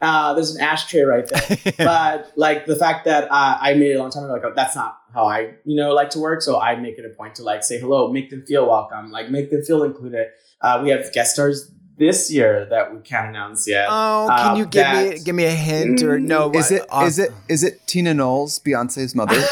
uh, 0.00 0.34
there's 0.34 0.52
an 0.56 0.60
ashtray 0.60 1.02
right 1.02 1.28
there 1.28 1.72
but 1.78 2.32
like 2.36 2.66
the 2.66 2.74
fact 2.74 3.04
that 3.04 3.24
uh, 3.30 3.56
I 3.60 3.74
made 3.74 3.92
it 3.92 3.94
a 3.94 3.98
long 4.00 4.10
time 4.10 4.24
ago 4.24 4.34
like 4.34 4.56
that's 4.56 4.74
not 4.74 4.98
how 5.14 5.26
I 5.26 5.54
you 5.64 5.76
know 5.76 5.92
like 5.94 6.10
to 6.10 6.18
work 6.18 6.42
so 6.42 6.60
I 6.60 6.74
make 6.76 6.98
it 6.98 7.04
a 7.04 7.10
point 7.10 7.36
to 7.36 7.42
like 7.44 7.62
say 7.62 7.78
hello 7.78 8.12
make 8.12 8.30
them 8.30 8.42
feel 8.44 8.66
welcome 8.68 9.10
like 9.12 9.30
make 9.30 9.50
them 9.50 9.62
feel 9.62 9.82
included 9.84 10.26
uh, 10.60 10.80
we 10.82 10.90
have 10.90 11.12
guest 11.12 11.34
stars 11.34 11.70
this 11.98 12.30
year 12.32 12.66
that 12.70 12.92
we 12.94 13.00
can't 13.00 13.28
announce 13.28 13.68
yet 13.68 13.86
Oh, 13.90 14.26
can 14.38 14.52
Um, 14.52 14.56
you 14.58 14.66
give 14.66 14.86
me 14.92 15.18
give 15.24 15.34
me 15.34 15.44
a 15.44 15.50
hint 15.50 16.02
or 16.02 16.18
no? 16.18 16.50
Is 16.52 16.70
it 16.70 16.82
uh, 16.90 17.04
is 17.06 17.18
it 17.18 17.30
is 17.48 17.62
it 17.62 17.86
Tina 17.86 18.14
Knowles, 18.14 18.58
Beyonce's 18.60 19.14
mother? 19.14 19.36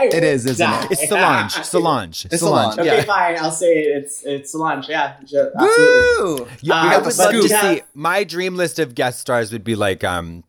it 0.00 0.22
is, 0.24 0.46
isn't 0.46 0.70
it? 0.70 0.90
It's 0.92 1.08
Solange. 1.08 1.52
Solange. 1.64 2.26
It's 2.26 2.38
Solange. 2.40 2.74
Solange. 2.74 2.78
Okay, 2.78 2.96
Yeah. 2.98 3.04
fine. 3.04 3.36
I'll 3.38 3.50
say 3.50 3.78
it. 3.78 3.96
It's 4.04 4.24
it's 4.24 4.52
Solange. 4.52 4.88
Yeah, 4.88 5.16
absolutely. 5.20 6.44
Woo! 6.44 6.48
Yeah, 6.60 6.74
Uh, 6.74 6.78
I 6.78 6.90
got 7.00 7.04
the 7.04 7.16
love 7.22 7.32
to 7.32 7.48
see. 7.48 7.82
My 7.94 8.24
dream 8.24 8.56
list 8.56 8.78
of 8.78 8.94
guest 8.94 9.20
stars 9.20 9.52
would 9.52 9.64
be 9.64 9.74
like 9.74 10.04
um 10.04 10.44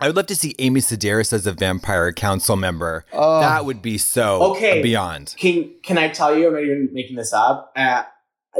I 0.00 0.08
would 0.08 0.16
love 0.16 0.26
to 0.26 0.36
see 0.36 0.54
Amy 0.58 0.80
Sedaris 0.80 1.32
as 1.32 1.46
a 1.46 1.52
vampire 1.52 2.12
council 2.12 2.56
member. 2.56 3.04
Oh. 3.12 3.40
that 3.40 3.64
would 3.64 3.80
be 3.80 3.96
so 3.96 4.42
Okay. 4.54 4.82
beyond. 4.82 5.34
Can 5.38 5.70
can 5.82 5.98
I 5.98 6.08
tell 6.08 6.36
you? 6.36 6.48
I'm 6.48 6.54
not 6.54 6.62
even 6.64 6.88
making 6.92 7.16
this 7.16 7.32
up. 7.32 7.72
Uh, 7.76 8.02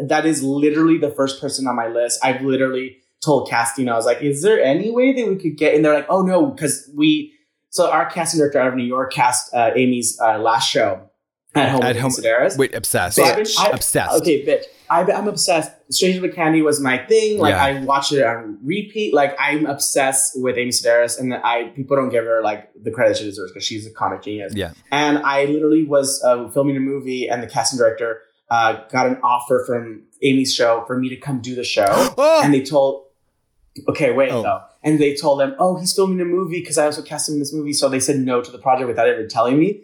that 0.02 0.26
is 0.26 0.42
literally 0.42 0.98
the 0.98 1.11
first 1.11 1.40
person 1.40 1.66
on 1.66 1.76
my 1.76 1.88
list. 1.88 2.20
I've 2.24 2.42
literally 2.42 2.98
told 3.24 3.48
casting. 3.48 3.88
I 3.88 3.94
was 3.94 4.07
like, 4.07 4.22
"Is 4.22 4.42
there 4.42 4.62
any 4.62 4.90
way 4.90 5.12
that 5.12 5.26
we 5.28 5.37
could 5.37 5.57
get?" 5.57 5.74
And 5.74 5.85
they're 5.85 5.94
like, 5.94 6.07
"Oh 6.09 6.22
no," 6.22 6.46
because 6.46 6.90
we. 6.94 7.33
So 7.70 7.90
our 7.90 8.07
casting 8.09 8.38
director 8.38 8.61
out 8.61 8.68
of 8.68 8.74
New 8.76 8.85
York 8.85 9.12
cast 9.12 9.52
uh, 9.52 9.70
Amy's 9.74 10.18
uh, 10.20 10.38
last 10.38 10.70
show 10.70 11.11
at 11.57 11.70
home 11.70 11.83
At 11.83 11.94
with 11.94 12.02
home- 12.02 12.12
Amy 12.18 12.28
Sedaris. 12.28 12.57
Wait, 12.57 12.72
obsessed. 12.74 13.16
So 13.16 13.24
I've 13.24 13.37
been- 13.37 13.46
I- 13.59 13.70
obsessed. 13.70 14.12
Okay, 14.20 14.44
bitch. 14.46 14.62
I, 14.90 15.00
I'm 15.11 15.26
obsessed. 15.26 15.72
Stranger 15.90 16.20
with 16.20 16.35
Candy 16.37 16.62
was 16.62 16.78
my 16.78 16.98
thing. 17.07 17.38
Like 17.38 17.52
Yeah. 17.54 17.64
I 17.64 17.85
watch 17.85 18.12
it 18.12 18.22
on 18.24 18.59
repeat. 18.62 19.12
Like 19.14 19.35
I'm 19.40 19.66
obsessed 19.66 20.40
with 20.40 20.57
Amy 20.59 20.70
Sedaris, 20.70 21.18
and 21.18 21.35
I 21.35 21.70
people 21.74 21.96
don't 21.96 22.11
give 22.11 22.24
her 22.24 22.42
like 22.42 22.70
the 22.80 22.90
credit 22.92 23.16
she 23.16 23.24
deserves 23.24 23.50
because 23.52 23.64
she's 23.66 23.87
a 23.87 23.90
comic 23.90 24.22
genius. 24.22 24.52
Yeah. 24.54 24.72
And 24.92 25.18
I 25.18 25.46
literally 25.46 25.85
was 25.85 26.22
uh, 26.22 26.48
filming 26.50 26.76
a 26.76 26.80
movie, 26.80 27.28
and 27.28 27.42
the 27.42 27.46
casting 27.48 27.78
director 27.78 28.20
uh, 28.50 28.83
got 28.90 29.07
an 29.07 29.18
offer 29.22 29.64
from 29.66 30.02
Amy's 30.22 30.54
show 30.54 30.85
for 30.87 30.98
me 30.98 31.09
to 31.11 31.16
come 31.16 31.40
do 31.40 31.54
the 31.54 31.64
show, 31.64 31.87
Oh! 32.18 32.40
and 32.44 32.52
they 32.52 32.62
told. 32.62 33.04
Okay, 33.88 34.12
wait 34.12 34.30
Oh. 34.30 34.42
though. 34.42 34.61
And 34.85 35.00
they 35.00 35.14
told 35.16 35.40
them, 35.40 35.57
"Oh, 35.59 35.76
he's 35.76 35.92
filming 35.94 36.20
a 36.20 36.24
movie 36.24 36.61
because 36.61 36.78
I 36.78 36.85
also 36.85 37.02
cast 37.02 37.28
him 37.28 37.35
in 37.35 37.38
this 37.40 37.52
movie." 37.52 37.72
So 37.72 37.88
they 37.88 38.00
said 38.00 38.18
no 38.18 38.40
to 38.42 38.50
the 38.52 38.59
project 38.59 38.87
without 38.87 39.09
ever 39.09 39.26
telling 39.26 39.59
me. 39.59 39.83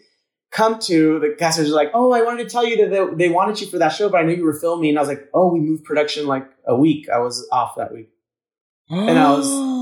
Come 0.52 0.78
to 0.80 1.18
the 1.20 1.34
casters 1.38 1.70
are 1.70 1.74
like, 1.74 1.90
"Oh, 1.94 2.12
I 2.12 2.22
wanted 2.22 2.44
to 2.44 2.50
tell 2.50 2.64
you 2.66 2.76
that 2.78 2.90
they, 2.90 3.26
they 3.26 3.32
wanted 3.32 3.60
you 3.60 3.66
for 3.68 3.78
that 3.78 3.88
show, 3.90 4.08
but 4.08 4.18
I 4.18 4.22
knew 4.24 4.34
you 4.34 4.44
were 4.44 4.52
filming." 4.58 4.90
And 4.90 4.98
I 4.98 5.02
was 5.02 5.08
like, 5.08 5.28
"Oh, 5.34 5.52
we 5.52 5.60
moved 5.60 5.84
production 5.84 6.26
like 6.26 6.46
a 6.66 6.76
week. 6.76 7.08
I 7.08 7.18
was 7.18 7.48
off 7.50 7.76
that 7.76 7.92
week." 7.92 8.10
And 8.90 9.18
I 9.18 9.30
was 9.30 9.46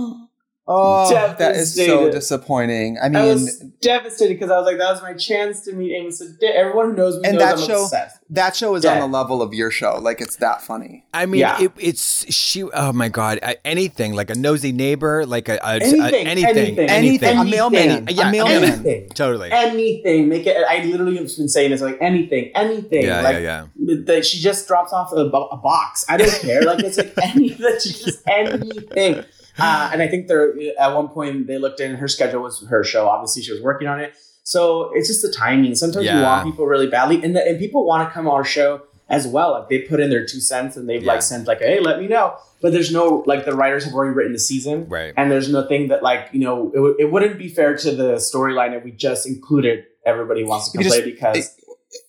Oh, 0.71 1.09
that 1.39 1.57
is 1.57 1.75
so 1.75 2.11
disappointing. 2.11 2.99
I 3.03 3.09
mean, 3.09 3.17
I 3.17 3.21
mean, 3.23 3.33
was 3.33 3.59
devastated 3.81 4.35
because 4.35 4.51
I 4.51 4.59
was 4.59 4.67
like, 4.67 4.77
"That 4.77 4.93
was 4.93 5.01
my 5.01 5.15
chance 5.15 5.63
to 5.63 5.73
meet 5.73 5.95
Amy 5.97 6.11
Sedaris." 6.11 6.43
Everyone 6.43 6.91
who 6.91 6.97
knows 6.97 7.17
me 7.17 7.23
And 7.29 7.39
knows 7.39 7.43
that 7.49 7.59
I'm 7.59 7.67
show- 7.67 7.83
obsessed. 7.85 8.19
that 8.31 8.55
show 8.55 8.75
is 8.75 8.85
Yeah. 8.85 8.93
on 8.95 9.01
the 9.11 9.17
level 9.19 9.41
of 9.41 9.55
your 9.55 9.71
show. 9.71 9.99
Like 9.99 10.21
it's 10.21 10.37
that 10.37 10.61
funny. 10.61 11.07
I 11.15 11.25
mean, 11.25 11.41
Yeah. 11.41 11.63
it, 11.63 11.73
it's 11.79 12.31
she. 12.35 12.65
Oh 12.65 12.93
my 12.93 13.09
god, 13.09 13.39
uh, 13.43 13.55
anything 13.65 14.13
like 14.15 14.29
a 14.29 14.35
nosy 14.35 14.73
neighbor, 14.73 15.25
like 15.25 15.49
a, 15.49 15.55
a, 15.55 15.57
a- 15.57 15.81
Anything, 15.81 16.27
anything, 16.27 16.57
anything, 16.57 16.91
Anything, 16.91 17.39
a 17.39 17.45
mailman, 17.45 17.81
Anything. 17.91 18.17
Yeah, 18.17 18.29
a 18.29 18.33
mailman. 18.33 18.63
Anything. 18.65 19.09
totally. 19.15 19.51
anything. 19.51 20.29
Make 20.29 20.47
it. 20.47 20.57
I 20.69 20.85
literally 20.85 21.17
have 21.17 21.35
been 21.35 21.49
saying 21.49 21.71
this 21.71 21.81
like 21.81 21.97
anything, 22.03 22.51
anything. 22.55 23.05
Yeah, 23.07 23.23
like, 23.23 23.41
yeah, 23.43 23.67
That 24.05 24.27
she 24.27 24.39
just 24.39 24.69
drops 24.69 24.93
off 24.93 25.13
a, 25.13 25.25
bo- 25.31 25.49
a 25.49 25.57
box. 25.57 26.05
I 26.11 26.19
don't 26.19 26.31
care. 26.43 26.61
Like 26.63 26.81
it's 26.81 26.99
like 26.99 27.15
anything. 27.23 27.59
Just 27.81 28.21
anything. 28.29 29.25
Uh, 29.59 29.91
and 29.93 30.01
I 30.03 30.09
think 30.09 30.29
they're 30.29 30.53
at 30.79 30.95
one 30.95 31.09
point 31.09 31.47
they 31.47 31.59
looked 31.59 31.81
in 31.81 31.97
her 31.97 32.09
schedule 32.09 32.43
was 32.43 32.65
her 32.69 32.85
show. 32.85 33.09
Obviously, 33.09 33.43
she 33.43 33.53
was 33.53 33.61
working 33.61 33.89
on 33.89 34.01
it. 34.01 34.15
So 34.45 34.93
it's 34.95 35.09
just 35.09 35.21
the 35.23 35.31
timing. 35.33 35.75
Sometimes 35.75 36.07
you 36.07 36.13
want 36.23 36.45
people 36.47 36.67
really 36.67 36.87
badly, 36.87 37.23
and 37.23 37.37
the, 37.37 37.47
and 37.47 37.59
people 37.59 37.85
want 37.87 38.09
to 38.09 38.13
come 38.13 38.27
on 38.27 38.35
our 38.35 38.45
show 38.45 38.83
as 39.11 39.27
well. 39.27 39.53
Like 39.53 39.69
they 39.69 39.81
put 39.81 40.01
in 40.01 40.11
their 40.11 40.25
two 40.25 40.41
cents 40.41 40.77
and 40.77 40.89
they've 40.89 41.03
Yeah. 41.03 41.13
like 41.13 41.23
sent 41.23 41.47
like, 41.47 41.59
hey, 41.61 41.81
let 41.81 41.99
me 42.01 42.07
know. 42.09 42.37
But 42.61 42.73
there's 42.73 42.93
no 42.93 43.23
like 43.27 43.45
the 43.45 43.55
writers 43.55 43.85
have 43.85 43.95
already 43.95 44.15
written 44.15 44.33
the 44.33 44.39
season, 44.39 44.87
Right. 44.89 45.13
and 45.17 45.31
there's 45.31 45.51
nothing 45.51 45.89
that 45.89 46.03
like 46.03 46.29
you 46.33 46.41
know 46.41 46.69
it, 46.71 46.77
w- 46.77 46.97
it 46.99 47.13
wouldn't 47.13 47.39
be 47.39 47.49
fair 47.49 47.77
to 47.77 47.91
the 47.95 48.15
storyline 48.15 48.77
if 48.77 48.85
we 48.85 48.91
just 48.93 49.27
included 49.27 49.85
everybody 50.07 50.43
who 50.43 50.49
wants 50.49 50.71
to 50.73 50.79
come 50.79 50.87
play 50.87 51.03
because 51.05 51.55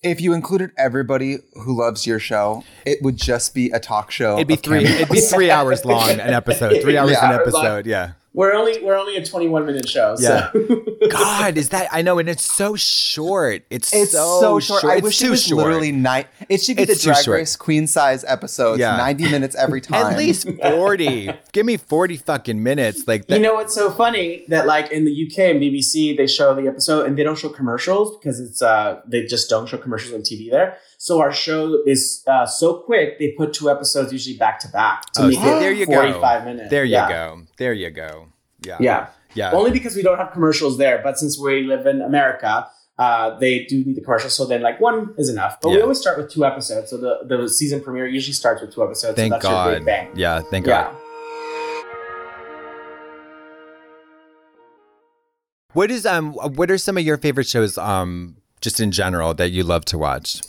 If 0.03 0.19
you 0.19 0.33
included 0.33 0.71
everybody 0.77 1.37
who 1.63 1.77
loves 1.77 2.05
your 2.05 2.19
show, 2.19 2.63
it 2.85 2.99
would 3.01 3.17
just 3.17 3.53
be 3.55 3.69
a 3.71 3.79
talk 3.79 4.11
show. 4.11 4.35
It'd 4.35 4.47
be 4.47 4.55
three. 4.57 4.83
cameras. 4.83 4.95
It'd 5.01 5.09
be 5.09 5.21
three 5.21 5.49
hours 5.51 5.85
long 5.85 6.09
an 6.09 6.19
episode. 6.19 6.81
Three 6.81 6.97
hours 6.97 7.11
Yeah, 7.11 7.25
an 7.31 7.39
hours 7.39 7.53
long. 7.53 7.65
episode. 7.65 7.85
Yeah. 7.85 8.11
We're 8.39 8.53
only 8.53 8.81
we're 8.81 8.95
only 8.95 9.17
a 9.17 9.25
21 9.25 9.65
minute 9.65 9.89
show. 9.89 10.15
Yeah. 10.17 10.49
So. 10.53 10.85
God, 11.11 11.57
is 11.57 11.69
that? 11.69 11.89
I 11.91 12.01
know, 12.01 12.19
and 12.19 12.29
it's 12.29 12.45
so 12.55 12.77
short. 12.77 13.63
It's, 13.69 13.93
It's 13.93 14.13
so, 14.13 14.39
so, 14.39 14.59
short. 14.61 14.85
I 14.85 14.95
It's 14.95 15.03
wish 15.03 15.19
too 15.19 15.27
it 15.27 15.29
was 15.31 15.43
short. 15.43 15.65
literally 15.65 15.91
night. 15.91 16.27
It 16.47 16.61
should 16.61 16.77
be 16.77 16.83
It's 16.83 16.93
the 16.93 16.99
too 16.99 17.05
Drag 17.11 17.23
short. 17.25 17.35
Race 17.37 17.57
queen 17.57 17.85
size 17.85 18.23
episodes, 18.23 18.79
Yeah. 18.79 18.95
ninety 18.95 19.29
minutes 19.29 19.57
every 19.57 19.81
time. 19.87 20.05
At 20.05 20.17
least 20.17 20.47
forty. 20.61 21.29
Give 21.51 21.65
me 21.65 21.75
forty 21.75 22.15
fucking 22.15 22.63
minutes. 22.63 23.05
Like 23.09 23.27
that. 23.27 23.35
You 23.35 23.41
know 23.41 23.55
what's 23.55 23.75
so 23.75 23.91
funny 23.91 24.45
that 24.47 24.65
like 24.65 24.89
in 24.89 25.03
the 25.03 25.11
UK 25.27 25.39
and 25.39 25.61
BBC 25.61 26.15
they 26.15 26.25
show 26.27 26.55
the 26.55 26.69
episode 26.69 27.07
and 27.07 27.17
they 27.17 27.23
don't 27.23 27.37
show 27.37 27.49
commercials 27.49 28.17
because 28.17 28.39
it's 28.39 28.61
uh 28.61 29.01
they 29.05 29.25
just 29.25 29.49
don't 29.49 29.67
show 29.67 29.77
commercials 29.77 30.13
on 30.13 30.21
TV 30.21 30.49
there. 30.49 30.77
So 31.01 31.21
our 31.21 31.31
show 31.31 31.81
is 31.87 32.23
uh, 32.27 32.45
so 32.45 32.73
quick 32.79 33.19
they 33.19 33.31
put 33.31 33.53
two 33.53 33.69
episodes 33.69 34.11
usually 34.11 34.35
back 34.35 34.59
to 34.59 34.67
back 34.67 35.05
to 35.13 35.21
Oh, 35.23 35.27
make 35.29 35.39
it 35.39 35.41
there 35.41 35.71
you 35.71 35.85
go. 35.85 35.93
45 35.93 36.43
minutes. 36.45 36.69
there 36.69 36.83
you 36.83 36.91
Yeah. 36.91 37.07
go. 37.09 37.41
There 37.57 37.71
you 37.71 37.89
go. 37.89 38.27
Yeah. 38.65 38.75
Yeah. 38.81 39.07
Yeah. 39.33 39.51
Only 39.53 39.71
because 39.71 39.95
we 39.95 40.01
don't 40.01 40.17
have 40.17 40.33
commercials 40.33 40.77
there, 40.77 40.99
but 41.01 41.17
since 41.17 41.39
we 41.39 41.63
live 41.63 41.85
in 41.85 42.01
America, 42.01 42.67
uh, 42.97 43.39
they 43.39 43.63
do 43.63 43.77
need 43.85 43.95
the 43.95 44.01
commercials. 44.01 44.35
So 44.35 44.45
then, 44.45 44.61
like 44.61 44.81
one 44.81 45.13
is 45.17 45.29
enough. 45.29 45.61
But 45.61 45.69
we 45.69 45.81
always 45.81 46.01
start 46.01 46.17
with 46.17 46.29
two 46.29 46.43
episodes. 46.43 46.89
So 46.89 46.97
the, 46.97 47.19
the 47.23 47.47
season 47.47 47.79
premiere 47.81 48.05
usually 48.07 48.33
starts 48.33 48.61
with 48.61 48.73
two 48.73 48.83
episodes. 48.83 49.15
Thank 49.15 49.31
so 49.31 49.35
that's 49.39 49.45
your 49.45 49.53
God. 49.53 49.73
big 49.75 49.85
bang. 49.85 50.09
Yeah. 50.15 50.41
Thank 50.41 50.67
Yeah. 50.67 50.91
God. 50.91 50.95
What 55.73 55.91
is 55.91 56.05
um? 56.05 56.33
What 56.33 56.69
are 56.69 56.77
some 56.77 56.97
of 56.97 57.03
your 57.03 57.17
favorite 57.17 57.47
shows 57.47 57.77
um? 57.77 58.35
Just 58.59 58.81
in 58.81 58.91
general 58.91 59.33
that 59.35 59.51
you 59.51 59.63
love 59.63 59.85
to 59.85 59.97
watch. 59.97 60.41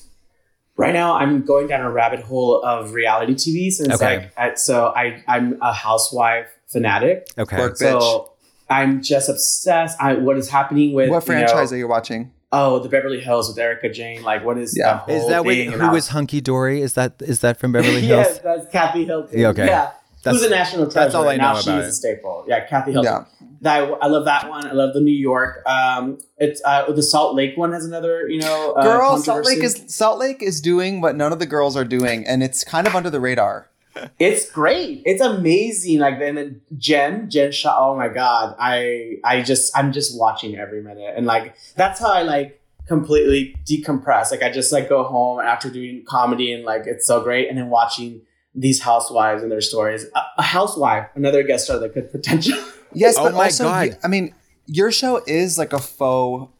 Right 0.76 0.94
now, 0.94 1.14
I'm 1.14 1.42
going 1.44 1.66
down 1.66 1.82
a 1.82 1.90
rabbit 1.90 2.20
hole 2.20 2.62
of 2.64 2.92
reality 2.94 3.34
TV 3.34 3.70
since 3.70 3.94
Okay. 3.94 4.16
like 4.18 4.32
I, 4.38 4.54
so 4.54 4.86
I 4.96 5.22
I'm 5.28 5.58
a 5.60 5.72
housewife 5.72 6.46
fanatic. 6.68 7.28
Okay. 7.36 7.58
Work. 7.58 7.76
So 7.76 8.32
I'm 8.70 9.02
just 9.02 9.28
obsessed. 9.28 10.00
I 10.00 10.14
what 10.14 10.38
is 10.38 10.48
happening 10.48 10.94
with 10.94 11.10
what 11.10 11.26
you 11.26 11.34
know, 11.34 11.40
franchise 11.40 11.72
are 11.72 11.76
you 11.76 11.88
watching? 11.88 12.32
oh, 12.52 12.80
the 12.80 12.88
Beverly 12.88 13.20
Hills 13.20 13.48
with 13.48 13.56
Erika 13.58 13.88
Jayne. 13.88 14.22
Like, 14.24 14.44
what 14.44 14.58
is 14.58 14.76
Yeah. 14.76 15.02
the 15.06 15.14
Is 15.14 15.28
that 15.28 15.44
with, 15.44 15.56
thing? 15.56 15.72
And 15.72 15.80
who 15.82 15.90
was 15.90 16.08
Hunky 16.08 16.40
Dory? 16.40 16.80
Is 16.82 16.94
that 16.94 17.14
is 17.20 17.40
that 17.40 17.58
from 17.60 17.72
Beverly 17.76 18.00
Hills? 18.00 18.26
yes, 18.26 18.38
that's 18.40 18.66
Kathy 18.72 19.04
Hilton. 19.04 19.38
Yeah, 19.38 19.48
okay. 19.48 19.66
Yeah. 19.66 19.90
That's- 20.22 20.40
Who's 20.42 20.50
a 20.50 20.54
national 20.54 20.84
treasure? 20.86 21.00
that's 21.06 21.14
all 21.14 21.28
I 21.28 21.36
now 21.36 21.54
know 21.54 21.60
she 21.60 21.70
about 21.70 21.80
is 21.82 21.86
it. 21.86 21.90
a 21.90 21.92
staple. 21.94 22.44
Yeah, 22.46 22.66
Kathy 22.66 22.92
Hilton. 22.92 23.12
Yeah. 23.40 23.46
That, 23.62 23.90
I 24.00 24.06
love 24.06 24.24
that 24.24 24.48
one. 24.48 24.66
I 24.66 24.72
love 24.72 24.94
the 24.94 25.00
New 25.00 25.10
York. 25.14 25.62
Um, 25.66 26.18
it's 26.38 26.62
uh, 26.64 26.90
the 26.92 27.02
Salt 27.02 27.34
Lake 27.34 27.56
one 27.58 27.72
has 27.72 27.84
another, 27.84 28.26
you 28.28 28.40
know, 28.40 28.72
uh, 28.72 28.82
Girl, 28.82 29.18
Salt 29.18 29.44
Lake 29.44 29.62
is 29.62 29.82
Salt 29.88 30.18
Lake 30.18 30.42
is 30.42 30.60
doing 30.62 31.00
what 31.02 31.14
none 31.14 31.30
of 31.32 31.38
the 31.40 31.46
girls 31.46 31.76
are 31.76 31.84
doing, 31.84 32.26
and 32.26 32.42
it's 32.42 32.64
kind 32.64 32.86
of 32.86 32.94
under 32.94 33.10
the 33.10 33.20
radar. 33.20 33.68
It's 34.18 34.48
great. 34.50 35.02
It's 35.04 35.20
amazing. 35.20 35.98
Like 35.98 36.14
and 36.20 36.38
then 36.38 36.60
Jen, 36.78 37.28
Jen 37.28 37.50
Shah. 37.52 37.74
Oh 37.76 37.96
my 37.96 38.08
god, 38.08 38.54
I 38.58 39.16
I 39.24 39.42
just 39.42 39.76
I'm 39.76 39.92
just 39.92 40.16
watching 40.18 40.56
every 40.56 40.80
minute, 40.82 41.12
and 41.16 41.26
like 41.26 41.54
that's 41.76 41.98
how 42.00 42.10
I 42.12 42.22
like 42.22 42.62
completely 42.86 43.56
decompress. 43.68 44.30
Like 44.30 44.42
I 44.42 44.50
just 44.50 44.72
like 44.72 44.88
go 44.88 45.02
home 45.02 45.40
after 45.40 45.68
doing 45.68 46.04
comedy, 46.06 46.52
and 46.52 46.64
like 46.64 46.82
it's 46.86 47.06
so 47.06 47.20
great, 47.22 47.48
and 47.48 47.58
then 47.58 47.68
watching 47.68 48.22
these 48.54 48.80
housewives 48.82 49.42
and 49.42 49.50
their 49.52 49.60
stories. 49.60 50.04
A, 50.14 50.20
a 50.38 50.42
housewife, 50.42 51.06
another 51.14 51.42
guest 51.42 51.64
star 51.64 51.78
that 51.78 51.92
could 51.92 52.10
potentially. 52.10 52.60
Yes, 52.92 53.14
Oh 53.16 53.22
but 53.26 53.34
my 53.34 53.44
also, 53.44 53.64
God. 53.64 53.96
I 54.02 54.08
mean, 54.08 54.34
your 54.66 54.90
show 54.90 55.22
is 55.26 55.56
like 55.56 55.72
a 55.72 55.78
faux. 55.78 56.50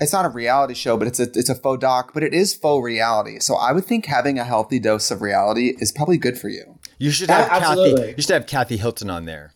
It's 0.00 0.12
not 0.12 0.24
a 0.24 0.28
reality 0.28 0.74
show, 0.74 0.96
but 0.96 1.08
it's 1.08 1.18
a 1.18 1.24
it's 1.34 1.48
a 1.48 1.54
faux 1.56 1.80
doc, 1.80 2.12
but 2.14 2.22
it 2.22 2.32
is 2.32 2.54
faux 2.54 2.84
reality. 2.84 3.40
So 3.40 3.56
I 3.56 3.72
would 3.72 3.84
think 3.84 4.06
having 4.06 4.38
a 4.38 4.44
healthy 4.44 4.78
dose 4.78 5.10
of 5.10 5.20
reality 5.20 5.74
is 5.80 5.90
probably 5.90 6.16
good 6.16 6.38
for 6.38 6.48
you. 6.48 6.78
You 6.98 7.10
should 7.10 7.28
Yeah, 7.28 7.38
have 7.38 7.48
Kathy. 7.48 7.64
absolutely. 7.64 8.14
You 8.16 8.22
should 8.22 8.34
have 8.34 8.46
Kathy 8.46 8.76
Hilton 8.76 9.10
on 9.10 9.24
there. 9.24 9.52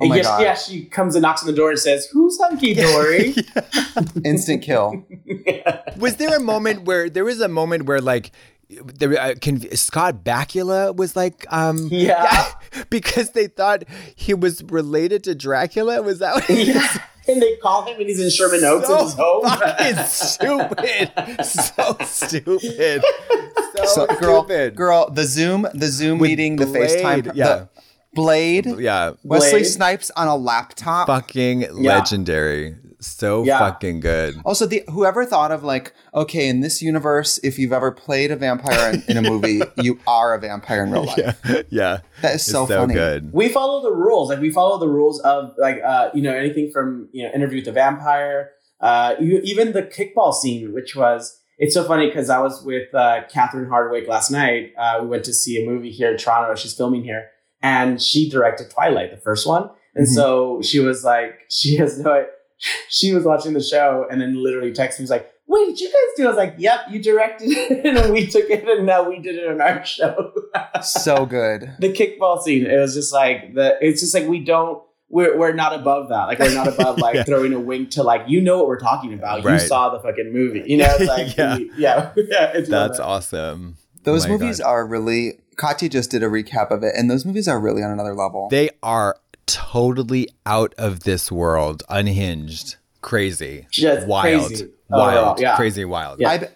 Oh 0.00 0.06
my 0.08 0.16
yes, 0.16 0.24
god! 0.26 0.42
yeah, 0.42 0.54
she 0.54 0.84
comes 0.86 1.14
and 1.14 1.22
knocks 1.22 1.42
on 1.42 1.46
the 1.46 1.52
door 1.52 1.68
and 1.68 1.78
says, 1.78 2.06
"Who's 2.14 2.38
Hunky 2.40 2.72
Dory?" 2.84 3.34
Instant 4.24 4.62
kill. 4.62 5.04
Was 5.98 6.16
there 6.16 6.34
a 6.34 6.40
moment 6.40 6.84
where 6.84 7.10
there 7.10 7.24
was 7.26 7.40
a 7.42 7.48
moment 7.48 7.84
where 7.84 8.00
like 8.00 8.32
there 8.70 9.18
uh, 9.20 9.34
can, 9.40 9.74
Scott 9.76 10.24
Bakula 10.24 10.94
was 10.94 11.16
like 11.16 11.46
um 11.50 11.88
Yeah. 11.90 12.52
because 12.90 13.30
they 13.30 13.46
thought 13.46 13.84
he 14.14 14.34
was 14.34 14.62
related 14.64 15.24
to 15.24 15.34
Dracula 15.34 16.02
was 16.02 16.18
that 16.18 16.34
what 16.34 16.48
yeah. 16.50 16.86
And 17.28 17.42
they 17.42 17.56
call 17.56 17.84
him, 17.84 17.98
and 18.00 18.08
he's 18.08 18.20
in 18.20 18.30
Sherman 18.30 18.64
Oaks 18.64 18.88
in 18.88 18.96
his 19.04 19.12
home. 19.12 19.42
fucking 19.44 19.96
stupid 20.06 21.44
so 21.44 21.96
stupid 22.06 23.02
so, 23.76 23.84
So, 23.84 24.06
girl, 24.18 24.44
stupid 24.44 24.74
girl, 24.74 25.10
the 25.10 25.24
Zoom, 25.24 25.66
the 25.74 25.88
Zoom 25.88 26.18
With 26.20 26.30
meeting, 26.30 26.56
the 26.56 26.64
Blade, 26.64 26.88
FaceTime, 26.90 27.32
yeah. 27.34 27.44
the 27.46 27.68
Blade, 28.14 28.66
yeah 28.78 29.12
Wesley 29.24 29.50
Blade. 29.50 29.64
Snipes 29.64 30.10
on 30.16 30.26
a 30.26 30.36
laptop. 30.36 31.06
fucking 31.06 31.66
legendary 31.74 32.76
so 33.00 33.44
Yeah. 33.44 33.58
fucking 33.58 34.00
good 34.00 34.40
Also, 34.44 34.66
the 34.66 34.82
whoever 34.88 35.24
thought 35.24 35.52
of 35.52 35.62
like, 35.62 35.92
okay, 36.14 36.48
in 36.48 36.60
this 36.60 36.82
universe, 36.82 37.38
if 37.42 37.58
you've 37.58 37.72
ever 37.72 37.90
played 37.92 38.30
a 38.30 38.36
vampire 38.36 38.92
in, 38.92 39.02
in 39.08 39.16
a 39.16 39.22
movie, 39.22 39.62
you 39.76 39.98
are 40.06 40.34
a 40.34 40.38
vampire 40.40 40.82
in 40.84 40.90
real 40.90 41.04
life. 41.04 41.40
yeah 41.44 41.62
yeah 41.70 41.98
That 42.22 42.34
is 42.34 42.42
It's 42.42 42.50
so 42.52 42.66
funny. 42.66 42.94
good 42.94 43.30
we 43.32 43.48
follow 43.48 43.82
the 43.82 43.92
rules 43.94 44.28
like 44.30 44.40
we 44.40 44.50
follow 44.50 44.78
the 44.78 44.88
rules 44.88 45.20
of 45.20 45.52
like 45.58 45.78
uh 45.84 46.10
you 46.14 46.22
know 46.22 46.34
anything 46.34 46.70
from 46.72 47.08
you 47.12 47.24
know 47.24 47.30
interview 47.32 47.58
with 47.58 47.66
the 47.66 47.72
vampire 47.72 48.50
uh 48.80 49.14
you, 49.20 49.40
even 49.44 49.72
the 49.72 49.82
kickball 49.82 50.32
scene 50.34 50.72
which 50.72 50.94
was 50.96 51.40
it's 51.58 51.74
so 51.74 51.82
funny 51.84 52.06
because 52.06 52.30
i 52.30 52.38
was 52.38 52.62
with 52.64 52.92
uh 52.94 53.20
catherine 53.32 53.68
hardwicke 53.68 54.06
last 54.08 54.30
night 54.30 54.72
uh 54.78 54.98
we 55.02 55.08
went 55.08 55.24
to 55.24 55.32
see 55.34 55.62
a 55.62 55.66
movie 55.68 55.90
here 55.90 56.10
in 56.12 56.16
toronto 56.16 56.54
she's 56.54 56.74
filming 56.74 57.02
here 57.02 57.26
and 57.62 58.00
she 58.00 58.28
directed 58.30 58.70
twilight 58.70 59.10
the 59.10 59.16
first 59.28 59.46
one 59.46 59.64
And 59.94 60.06
Mhm. 60.06 60.14
so 60.14 60.60
she 60.62 60.78
was 60.80 61.02
like, 61.04 61.32
she 61.50 61.76
has 61.76 61.98
no, 61.98 62.24
she 62.88 63.14
was 63.14 63.24
watching 63.24 63.52
the 63.52 63.62
show 63.62 64.06
and 64.10 64.20
then 64.20 64.42
literally 64.42 64.72
texted 64.72 64.98
me, 65.00 65.04
was 65.04 65.10
like, 65.10 65.30
wait, 65.46 65.66
did 65.66 65.80
you 65.80 65.86
guys 65.88 66.16
do? 66.16 66.22
it?" 66.22 66.26
I 66.26 66.28
was 66.28 66.36
like, 66.36 66.54
yep, 66.58 66.80
you 66.90 67.02
directed 67.02 67.48
it 67.50 67.86
and 67.86 68.12
we 68.12 68.26
took 68.26 68.50
it 68.50 68.68
and 68.68 68.86
now 68.86 69.08
we 69.08 69.18
did 69.18 69.36
it 69.36 69.48
on 69.48 69.60
our 69.60 69.84
show. 69.84 70.32
so 70.82 71.24
good. 71.26 71.70
the 71.78 71.92
kickball 71.92 72.42
scene, 72.42 72.66
it 72.66 72.76
was 72.78 72.94
just 72.94 73.12
like 73.12 73.54
the, 73.54 73.76
it's 73.80 74.00
just 74.00 74.14
like 74.14 74.26
we 74.26 74.40
don't, 74.44 74.82
we're, 75.10 75.38
we're 75.38 75.54
not 75.54 75.72
above 75.72 76.10
that. 76.10 76.24
Like 76.24 76.38
we're 76.38 76.52
not 76.54 76.68
above 76.68 76.98
like 76.98 77.14
Yeah. 77.14 77.22
throwing 77.24 77.54
a 77.54 77.58
wink 77.60 77.92
to 77.92 78.02
like, 78.02 78.22
you 78.28 78.42
know 78.42 78.58
what 78.58 78.66
we're 78.66 78.78
talking 78.80 79.14
about. 79.14 79.42
You 79.42 79.58
saw 79.58 79.88
the 79.88 80.00
fucking 80.00 80.32
movie. 80.32 80.64
You 80.66 80.76
know, 80.78 80.86
it's 80.98 81.08
like, 81.08 81.34
Yeah. 81.36 81.56
we- 81.56 81.70
yeah, 81.78 82.12
yeah. 82.16 82.52
It's 82.54 82.68
That's 82.68 82.98
love 82.98 83.08
awesome. 83.08 83.76
Those 84.04 84.26
Oh 84.26 84.28
my 84.28 84.34
movies 84.38 84.58
God. 84.60 84.68
are 84.68 84.86
really. 84.86 85.40
Katya 85.56 85.88
just 85.88 86.10
did 86.10 86.22
a 86.22 86.26
recap 86.28 86.70
of 86.70 86.82
it, 86.84 86.94
and 86.96 87.10
those 87.10 87.24
movies 87.26 87.48
are 87.48 87.58
really 87.58 87.82
on 87.82 87.90
another 87.90 88.14
level. 88.14 88.48
They 88.48 88.70
are 88.82 89.16
totally 89.48 90.28
out 90.46 90.74
of 90.78 91.00
this 91.00 91.32
world, 91.32 91.82
unhinged, 91.88 92.76
crazy, 93.00 93.66
Just 93.70 94.06
wild, 94.06 94.46
crazy 94.48 94.68
wild, 94.88 95.16
overall, 95.16 95.40
yeah. 95.40 95.56
crazy, 95.56 95.84
wild. 95.84 96.20
Yeah. 96.20 96.30
I've 96.30 96.54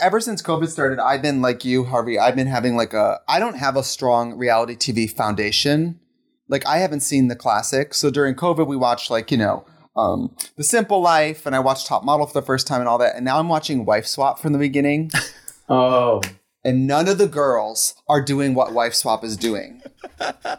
ever 0.00 0.20
since 0.20 0.42
COVID 0.42 0.68
started, 0.68 0.98
I've 0.98 1.22
been 1.22 1.40
like 1.40 1.64
you, 1.64 1.84
Harvey. 1.84 2.18
I've 2.18 2.36
been 2.36 2.46
having 2.46 2.76
like 2.76 2.92
a. 2.92 3.20
I 3.28 3.38
don't 3.38 3.56
have 3.56 3.76
a 3.76 3.82
strong 3.82 4.36
reality 4.36 4.76
TV 4.76 5.10
foundation. 5.10 5.98
Like 6.48 6.66
I 6.66 6.78
haven't 6.78 7.00
seen 7.00 7.28
the 7.28 7.36
classics. 7.36 7.98
So 7.98 8.10
during 8.10 8.34
COVID, 8.34 8.66
we 8.66 8.76
watched 8.76 9.10
like 9.10 9.30
you 9.30 9.38
know. 9.38 9.64
Um, 9.94 10.34
the 10.56 10.64
Simple 10.64 11.02
Life, 11.02 11.44
and 11.44 11.54
I 11.54 11.58
watched 11.58 11.86
Top 11.86 12.02
Model 12.02 12.26
for 12.26 12.32
the 12.32 12.46
first 12.46 12.66
time 12.66 12.80
and 12.80 12.88
all 12.88 12.96
that, 12.96 13.14
and 13.14 13.26
now 13.26 13.38
I'm 13.38 13.50
watching 13.50 13.84
Wife 13.84 14.06
Swap 14.06 14.38
from 14.38 14.54
the 14.54 14.58
beginning, 14.58 15.10
Oh 15.68 16.22
and 16.64 16.86
none 16.86 17.08
of 17.08 17.18
the 17.18 17.26
girls 17.26 17.94
are 18.08 18.22
doing 18.22 18.54
what 18.54 18.72
Wife 18.72 18.94
Swap 18.94 19.24
is 19.24 19.36
doing. 19.36 19.82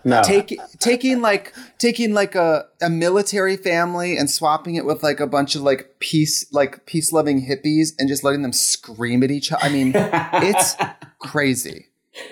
no! 0.04 0.22
Take, 0.24 0.58
taking 0.80 1.22
like 1.22 1.54
taking 1.78 2.14
like 2.14 2.36
a, 2.36 2.66
a 2.82 2.90
military 2.90 3.56
family 3.58 4.18
and 4.18 4.30
swapping 4.30 4.76
it 4.76 4.86
with 4.86 5.04
like 5.04 5.20
a 5.20 5.28
bunch 5.28 5.56
of 5.56 5.62
like 5.62 5.96
peace 6.00 6.52
like 6.52 6.86
peace 6.86 7.14
loving 7.14 7.46
hippies 7.48 7.90
and 7.98 8.10
just 8.10 8.24
letting 8.24 8.42
them 8.42 8.54
scream 8.54 9.24
at 9.24 9.32
each 9.32 9.52
other. 9.52 9.64
I 9.64 9.70
mean, 9.70 9.92
it's 9.96 10.76
crazy, 11.20 11.88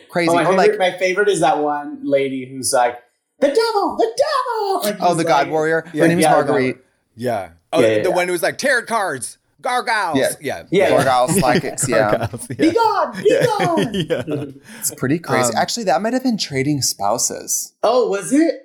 crazy. 0.09 0.29
Oh, 0.31 0.33
my, 0.35 0.43
favorite, 0.43 0.57
like 0.57 0.77
my 0.79 0.97
favorite 0.97 1.29
is 1.29 1.39
that 1.39 1.59
one 1.59 1.99
lady 2.03 2.45
who's 2.45 2.73
like, 2.73 2.99
the 3.39 3.47
devil, 3.47 3.95
the 3.97 4.05
devil. 4.05 4.97
Oh, 5.01 5.13
the 5.13 5.23
like- 5.23 5.27
God 5.27 5.49
Warrior. 5.49 5.89
Yeah, 5.93 6.03
Her 6.03 6.07
name 6.09 6.19
is 6.19 6.25
Marguerite. 6.25 6.77
Yeah. 7.15 7.51
Oh, 7.73 7.79
Yeah, 7.79 7.87
yeah, 7.87 8.03
the 8.03 8.09
yeah. 8.09 8.15
one 8.15 8.27
who 8.27 8.33
was 8.33 8.43
like 8.43 8.57
tarot 8.57 8.85
cards, 8.85 9.37
gargoyles. 9.61 10.17
Yeah. 10.17 10.29
yeah, 10.41 10.63
Yeah, 10.71 10.89
yeah. 10.89 11.03
Gargoyle 11.03 11.39
psychics. 11.39 11.87
Yeah, 11.89 12.11
Gargoyles, 12.17 12.47
Be 12.47 12.71
gone, 12.71 13.23
be 13.23 13.45
gone. 13.45 13.93
yeah. 13.93 14.45
it's 14.79 14.93
pretty 14.95 15.19
crazy. 15.19 15.49
Um, 15.53 15.55
Actually, 15.55 15.83
that 15.85 16.01
might 16.01 16.13
have 16.13 16.23
been 16.23 16.37
Trading 16.37 16.81
Spouses. 16.81 17.73
Oh, 17.83 18.09
was 18.09 18.31
it? 18.33 18.55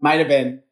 Might 0.00 0.18
have 0.18 0.28
been. 0.28 0.62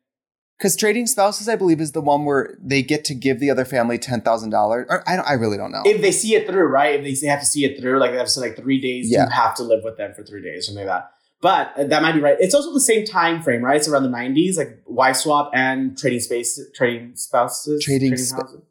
Because 0.59 0.75
Trading 0.75 1.07
Spouses, 1.07 1.49
I 1.49 1.55
believe, 1.55 1.81
is 1.81 1.93
the 1.93 2.01
one 2.01 2.25
where 2.25 2.59
they 2.61 2.83
get 2.83 3.05
to 3.05 3.15
give 3.15 3.39
the 3.39 3.49
other 3.51 3.65
family 3.65 3.97
ten 3.99 4.21
thousand 4.23 4.51
dollars. 4.51 4.89
I 5.07 5.15
don't. 5.15 5.25
I 5.29 5.35
really 5.35 5.57
don't 5.57 5.71
know. 5.71 5.83
If 5.85 6.01
they 6.03 6.11
see 6.11 6.35
it 6.35 6.49
through, 6.49 6.65
right? 6.65 6.97
If 6.97 7.05
they 7.05 7.15
say 7.15 7.29
have 7.29 7.39
to 7.41 7.47
see 7.47 7.65
it 7.65 7.81
through, 7.81 8.01
like 8.01 8.11
they 8.11 8.17
have 8.19 8.27
to 8.27 8.41
like 8.41 8.57
three 8.57 8.81
days, 8.81 9.09
Yeah. 9.09 9.25
you 9.27 9.31
have 9.31 9.55
to 9.57 9.63
live 9.63 9.85
with 9.85 9.97
them 9.99 10.15
for 10.15 10.25
three 10.25 10.43
days, 10.43 10.67
something 10.67 10.85
like 10.85 10.93
that. 11.03 11.11
But 11.41 11.73
uh, 11.79 11.85
that 11.85 12.03
might 12.03 12.11
be 12.15 12.21
right. 12.21 12.37
It's 12.41 12.55
also 12.57 12.73
the 12.75 12.81
same 12.81 13.05
time 13.07 13.41
frame, 13.43 13.63
right? 13.63 13.77
It's 13.77 13.87
around 13.87 14.03
the 14.03 14.09
'90s, 14.09 14.57
like 14.57 14.83
wife 14.87 15.15
swap 15.19 15.53
and 15.55 15.97
trading 15.97 16.19
space, 16.19 16.59
trading 16.75 17.13
spouses, 17.15 17.85
Trading 17.85 18.17
sp- 18.19 18.35
houses. 18.43 18.63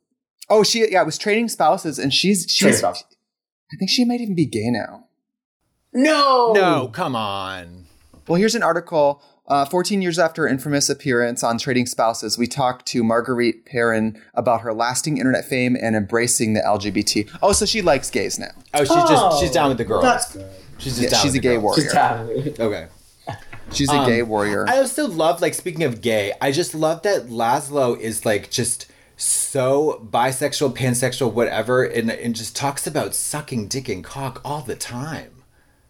Oh, 0.50 0.64
she 0.64 0.89
yeah, 0.91 1.02
it 1.02 1.06
was 1.06 1.18
Trading 1.18 1.48
Spouses, 1.50 2.00
and 2.00 2.14
she's 2.14 2.45
she's. 2.50 2.80
spouses. 2.80 3.06
I 3.74 3.76
think 3.78 3.89
she 3.89 4.06
might 4.06 4.22
even 4.22 4.36
be 4.36 4.45
gay 4.45 4.70
now. 4.70 5.06
No, 5.93 6.54
No, 6.54 6.88
come 6.89 7.16
on. 7.16 7.86
Well, 8.28 8.39
here's 8.39 8.56
an 8.56 8.64
article. 8.64 9.22
Uh, 9.48 9.64
14 9.66 10.02
years 10.02 10.20
after 10.20 10.41
her 10.41 10.48
infamous 10.48 10.89
appearance 10.89 11.41
on 11.41 11.58
Trading 11.58 11.86
Spouses, 11.86 12.38
we 12.38 12.48
talked 12.48 12.86
to 12.88 13.02
Marguerite 13.02 13.66
Perrin 13.66 14.22
about 14.34 14.60
her 14.62 14.74
lasting 14.74 15.18
internet 15.18 15.45
fame 15.45 15.78
and 15.82 15.95
embracing 15.95 16.54
the 16.54 16.60
LGBT. 16.60 17.30
Oh, 17.41 17.54
so 17.54 17.66
she 17.66 17.82
likes 17.82 18.10
gays 18.10 18.38
now. 18.38 18.52
Oh, 18.74 18.80
she's 18.84 18.91
Oh, 18.91 19.08
just 19.08 19.39
she's 19.41 19.52
down 19.52 19.70
with 19.70 19.78
the 19.78 19.86
girls. 19.86 20.04
That's 20.04 20.34
good. 20.34 20.45
She's 20.78 20.98
just 20.98 21.04
Yeah, 21.04 21.10
down 21.12 21.22
she's 21.22 21.32
with 21.32 21.36
a 21.36 21.39
the 21.39 21.41
gay 21.48 21.54
girls. 21.54 21.64
warrior. 21.64 21.82
Just 21.84 21.95
talented. 21.95 22.60
Okay. 22.60 22.88
She's 23.72 23.89
a 23.89 23.93
Um, 23.95 24.06
gay 24.10 24.22
warrior. 24.22 24.66
I 24.68 24.78
also 24.80 25.08
love 25.08 25.41
like 25.41 25.54
speaking 25.54 25.84
of 25.84 26.02
gay, 26.02 26.34
I 26.41 26.52
just 26.52 26.76
love 26.76 27.04
that 27.04 27.28
Laszlo 27.28 27.98
is 27.98 28.26
like 28.26 28.50
just 28.52 28.88
so 29.18 30.07
bisexual, 30.11 30.76
pansexual, 30.78 31.34
whatever, 31.34 31.84
and 31.84 32.09
and 32.11 32.36
just 32.36 32.55
talks 32.55 32.86
about 32.88 33.13
sucking 33.15 33.68
dick 33.68 33.89
and 33.89 34.03
cock 34.03 34.39
all 34.45 34.61
the 34.61 34.76
time. 34.76 35.43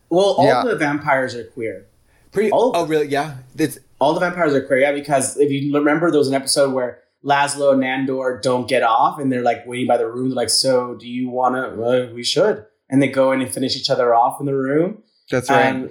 Well, 0.09 0.35
all 0.37 0.45
Yeah. 0.45 0.63
the 0.63 0.75
vampires 0.77 1.35
are 1.35 1.43
queer. 1.43 1.85
Pretty. 2.31 2.49
Oh. 2.51 2.71
Oh, 2.73 2.85
really? 2.87 3.07
Yeah. 3.07 3.35
It's 3.57 3.77
All 3.99 4.13
the 4.13 4.19
vampires 4.19 4.53
are 4.53 4.61
queer, 4.61 4.79
yeah, 4.79 4.91
because 4.91 5.37
if 5.37 5.51
you 5.51 5.73
remember, 5.73 6.09
there 6.11 6.19
was 6.19 6.27
an 6.29 6.35
episode 6.35 6.71
where 6.73 6.99
Laszlo 7.25 7.73
and 7.73 7.81
Nandor 7.83 8.41
don't 8.41 8.67
get 8.67 8.83
off, 8.83 9.19
and 9.19 9.31
they're 9.31 9.41
like 9.41 9.65
waiting 9.67 9.87
by 9.87 9.97
the 9.97 10.07
room. 10.07 10.29
They're 10.29 10.35
like, 10.35 10.49
"So, 10.51 10.95
do 10.95 11.07
you 11.07 11.29
want 11.29 11.55
to? 11.55 11.75
Well, 11.75 12.13
we 12.13 12.23
should." 12.23 12.65
And 12.89 13.01
they 13.01 13.07
go 13.09 13.31
in 13.33 13.41
and 13.41 13.51
finish 13.53 13.75
each 13.75 13.89
other 13.89 14.13
off 14.15 14.39
in 14.39 14.45
the 14.45 14.55
room. 14.55 15.03
That's 15.29 15.49
right. 15.49 15.65
And 15.65 15.89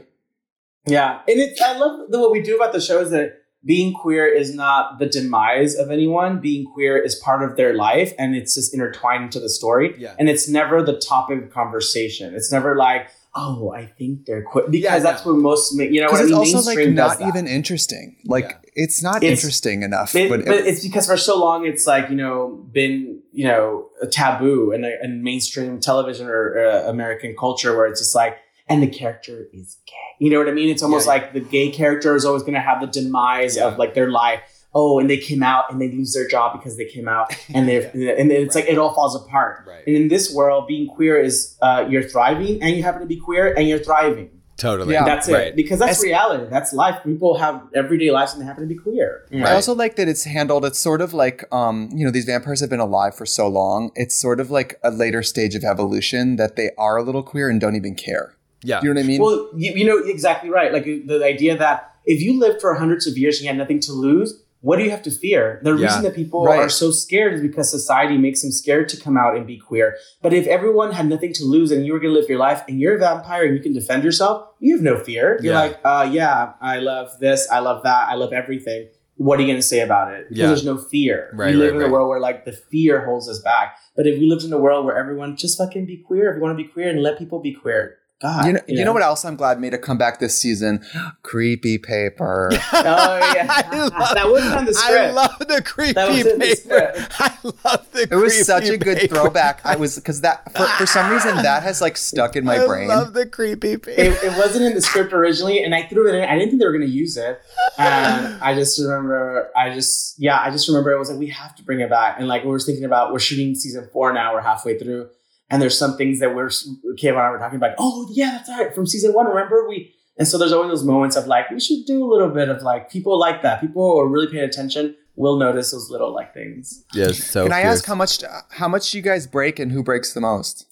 yeah, 0.86 1.18
and 1.28 1.38
it's 1.40 1.60
I 1.60 1.76
love 1.76 2.10
the, 2.10 2.18
what 2.20 2.30
we 2.30 2.40
do 2.40 2.54
about 2.56 2.72
the 2.72 2.80
show 2.80 3.00
is 3.00 3.10
that 3.10 3.42
being 3.66 3.92
queer 3.92 4.26
is 4.26 4.54
not 4.54 4.98
the 5.00 5.06
demise 5.06 5.74
of 5.74 5.90
anyone. 5.90 6.38
Being 6.40 6.64
queer 6.66 6.96
is 6.96 7.14
part 7.16 7.42
of 7.42 7.56
their 7.56 7.74
life, 7.74 8.12
and 8.18 8.34
it's 8.36 8.54
just 8.54 8.72
intertwined 8.72 9.24
into 9.24 9.40
the 9.40 9.48
story. 9.50 9.94
Yeah. 9.98 10.14
and 10.18 10.28
it's 10.28 10.48
never 10.48 10.82
the 10.82 10.96
topic 10.98 11.42
of 11.42 11.50
conversation. 11.50 12.34
It's 12.34 12.50
never 12.52 12.76
like, 12.76 13.08
"Oh, 13.34 13.72
I 13.72 13.84
think 13.98 14.24
they're 14.26 14.42
queer," 14.44 14.66
because 14.68 14.84
Yeah, 14.84 14.98
that's 15.00 15.26
no. 15.26 15.32
what 15.32 15.40
most 15.40 15.76
you 15.78 16.00
know. 16.00 16.06
What 16.06 16.20
I 16.20 16.22
it's 16.22 16.30
mean? 16.30 16.38
also 16.56 16.70
like 16.70 16.88
not 16.90 17.20
even 17.20 17.46
interesting. 17.46 18.16
Like 18.24 18.44
Yeah. 18.44 18.84
it's 18.84 19.02
not 19.02 19.16
It's- 19.22 19.32
interesting 19.38 19.82
enough. 19.82 20.14
It- 20.14 20.30
but, 20.30 20.44
but 20.46 20.58
it's 20.70 20.82
because 20.86 21.06
for 21.06 21.16
so 21.16 21.34
long 21.38 21.66
it's 21.66 21.86
like 21.86 22.08
you 22.08 22.16
know 22.16 22.36
been 22.72 23.20
you 23.32 23.46
know 23.48 23.88
a 24.00 24.06
taboo 24.06 24.72
in, 24.72 24.84
in 25.04 25.22
mainstream 25.22 25.80
television 25.80 26.26
or 26.28 26.42
uh, 26.66 26.88
American 26.88 27.34
culture 27.38 27.76
where 27.76 27.86
it's 27.86 28.00
just 28.00 28.14
like 28.14 28.36
and 28.68 28.82
the 28.82 28.86
character 28.88 29.46
is 29.52 29.76
gay. 29.86 29.92
You 30.18 30.30
know 30.30 30.38
what 30.38 30.48
I 30.48 30.52
mean? 30.52 30.68
It's 30.68 30.82
almost 30.82 31.06
Yeah, 31.06 31.14
yeah. 31.16 31.22
like 31.22 31.32
the 31.34 31.40
gay 31.40 31.70
character 31.70 32.14
is 32.16 32.24
always 32.24 32.42
going 32.42 32.54
to 32.54 32.60
have 32.60 32.80
the 32.80 32.86
demise 32.86 33.56
Yeah. 33.56 33.66
of 33.68 33.78
like 33.78 33.94
their 33.94 34.10
life. 34.10 34.40
Oh, 34.74 34.98
and 34.98 35.08
they 35.08 35.16
came 35.16 35.42
out 35.42 35.72
and 35.72 35.80
they 35.80 35.88
lose 35.90 36.12
their 36.12 36.28
job 36.28 36.58
because 36.58 36.76
they 36.76 36.84
came 36.84 37.08
out, 37.08 37.34
and 37.54 37.66
they 37.68 37.84
and 38.20 38.30
it's 38.30 38.54
like 38.54 38.66
it 38.68 38.76
all 38.76 38.92
falls 38.92 39.14
apart. 39.16 39.64
Right. 39.66 39.82
And 39.86 39.96
in 39.96 40.08
this 40.08 40.34
world, 40.34 40.66
being 40.66 40.86
queer 40.88 41.18
is 41.18 41.56
uh, 41.62 41.86
you're 41.88 42.02
thriving, 42.02 42.62
and 42.62 42.76
you 42.76 42.82
happen 42.82 43.00
to 43.00 43.06
be 43.06 43.16
queer, 43.16 43.54
and 43.56 43.66
you're 43.68 43.78
thriving. 43.78 44.30
totally. 44.58 44.92
Yeah. 44.94 45.04
That's 45.04 45.28
it, 45.28 45.32
Right. 45.34 45.56
because 45.56 45.78
that's 45.78 45.98
As- 45.98 46.02
reality. 46.04 46.46
That's 46.50 46.72
life. 46.74 46.96
People 47.04 47.38
have 47.38 47.62
everyday 47.74 48.10
lives, 48.10 48.32
and 48.34 48.40
they 48.42 48.46
happen 48.46 48.64
to 48.68 48.74
be 48.74 48.78
queer. 48.78 49.24
I 49.32 49.52
also 49.54 49.74
like 49.74 49.96
that 49.96 50.08
it's 50.08 50.24
handled. 50.24 50.64
It's 50.66 50.78
sort 50.78 51.00
of 51.00 51.12
like, 51.14 51.44
um, 51.52 51.88
you 51.94 52.04
know, 52.04 52.10
these 52.10 52.24
vampires 52.26 52.60
have 52.60 52.68
been 52.70 52.80
alive 52.80 53.14
for 53.14 53.24
so 53.26 53.48
long. 53.48 53.90
It's 53.94 54.14
sort 54.14 54.40
of 54.40 54.50
like 54.50 54.78
a 54.82 54.90
later 54.90 55.22
stage 55.22 55.54
of 55.54 55.62
evolution 55.64 56.36
that 56.36 56.56
they 56.56 56.70
are 56.76 56.96
a 56.98 57.02
little 57.02 57.22
queer 57.22 57.48
and 57.50 57.58
don't 57.60 57.76
even 57.76 57.94
care. 57.94 58.34
Yeah. 58.62 58.80
Do 58.80 58.86
you 58.88 58.94
know 58.94 59.00
what 59.00 59.04
I 59.04 59.08
mean? 59.08 59.20
Well, 59.20 59.50
you, 59.56 59.72
you 59.72 59.84
know 59.84 59.98
exactly 59.98 60.50
right. 60.50 60.72
Like 60.72 60.84
the 60.84 61.22
idea 61.24 61.56
that 61.56 61.92
if 62.04 62.20
you 62.22 62.38
lived 62.38 62.60
for 62.60 62.74
hundreds 62.74 63.06
of 63.06 63.16
years 63.18 63.36
and 63.36 63.42
you 63.44 63.48
had 63.48 63.58
nothing 63.58 63.80
to 63.80 63.92
lose, 63.92 64.42
what 64.62 64.78
do 64.78 64.84
you 64.84 64.90
have 64.90 65.02
to 65.02 65.10
fear? 65.10 65.60
The 65.62 65.74
Yeah. 65.76 65.84
reason 65.84 66.02
that 66.04 66.14
people 66.14 66.44
Right. 66.44 66.58
are 66.58 66.68
so 66.68 66.90
scared 66.90 67.34
is 67.34 67.40
because 67.40 67.70
society 67.70 68.16
makes 68.18 68.42
them 68.42 68.50
scared 68.50 68.88
to 68.88 68.96
come 68.96 69.16
out 69.16 69.36
and 69.36 69.46
be 69.46 69.58
queer. 69.58 69.96
But 70.22 70.32
if 70.32 70.46
everyone 70.46 70.92
had 70.92 71.06
nothing 71.06 71.32
to 71.34 71.44
lose 71.44 71.70
and 71.70 71.84
you 71.86 71.92
were 71.92 72.00
going 72.00 72.12
to 72.14 72.18
live 72.18 72.28
your 72.28 72.38
life 72.38 72.62
and 72.68 72.80
you're 72.80 72.96
a 72.96 72.98
vampire 72.98 73.44
and 73.44 73.54
you 73.54 73.62
can 73.62 73.74
defend 73.74 74.02
yourself, 74.02 74.48
you 74.58 74.74
have 74.74 74.82
no 74.82 74.96
fear. 74.98 75.38
You're 75.42 75.52
Yeah. 75.54 75.60
like, 75.60 75.78
uh, 75.84 76.08
yeah, 76.10 76.52
I 76.60 76.78
love 76.78 77.10
this, 77.20 77.46
I 77.50 77.58
love 77.60 77.82
that, 77.84 78.08
I 78.08 78.14
love 78.14 78.32
everything. 78.32 78.88
What 79.18 79.38
are 79.38 79.42
you 79.42 79.48
going 79.48 79.58
to 79.58 79.62
say 79.66 79.80
about 79.80 80.12
it? 80.12 80.28
Because 80.28 80.40
Yeah. 80.40 80.46
there's 80.48 80.64
no 80.64 80.76
fear. 80.78 81.30
Right, 81.34 81.52
we 81.52 81.56
live 81.56 81.72
right, 81.72 81.76
in 81.76 81.82
a 81.82 81.84
right. 81.84 81.92
world 81.92 82.08
where 82.08 82.20
like 82.20 82.44
the 82.44 82.52
fear 82.52 83.04
holds 83.04 83.28
us 83.28 83.38
back. 83.40 83.76
But 83.94 84.06
if 84.06 84.18
we 84.18 84.26
lived 84.26 84.44
in 84.44 84.52
a 84.52 84.58
world 84.58 84.84
where 84.84 84.96
everyone 84.96 85.36
just 85.36 85.56
fucking 85.58 85.86
be 85.86 85.96
queer, 85.98 86.30
if 86.30 86.36
you 86.36 86.42
want 86.42 86.56
to 86.58 86.62
be 86.62 86.68
queer 86.68 86.88
and 86.88 87.02
let 87.02 87.18
people 87.18 87.38
be 87.40 87.52
queer, 87.52 87.96
God, 88.22 88.46
you 88.46 88.52
know, 88.54 88.60
you 88.66 88.82
know 88.84 88.94
what 88.94 89.02
else 89.02 89.26
I'm 89.26 89.36
glad 89.36 89.60
made 89.60 89.74
a 89.74 89.78
comeback 89.78 90.20
this 90.20 90.38
season? 90.40 90.82
Creepy 91.22 91.76
paper. 91.78 92.50
Oh 92.72 93.32
yeah, 93.34 93.62
oh, 93.72 93.90
love- 93.98 94.14
that 94.14 94.26
wasn't 94.28 94.54
on 94.54 94.64
the 94.64 94.72
script. 94.74 94.98
I 94.98 95.10
love 95.10 95.38
the 95.38 95.62
creepy 95.62 95.92
That 95.92 96.08
was 96.08 96.18
in 96.26 96.38
the 96.38 96.44
paper. 96.46 96.56
script. 96.56 97.12
I 97.20 97.36
love 97.44 97.86
the 97.92 98.06
creepy. 98.06 98.14
It 98.14 98.16
was 98.18 98.32
creepy 98.32 98.44
such 98.44 98.68
a 98.68 98.78
good 98.78 98.98
paper. 98.98 99.14
throwback. 99.16 99.60
I 99.64 99.76
was 99.76 99.96
because 99.96 100.22
that 100.22 100.50
for, 100.56 100.64
for 100.66 100.86
some 100.86 101.10
reason 101.12 101.36
that 101.36 101.62
has 101.62 101.80
like 101.82 101.96
stuck 101.98 102.36
in 102.36 102.44
my 102.44 102.56
I 102.62 102.66
brain. 102.66 102.90
I 102.90 102.94
love 102.96 103.12
the 103.12 103.26
creepy 103.26 103.76
paper. 103.76 103.90
it, 104.00 104.12
it 104.24 104.36
wasn't 104.38 104.64
in 104.64 104.74
the 104.74 104.80
script 104.80 105.12
originally, 105.12 105.62
and 105.62 105.74
I 105.74 105.82
threw 105.86 106.08
it 106.08 106.14
in. 106.14 106.24
I 106.24 106.34
didn't 106.34 106.48
think 106.50 106.60
they 106.60 106.66
were 106.66 106.72
going 106.72 106.86
to 106.88 106.92
use 106.92 107.16
it, 107.18 107.40
and 107.78 108.42
I 108.42 108.54
just 108.54 108.80
remember, 108.80 109.50
I 109.56 109.74
just 109.74 110.18
yeah, 110.18 110.40
I 110.40 110.50
just 110.50 110.68
remember 110.68 110.90
it 110.92 110.98
was 110.98 111.10
like 111.10 111.18
we 111.18 111.28
have 111.28 111.54
to 111.56 111.62
bring 111.62 111.80
it 111.80 111.90
back, 111.90 112.16
and 112.18 112.28
like 112.28 112.44
we 112.44 112.50
were 112.50 112.60
thinking 112.60 112.84
about 112.84 113.12
we're 113.12 113.18
shooting 113.18 113.54
season 113.54 113.88
four 113.92 114.12
now, 114.12 114.32
we're 114.34 114.40
halfway 114.40 114.78
through, 114.78 115.08
and 115.50 115.60
there's 115.62 115.78
some 115.78 115.96
things 115.96 116.20
that 116.20 116.34
we're 116.34 116.48
Kayla 116.48 117.10
and 117.10 117.18
I 117.18 117.30
were 117.30 117.38
talking 117.38 117.56
about. 117.56 117.74
Oh 117.78 118.08
yeah, 118.12 118.32
that's 118.32 118.48
right 118.48 118.74
from 118.74 118.86
season 118.86 119.12
one. 119.12 119.26
Remember 119.26 119.68
we. 119.68 119.92
And 120.18 120.26
so 120.26 120.38
there's 120.38 120.52
always 120.52 120.70
those 120.70 120.84
moments 120.84 121.14
of 121.14 121.26
like 121.26 121.50
we 121.50 121.60
should 121.60 121.84
do 121.86 122.02
a 122.02 122.08
little 122.10 122.30
bit 122.30 122.48
of 122.48 122.62
like 122.62 122.90
people 122.90 123.18
like 123.18 123.42
that. 123.42 123.60
People 123.60 123.92
who 123.92 124.00
are 124.00 124.08
really 124.08 124.28
paying 124.32 124.44
attention 124.44 124.96
will 125.14 125.38
notice 125.38 125.72
those 125.72 125.90
little 125.90 126.14
like 126.14 126.32
things. 126.32 126.84
yes, 126.94 127.22
so 127.22 127.44
Can 127.44 127.52
I 127.52 127.62
fierce. 127.62 127.78
ask 127.78 127.86
how 127.86 127.94
much 127.94 128.22
how 128.50 128.68
much 128.68 128.90
do 128.92 128.98
you 128.98 129.02
guys 129.02 129.26
break 129.26 129.58
and 129.58 129.72
who 129.72 129.82
breaks 129.82 130.14
the 130.14 130.20
most? 130.20 130.66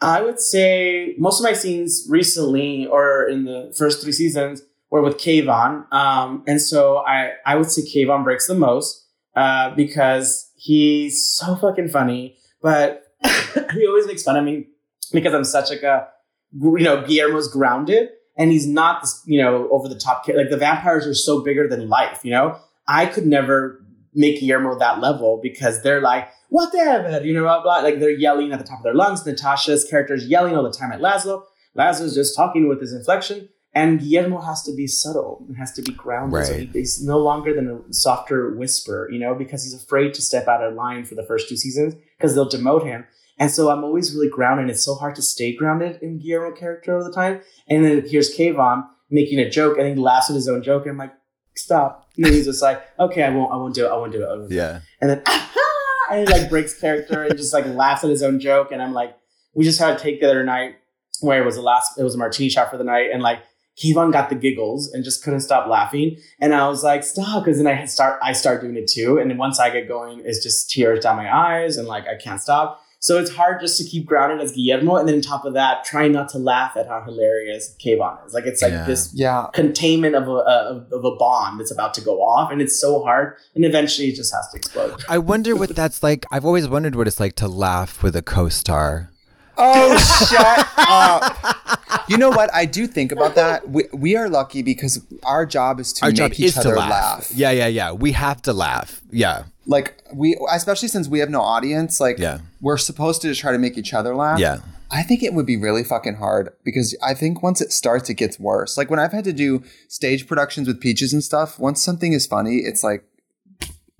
I 0.00 0.20
would 0.20 0.40
say 0.40 1.14
most 1.16 1.40
of 1.40 1.44
my 1.44 1.52
scenes 1.52 2.06
recently 2.10 2.86
or 2.86 3.26
in 3.28 3.44
the 3.44 3.72
first 3.78 4.02
three 4.02 4.12
seasons 4.12 4.62
were 4.90 5.00
with 5.00 5.16
Kayvan. 5.16 5.90
Um, 5.92 6.42
and 6.46 6.60
so 6.60 6.98
I, 6.98 7.32
I 7.46 7.54
would 7.56 7.70
say 7.70 7.82
Kayvan 7.82 8.24
breaks 8.24 8.46
the 8.48 8.54
most 8.54 9.06
uh, 9.36 9.74
because 9.74 10.50
he's 10.56 11.24
so 11.24 11.54
fucking 11.56 11.88
funny, 11.88 12.36
but 12.60 13.04
he 13.72 13.86
always 13.86 14.06
makes 14.06 14.22
fun 14.22 14.36
of 14.36 14.44
me 14.44 14.66
because 15.12 15.34
I'm 15.34 15.44
such 15.44 15.70
like 15.70 15.82
a, 15.82 16.08
you 16.52 16.78
know, 16.78 17.06
Guillermo's 17.06 17.48
grounded 17.48 18.10
and 18.36 18.50
he's 18.50 18.66
not, 18.66 19.06
you 19.26 19.40
know, 19.42 19.68
over 19.70 19.88
the 19.88 19.98
top. 19.98 20.26
Like 20.28 20.50
the 20.50 20.56
vampires 20.56 21.06
are 21.06 21.14
so 21.14 21.42
bigger 21.42 21.68
than 21.68 21.88
life, 21.88 22.20
you 22.22 22.30
know? 22.30 22.58
I 22.88 23.06
could 23.06 23.26
never 23.26 23.84
make 24.14 24.40
Guillermo 24.40 24.78
that 24.78 25.00
level 25.00 25.40
because 25.42 25.82
they're 25.82 26.00
like, 26.00 26.28
whatever, 26.48 27.24
you 27.24 27.32
know, 27.32 27.42
blah, 27.42 27.62
blah. 27.62 27.78
Like 27.78 27.98
they're 27.98 28.10
yelling 28.10 28.52
at 28.52 28.58
the 28.58 28.64
top 28.64 28.78
of 28.78 28.84
their 28.84 28.94
lungs. 28.94 29.24
Natasha's 29.24 29.84
character 29.84 30.14
is 30.14 30.26
yelling 30.26 30.56
all 30.56 30.62
the 30.62 30.76
time 30.76 30.92
at 30.92 31.00
Laszlo. 31.00 31.44
Laszlo's 31.76 32.14
just 32.14 32.36
talking 32.36 32.68
with 32.68 32.80
his 32.80 32.92
inflection. 32.92 33.48
And 33.74 34.00
Guillermo 34.00 34.40
has 34.42 34.62
to 34.64 34.74
be 34.74 34.86
subtle 34.86 35.44
and 35.48 35.56
has 35.56 35.72
to 35.72 35.82
be 35.82 35.92
grounded. 35.92 36.34
Right. 36.34 36.46
So 36.46 36.54
he, 36.58 36.66
he's 36.66 37.02
no 37.02 37.18
longer 37.18 37.54
than 37.54 37.68
a 37.68 37.92
softer 37.92 38.54
whisper, 38.54 39.08
you 39.10 39.18
know, 39.18 39.34
because 39.34 39.64
he's 39.64 39.74
afraid 39.74 40.12
to 40.14 40.22
step 40.22 40.46
out 40.46 40.62
of 40.62 40.74
line 40.74 41.04
for 41.04 41.14
the 41.14 41.24
first 41.24 41.48
two 41.48 41.56
seasons 41.56 41.94
because 42.18 42.34
they'll 42.34 42.48
demote 42.48 42.84
him. 42.84 43.06
And 43.38 43.50
so 43.50 43.70
I'm 43.70 43.82
always 43.82 44.14
really 44.14 44.28
grounded. 44.28 44.68
It's 44.68 44.84
so 44.84 44.94
hard 44.94 45.16
to 45.16 45.22
stay 45.22 45.56
grounded 45.56 46.02
in 46.02 46.18
Guillermo 46.18 46.54
character 46.54 46.96
all 46.96 47.02
the 47.02 47.12
time. 47.12 47.40
And 47.66 47.84
then 47.84 48.06
here's 48.06 48.36
Kayvan 48.36 48.86
making 49.10 49.38
a 49.38 49.48
joke 49.48 49.78
and 49.78 49.88
he 49.88 49.94
laughs 49.94 50.28
at 50.28 50.36
his 50.36 50.48
own 50.48 50.62
joke. 50.62 50.82
And 50.82 50.92
I'm 50.92 50.98
like, 50.98 51.14
stop. 51.54 52.10
And 52.16 52.26
he's 52.26 52.44
just 52.44 52.62
like, 52.62 52.82
okay, 52.98 53.22
I 53.22 53.30
won't, 53.30 53.52
I 53.52 53.56
won't 53.56 53.74
do 53.74 53.86
it. 53.86 53.88
I 53.88 53.96
won't 53.96 54.12
do 54.12 54.22
it. 54.22 54.28
Won't 54.28 54.48
do 54.50 54.54
it. 54.54 54.58
Yeah. 54.58 54.80
And 55.00 55.10
then, 55.10 55.22
and 56.10 56.28
he 56.28 56.34
like 56.34 56.50
breaks 56.50 56.78
character 56.78 57.22
and 57.22 57.36
just 57.38 57.54
like 57.54 57.66
laughs 57.66 58.04
at 58.04 58.10
his 58.10 58.22
own 58.22 58.38
joke. 58.38 58.70
And 58.70 58.82
I'm 58.82 58.92
like, 58.92 59.16
we 59.54 59.64
just 59.64 59.78
had 59.78 59.96
a 59.96 59.98
take 59.98 60.20
the 60.20 60.28
other 60.30 60.44
night 60.44 60.76
where 61.20 61.40
it 61.40 61.44
was 61.46 61.56
the 61.56 61.62
last, 61.62 61.98
it 61.98 62.02
was 62.02 62.14
a 62.14 62.18
martini 62.18 62.50
shot 62.50 62.70
for 62.70 62.76
the 62.76 62.84
night. 62.84 63.10
And 63.12 63.22
like, 63.22 63.40
Kayvan 63.82 64.12
got 64.12 64.28
the 64.28 64.34
giggles 64.36 64.92
and 64.92 65.02
just 65.02 65.24
couldn't 65.24 65.40
stop 65.40 65.66
laughing. 65.66 66.16
And 66.40 66.54
I 66.54 66.68
was 66.68 66.84
like, 66.84 67.02
stop. 67.02 67.44
Cause 67.44 67.56
then 67.56 67.66
I 67.66 67.84
start, 67.86 68.18
I 68.22 68.32
start 68.32 68.60
doing 68.60 68.76
it 68.76 68.86
too. 68.86 69.18
And 69.18 69.30
then 69.30 69.38
once 69.38 69.58
I 69.58 69.70
get 69.70 69.88
going, 69.88 70.22
it's 70.24 70.42
just 70.42 70.70
tears 70.70 71.00
down 71.00 71.16
my 71.16 71.34
eyes 71.34 71.76
and 71.76 71.88
like, 71.88 72.06
I 72.06 72.16
can't 72.16 72.40
stop. 72.40 72.80
So 73.00 73.18
it's 73.18 73.32
hard 73.34 73.60
just 73.60 73.78
to 73.78 73.84
keep 73.84 74.06
grounded 74.06 74.40
as 74.40 74.52
Guillermo. 74.52 74.94
And 74.94 75.08
then 75.08 75.16
on 75.16 75.20
top 75.22 75.44
of 75.44 75.54
that, 75.54 75.82
trying 75.84 76.12
not 76.12 76.28
to 76.28 76.38
laugh 76.38 76.76
at 76.76 76.86
how 76.86 77.02
hilarious 77.02 77.74
Kayvan 77.84 78.24
is. 78.24 78.32
Like, 78.32 78.46
it's 78.46 78.62
like 78.62 78.70
Yeah. 78.70 78.84
this 78.84 79.10
Yeah. 79.12 79.46
containment 79.52 80.14
of 80.14 80.28
a, 80.28 80.30
a, 80.30 80.86
of 80.92 81.04
a 81.04 81.16
bomb 81.16 81.58
that's 81.58 81.72
about 81.72 81.94
to 81.94 82.00
go 82.00 82.22
off. 82.22 82.52
And 82.52 82.62
it's 82.62 82.80
so 82.80 83.02
hard. 83.02 83.34
And 83.56 83.64
eventually 83.64 84.10
it 84.10 84.14
just 84.14 84.32
has 84.32 84.48
to 84.52 84.56
explode. 84.56 85.02
I 85.08 85.18
wonder 85.18 85.56
what 85.56 85.74
that's 85.74 86.04
like. 86.04 86.24
I've 86.30 86.44
always 86.44 86.68
wondered 86.68 86.94
what 86.94 87.08
it's 87.08 87.18
like 87.18 87.34
to 87.36 87.48
laugh 87.48 88.04
with 88.04 88.14
a 88.14 88.22
co-star. 88.22 89.10
Oh, 89.58 89.98
shut 90.30 90.68
up. 90.78 91.81
You 92.08 92.18
know 92.18 92.30
what? 92.30 92.52
I 92.54 92.64
do 92.66 92.86
think 92.86 93.12
about 93.12 93.34
that. 93.36 93.68
We, 93.68 93.84
we 93.92 94.16
are 94.16 94.28
lucky 94.28 94.62
because 94.62 95.04
our 95.24 95.46
job 95.46 95.80
is 95.80 95.92
to 95.94 96.04
Our 96.04 96.10
make 96.10 96.16
job 96.16 96.32
each 96.32 96.40
is 96.40 96.54
to 96.54 96.60
other 96.60 96.76
laugh. 96.76 96.90
laugh. 96.90 97.30
Yeah, 97.34 97.50
yeah, 97.50 97.66
yeah. 97.66 97.92
We 97.92 98.12
have 98.12 98.42
to 98.42 98.52
laugh. 98.52 99.00
Yeah, 99.10 99.44
Like 99.66 100.02
we, 100.12 100.36
especially 100.50 100.88
since 100.88 101.08
we 101.08 101.18
have 101.20 101.30
no 101.30 101.40
audience, 101.40 102.00
like 102.00 102.18
Yeah. 102.18 102.38
we're 102.60 102.78
supposed 102.78 103.22
to 103.22 103.28
just 103.28 103.40
try 103.40 103.52
to 103.52 103.58
make 103.58 103.76
each 103.78 103.92
other 103.94 104.14
laugh. 104.14 104.38
yeah. 104.38 104.58
I 104.94 105.02
think 105.02 105.22
it 105.22 105.32
would 105.32 105.46
be 105.46 105.56
really 105.56 105.84
fucking 105.84 106.16
hard 106.16 106.52
because 106.64 106.94
I 107.02 107.14
think 107.14 107.42
once 107.42 107.62
it 107.62 107.72
starts, 107.72 108.10
it 108.10 108.14
gets 108.14 108.38
worse. 108.38 108.76
Like 108.76 108.90
when 108.90 108.98
I've 109.00 109.12
had 109.12 109.24
to 109.24 109.32
do 109.32 109.62
stage 109.88 110.26
productions 110.26 110.68
with 110.68 110.82
Peaches 110.82 111.14
and 111.14 111.24
stuff, 111.24 111.58
once 111.58 111.80
something 111.82 112.12
is 112.12 112.26
funny, 112.26 112.56
it's 112.58 112.82
like, 112.84 113.02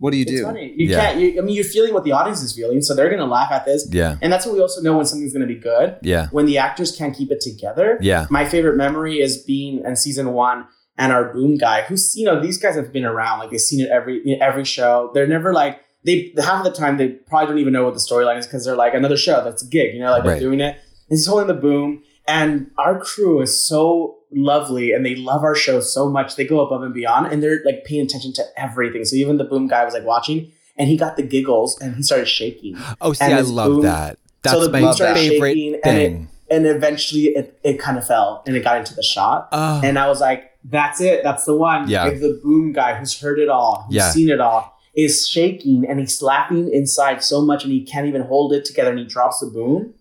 what 0.02 0.10
do 0.12 0.16
you 0.18 0.22
It's 0.22 0.32
do? 0.32 0.42
funny. 0.44 0.74
You 0.76 0.88
Yeah. 0.88 1.00
can't, 1.00 1.20
you, 1.20 1.38
I 1.38 1.42
mean, 1.44 1.54
you're 1.54 1.64
feeling 1.76 1.94
what 1.94 2.04
the 2.04 2.12
audience 2.12 2.42
is 2.42 2.52
feeling. 2.52 2.82
So 2.82 2.94
they're 2.94 3.08
going 3.08 3.20
to 3.20 3.32
laugh 3.38 3.50
at 3.52 3.64
this. 3.64 3.86
Yeah. 3.90 4.16
And 4.20 4.32
that's 4.32 4.44
what 4.44 4.54
we 4.56 4.60
also 4.60 4.80
know 4.82 4.96
when 4.96 5.06
something's 5.06 5.32
going 5.32 5.46
to 5.48 5.52
be 5.56 5.60
good. 5.60 5.96
Yeah. 6.02 6.26
When 6.32 6.46
the 6.46 6.58
actors 6.58 6.90
can't 6.96 7.16
keep 7.16 7.30
it 7.30 7.40
together. 7.40 7.98
Yeah. 8.00 8.26
My 8.28 8.44
favorite 8.44 8.76
memory 8.76 9.20
is 9.20 9.38
being 9.38 9.82
in 9.86 9.94
season 9.96 10.32
one 10.32 10.66
and 10.98 11.12
our 11.12 11.32
boom 11.32 11.56
guy, 11.56 11.82
who's 11.82 12.14
you 12.16 12.26
know 12.26 12.40
these 12.40 12.58
guys 12.58 12.74
have 12.76 12.92
been 12.92 13.04
around, 13.04 13.38
like 13.38 13.50
they've 13.50 13.60
seen 13.60 13.80
it 13.84 13.90
every 13.90 14.20
in 14.30 14.42
every 14.42 14.64
show. 14.64 15.10
They're 15.14 15.26
never 15.36 15.52
like 15.54 15.80
they 16.04 16.34
half 16.36 16.66
of 16.66 16.72
the 16.72 16.76
time 16.78 16.96
they 16.98 17.08
probably 17.30 17.46
don't 17.46 17.58
even 17.58 17.72
know 17.72 17.84
what 17.84 17.94
the 17.94 18.00
storyline 18.08 18.38
is 18.38 18.46
because 18.46 18.64
they're 18.64 18.76
like 18.84 18.92
another 18.94 19.16
show 19.16 19.42
that's 19.44 19.62
a 19.62 19.66
gig, 19.66 19.94
you 19.94 20.00
know, 20.00 20.10
like 20.10 20.24
Right. 20.24 20.32
they're 20.32 20.40
doing 20.48 20.60
it. 20.60 20.74
And 21.08 21.16
he's 21.18 21.26
holding 21.26 21.46
the 21.46 21.54
boom, 21.68 22.02
and 22.26 22.70
our 22.76 22.98
crew 23.00 23.40
is 23.40 23.52
so 23.58 24.16
lovely 24.34 24.92
and 24.92 25.04
they 25.04 25.14
love 25.16 25.42
our 25.44 25.54
show 25.54 25.80
so 25.80 26.08
much. 26.08 26.36
They 26.36 26.46
go 26.46 26.60
above 26.60 26.82
and 26.82 26.94
beyond, 26.94 27.32
and 27.32 27.42
they're 27.42 27.60
like 27.64 27.84
paying 27.84 28.04
attention 28.06 28.32
to 28.34 28.44
everything. 28.56 29.04
So 29.04 29.16
even 29.16 29.36
the 29.38 29.44
boom 29.44 29.68
guy 29.68 29.84
was 29.84 29.94
like 29.94 30.04
watching, 30.04 30.52
and 30.76 30.88
he 30.88 30.96
got 30.96 31.16
the 31.16 31.22
giggles 31.22 31.80
and 31.80 31.94
he 31.96 32.02
started 32.02 32.26
shaking. 32.28 32.76
Oh, 33.00 33.12
see, 33.12 33.24
I 33.24 33.40
love 33.40 33.72
boom- 33.72 33.82
that. 33.82 34.18
That's 34.42 34.56
so 34.56 34.64
the 34.66 34.72
my 34.72 34.80
boom 34.80 34.92
started 34.94 35.18
favorite 35.20 35.50
shaking, 35.54 35.74
and 35.84 35.98
it, 35.98 36.08
thing. 36.10 36.28
and 36.50 36.66
eventually 36.66 37.26
it, 37.26 37.58
it 37.62 37.78
kind 37.78 37.96
of 37.96 38.04
fell 38.06 38.42
and 38.46 38.56
it 38.56 38.64
got 38.64 38.78
into 38.78 38.94
the 38.94 39.02
shot. 39.02 39.48
Oh. 39.52 39.80
And 39.84 39.98
I 39.98 40.08
was 40.08 40.20
like, 40.20 40.50
that's 40.64 41.00
it. 41.00 41.22
That's 41.22 41.44
the 41.44 41.56
one. 41.56 41.88
Yeah. 41.88 42.06
If 42.08 42.20
the 42.20 42.40
boom 42.42 42.72
guy 42.72 42.94
who's 42.94 43.20
heard 43.20 43.38
it 43.38 43.48
all, 43.48 43.84
who's 43.86 43.96
Yeah. 43.96 44.10
seen 44.10 44.30
it 44.30 44.40
all, 44.40 44.76
is 44.94 45.28
shaking 45.28 45.86
and 45.88 46.00
he's 46.00 46.18
slapping 46.18 46.72
inside 46.72 47.22
so 47.22 47.40
much 47.40 47.62
and 47.64 47.72
he 47.72 47.82
can't 47.84 48.06
even 48.06 48.22
hold 48.22 48.52
it 48.52 48.64
together 48.64 48.90
and 48.90 48.98
he 48.98 49.04
drops 49.06 49.38
the 49.40 49.46
boom, 49.46 49.94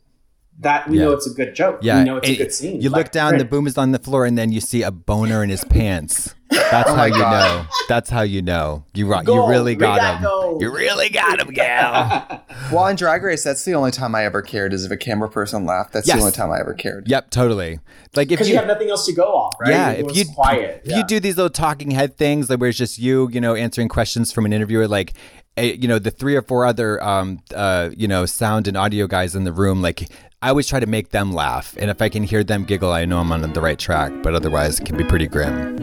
that 0.62 0.88
we 0.90 0.98
Yeah. 0.98 1.06
know 1.06 1.12
it's 1.12 1.28
a 1.28 1.34
good 1.34 1.54
joke. 1.56 1.80
yeah, 1.82 2.00
We 2.00 2.06
know 2.06 2.18
it's 2.18 2.28
and 2.30 2.38
a 2.38 2.44
good 2.44 2.54
scene. 2.54 2.82
You 2.82 2.90
Like, 2.90 3.06
look 3.06 3.12
down, 3.12 3.38
the 3.38 3.46
boom 3.46 3.68
is 3.68 3.78
on 3.78 3.92
the 3.92 4.00
floor, 4.00 4.26
and 4.26 4.38
then 4.38 4.52
you 4.52 4.62
see 4.62 4.82
a 4.84 4.92
boner 4.92 5.44
in 5.44 5.50
his 5.50 5.64
pants. 5.66 6.34
That's 6.50 6.90
how 6.90 7.06
you 7.06 7.14
God. 7.18 7.32
know. 7.64 7.66
That's 7.88 8.10
how 8.10 8.22
you 8.24 8.42
know. 8.42 8.84
You 8.94 9.08
ro- 9.08 9.22
you 9.26 9.48
really 9.48 9.74
got 9.76 10.00
got 10.00 10.18
him. 10.18 10.24
gold. 10.24 10.62
You 10.62 10.74
really 10.74 11.10
got 11.10 11.40
him, 11.40 11.50
gal. 11.54 12.44
Well, 12.72 12.88
in 12.88 12.96
Drag 12.96 13.22
Race, 13.24 13.44
that's 13.44 13.66
the 13.66 13.74
only 13.76 13.92
time 13.92 14.16
I 14.16 14.24
ever 14.24 14.42
cared 14.42 14.72
is 14.72 14.86
if 14.86 14.92
a 14.92 14.98
camera 14.98 15.30
person 15.30 15.66
laughed. 15.66 15.92
That's 15.94 16.08
Yes. 16.08 16.18
the 16.18 16.22
only 16.22 16.32
time 16.34 16.52
I 16.52 16.60
ever 16.60 16.74
cared. 16.74 17.08
yep, 17.10 17.30
totally. 17.30 17.80
Like 18.16 18.26
if 18.28 18.30
Because 18.30 18.48
you, 18.48 18.54
you 18.54 18.60
have 18.60 18.68
nothing 18.68 18.90
else 18.90 19.06
to 19.08 19.14
go 19.14 19.24
off, 19.24 19.54
right? 19.60 19.72
Yeah, 19.72 19.90
if 19.92 20.16
you 20.16 20.26
quiet. 20.26 20.82
if 20.86 20.92
yeah. 20.92 20.98
you 21.00 21.04
do 21.06 21.20
these 21.20 21.36
little 21.38 21.50
talking 21.50 21.92
head 21.92 22.18
things, 22.18 22.50
like 22.50 22.60
where 22.60 22.70
it's 22.70 22.78
just 22.78 22.98
you, 23.00 23.30
you 23.32 23.42
know, 23.42 23.56
answering 23.56 23.88
questions 23.90 24.32
from 24.32 24.46
an 24.46 24.54
interviewer, 24.54 24.88
like, 24.88 25.14
eh, 25.58 25.76
you 25.80 25.88
know, 25.88 26.00
the 26.00 26.12
three 26.12 26.36
or 26.36 26.42
four 26.42 26.66
other, 26.66 27.02
um, 27.04 27.40
uh, 27.54 27.90
you 27.96 28.08
know, 28.08 28.26
sound 28.26 28.68
and 28.68 28.78
audio 28.78 29.06
guys 29.08 29.36
in 29.36 29.44
the 29.44 29.52
room, 29.54 29.82
like, 29.82 30.08
I 30.44 30.50
always 30.50 30.68
try 30.68 30.80
to 30.80 30.88
make 30.88 31.10
them 31.10 31.34
laugh, 31.34 31.78
and 31.78 31.92
if 31.92 32.02
I 32.02 32.10
can 32.10 32.24
hear 32.24 32.44
them 32.44 32.64
giggle, 32.64 32.92
I 32.92 33.06
know 33.06 33.20
I'm 33.20 33.32
on 33.32 33.42
the 33.54 33.62
right 33.62 33.78
track. 33.78 34.12
But 34.24 34.34
otherwise, 34.34 34.80
it 34.80 34.86
can 34.88 34.98
be 34.98 35.04
pretty 35.04 35.28
grim. 35.28 35.78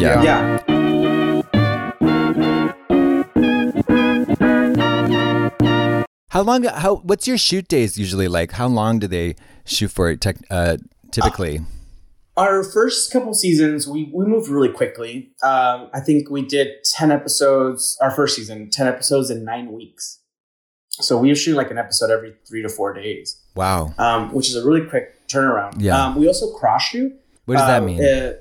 Yeah. 0.00 0.22
Yeah. 0.22 0.22
yeah. 0.22 1.42
How 6.30 6.40
long? 6.40 6.64
How? 6.64 6.96
What's 6.96 7.28
your 7.28 7.36
shoot 7.36 7.68
days 7.68 7.98
usually 7.98 8.28
like? 8.28 8.52
How 8.52 8.66
long 8.66 8.98
do 8.98 9.06
they 9.06 9.34
shoot 9.66 9.90
for? 9.90 10.08
it 10.08 10.22
Tech, 10.22 10.36
uh, 10.50 10.78
typically. 11.10 11.60
our 12.38 12.64
first 12.64 13.12
couple 13.12 13.34
seasons 13.34 13.86
we, 13.86 14.10
we 14.14 14.24
moved 14.24 14.48
really 14.48 14.70
quickly 14.70 15.32
um, 15.42 15.90
i 15.92 16.00
think 16.00 16.30
we 16.30 16.40
did 16.40 16.68
10 16.84 17.12
episodes 17.12 17.98
our 18.00 18.10
first 18.10 18.36
season 18.36 18.70
10 18.70 18.86
episodes 18.86 19.28
in 19.28 19.44
nine 19.44 19.70
weeks 19.70 20.20
so 20.92 21.18
we 21.18 21.28
were 21.28 21.34
shooting 21.34 21.58
like 21.58 21.70
an 21.70 21.76
episode 21.76 22.10
every 22.10 22.32
three 22.48 22.62
to 22.62 22.70
four 22.70 22.94
days 22.94 23.41
wow. 23.54 23.92
um, 23.98 24.32
which 24.32 24.48
is 24.48 24.56
a 24.56 24.64
really 24.66 24.84
quick 24.86 25.14
turnaround 25.28 25.74
Yeah. 25.78 26.06
um, 26.06 26.16
we 26.16 26.26
also 26.26 26.52
cross 26.52 26.82
shoot 26.82 27.12
What 27.46 27.56
does 27.58 27.66
that 27.66 27.82
Uh, 27.82 27.86
mean? 27.86 28.04
uh, 28.04 28.32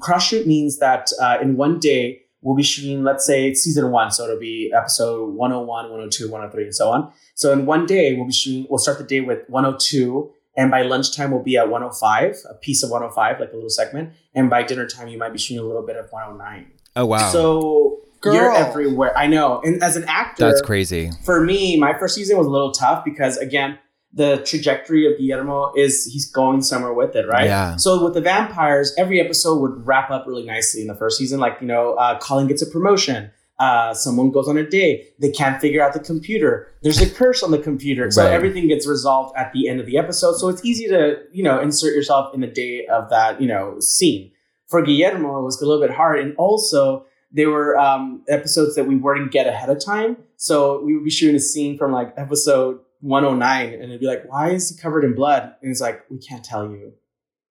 cross 0.00 0.26
shoot 0.28 0.46
means 0.46 0.78
that 0.78 1.10
uh, 1.20 1.38
in 1.40 1.56
one 1.56 1.78
day 1.78 2.22
we'll 2.42 2.56
be 2.56 2.62
shooting 2.62 3.02
let's 3.04 3.24
say 3.26 3.48
it's 3.48 3.62
season 3.62 3.90
one 3.90 4.10
so 4.10 4.24
it'll 4.24 4.38
be 4.40 4.72
episode 4.76 5.34
101 5.34 5.66
102 5.90 6.24
103 6.30 6.64
and 6.64 6.74
so 6.74 6.88
on 6.90 7.12
so 7.34 7.52
in 7.52 7.66
one 7.66 7.86
day 7.86 8.14
we'll 8.14 8.26
be 8.26 8.32
shooting 8.32 8.66
we'll 8.70 8.78
start 8.78 8.98
the 8.98 9.04
day 9.04 9.20
with 9.20 9.40
102 9.48 10.30
and 10.56 10.70
by 10.70 10.82
lunchtime 10.82 11.30
we'll 11.30 11.42
be 11.42 11.56
at 11.56 11.68
105 11.68 12.36
a 12.50 12.54
piece 12.54 12.82
of 12.82 12.90
105 12.90 13.40
like 13.40 13.50
a 13.52 13.54
little 13.54 13.68
segment 13.70 14.10
and 14.34 14.50
by 14.50 14.62
dinner 14.62 14.86
time 14.86 15.08
you 15.08 15.18
might 15.18 15.32
be 15.32 15.38
shooting 15.38 15.62
a 15.62 15.66
little 15.66 15.84
bit 15.86 15.96
of 15.96 16.10
109 16.10 16.66
oh 16.96 17.06
wow. 17.06 17.30
so 17.30 17.98
you're 18.24 18.34
Girl. 18.34 18.56
everywhere 18.56 19.16
i 19.16 19.26
know 19.26 19.60
and 19.64 19.82
as 19.82 19.96
an 19.96 20.04
actor 20.04 20.46
That's 20.46 20.60
crazy. 20.62 21.10
for 21.24 21.40
me, 21.44 21.78
my 21.78 21.92
first 21.98 22.14
season 22.14 22.36
was 22.36 22.46
a 22.46 22.50
little 22.50 22.72
tough 22.72 23.04
because 23.04 23.36
again, 23.38 23.78
the 24.12 24.38
trajectory 24.44 25.06
of 25.10 25.18
Guillermo 25.18 25.72
is 25.76 26.04
he's 26.12 26.30
going 26.30 26.62
somewhere 26.62 26.92
with 26.92 27.14
it, 27.14 27.26
right? 27.28 27.46
Yeah. 27.46 27.76
So 27.76 28.02
with 28.04 28.14
the 28.14 28.20
vampires, 28.20 28.92
every 28.98 29.20
episode 29.20 29.60
would 29.60 29.86
wrap 29.86 30.10
up 30.10 30.26
really 30.26 30.44
nicely 30.44 30.80
in 30.82 30.88
the 30.88 30.94
first 30.96 31.16
season. 31.18 31.38
Like 31.40 31.58
you 31.60 31.66
know, 31.66 31.94
uh, 31.94 32.18
Colin 32.18 32.46
gets 32.48 32.62
a 32.62 32.66
promotion. 32.66 33.30
Uh, 33.58 33.92
someone 33.92 34.30
goes 34.30 34.48
on 34.48 34.56
a 34.56 34.66
date. 34.68 35.14
They 35.20 35.30
can't 35.30 35.60
figure 35.60 35.82
out 35.82 35.92
the 35.92 36.00
computer. 36.00 36.68
There's 36.82 37.00
a 37.02 37.10
curse 37.10 37.42
on 37.42 37.50
the 37.50 37.58
computer. 37.58 38.10
So 38.10 38.24
Right. 38.24 38.32
everything 38.32 38.66
gets 38.68 38.86
resolved 38.86 39.36
at 39.36 39.52
the 39.52 39.68
end 39.68 39.80
of 39.80 39.86
the 39.86 39.98
episode. 39.98 40.36
So 40.36 40.48
it's 40.48 40.64
easy 40.64 40.88
to, 40.88 41.18
you 41.30 41.42
know, 41.44 41.60
insert 41.60 41.94
yourself 41.94 42.34
in 42.34 42.40
the 42.40 42.46
day 42.46 42.86
of 42.86 43.10
that, 43.10 43.38
you 43.38 43.46
know, 43.46 43.78
scene. 43.78 44.30
For 44.68 44.80
Guillermo, 44.80 45.40
it 45.40 45.42
was 45.42 45.60
a 45.60 45.66
little 45.66 45.82
bit 45.86 45.94
hard. 45.94 46.20
And 46.20 46.34
also, 46.38 47.04
there 47.32 47.50
were 47.50 47.78
um, 47.78 48.24
episodes 48.28 48.74
that 48.76 48.84
we 48.86 48.96
wouldn't 48.96 49.30
get 49.30 49.46
ahead 49.46 49.68
of 49.68 49.84
time. 49.84 50.16
So 50.36 50.82
we 50.82 50.94
would 50.94 51.04
be 51.04 51.10
shooting 51.10 51.36
a 51.36 51.40
scene 51.40 51.76
from 51.76 51.92
like 51.92 52.14
episode 52.16 52.78
109, 53.00 53.74
and 53.74 53.82
it'd 53.82 54.00
be 54.00 54.06
like, 54.06 54.24
why 54.30 54.50
is 54.50 54.70
he 54.70 54.76
covered 54.80 55.04
in 55.04 55.14
blood? 55.14 55.54
And 55.62 55.70
it's 55.70 55.80
like, 55.80 56.04
we 56.10 56.18
can't 56.18 56.44
tell 56.44 56.70
you. 56.70 56.92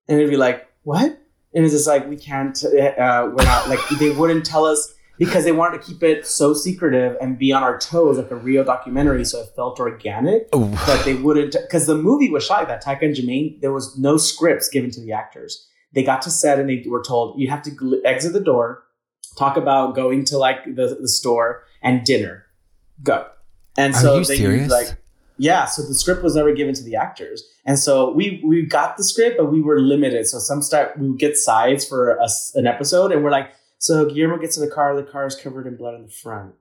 And 0.08 0.18
it'd 0.18 0.30
be 0.30 0.38
like, 0.38 0.68
what? 0.84 1.20
And 1.54 1.66
it's 1.66 1.74
just 1.74 1.88
like, 1.88 2.08
we 2.08 2.18
can't, 2.18 2.64
uh, 2.64 3.30
we're 3.34 3.44
not, 3.44 3.70
like, 3.70 3.80
they 4.00 4.12
wouldn't 4.12 4.46
tell 4.46 4.66
us 4.66 4.94
because 5.18 5.44
they 5.44 5.52
wanted 5.52 5.82
to 5.82 5.88
keep 5.88 6.02
it 6.02 6.26
so 6.26 6.54
secretive 6.54 7.18
and 7.22 7.38
be 7.38 7.52
on 7.52 7.62
our 7.62 7.78
toes 7.78 8.18
like 8.18 8.32
a 8.32 8.36
real 8.36 8.64
documentary 8.64 9.26
so 9.26 9.42
it 9.42 9.50
felt 9.56 9.80
organic. 9.80 10.48
Ooh. 10.56 10.72
But 10.86 11.04
they 11.04 11.14
wouldn't, 11.14 11.56
because 11.62 11.88
the 11.88 11.98
movie 11.98 12.30
was 12.30 12.46
shot 12.46 12.60
like 12.60 12.68
that. 12.70 12.84
Taika 12.84 13.06
and 13.06 13.16
Jermaine, 13.16 13.60
there 13.62 13.74
was 13.74 13.98
no 13.98 14.18
scripts 14.18 14.70
given 14.70 14.92
to 14.92 15.02
the 15.02 15.12
actors. 15.12 15.68
They 15.94 16.04
got 16.04 16.22
to 16.24 16.32
set 16.32 16.60
and 16.60 16.70
they 16.70 16.86
were 16.88 17.04
told 17.04 17.40
you 17.40 17.50
have 17.50 17.64
to 17.64 18.02
exit 18.06 18.34
the 18.34 18.40
door, 18.40 18.84
talk 19.38 19.58
about 19.58 19.96
going 19.96 20.24
to 20.26 20.38
like 20.38 20.64
the, 20.64 20.98
the 21.02 21.10
store 21.10 21.64
and 21.82 22.06
dinner. 22.06 22.46
Go. 23.04 23.28
And 23.78 23.94
Are 23.96 24.00
so 24.00 24.24
they 24.24 24.38
serious? 24.38 24.70
like 24.70 24.88
yeah, 25.40 25.66
so 25.66 25.82
the 25.82 25.96
script 25.96 26.22
was 26.22 26.36
never 26.36 26.54
given 26.54 26.76
to 26.76 26.84
the 26.84 26.96
actors, 26.96 27.44
and 27.66 27.80
so 27.80 28.12
we 28.12 28.42
we 28.46 28.66
got 28.66 28.98
the 28.98 29.04
script, 29.04 29.38
but 29.38 29.52
we 29.52 29.62
were 29.62 29.80
limited. 29.80 30.28
So 30.28 30.38
some 30.38 30.62
start 30.62 31.00
we 31.00 31.10
would 31.10 31.20
get 31.20 31.38
sides 31.38 31.86
for 31.88 32.20
an 32.56 32.68
episode, 32.68 33.12
and 33.12 33.24
we're 33.24 33.32
like, 33.32 33.54
so 33.78 34.06
Guillermo 34.06 34.38
gets 34.38 34.58
in 34.58 34.66
the 34.66 34.72
car, 34.72 34.96
the 34.96 35.04
car 35.04 35.26
is 35.26 35.36
covered 35.36 35.66
in 35.66 35.78
blood 35.78 35.96
in 35.96 36.04
the 36.04 36.12
front. 36.12 36.54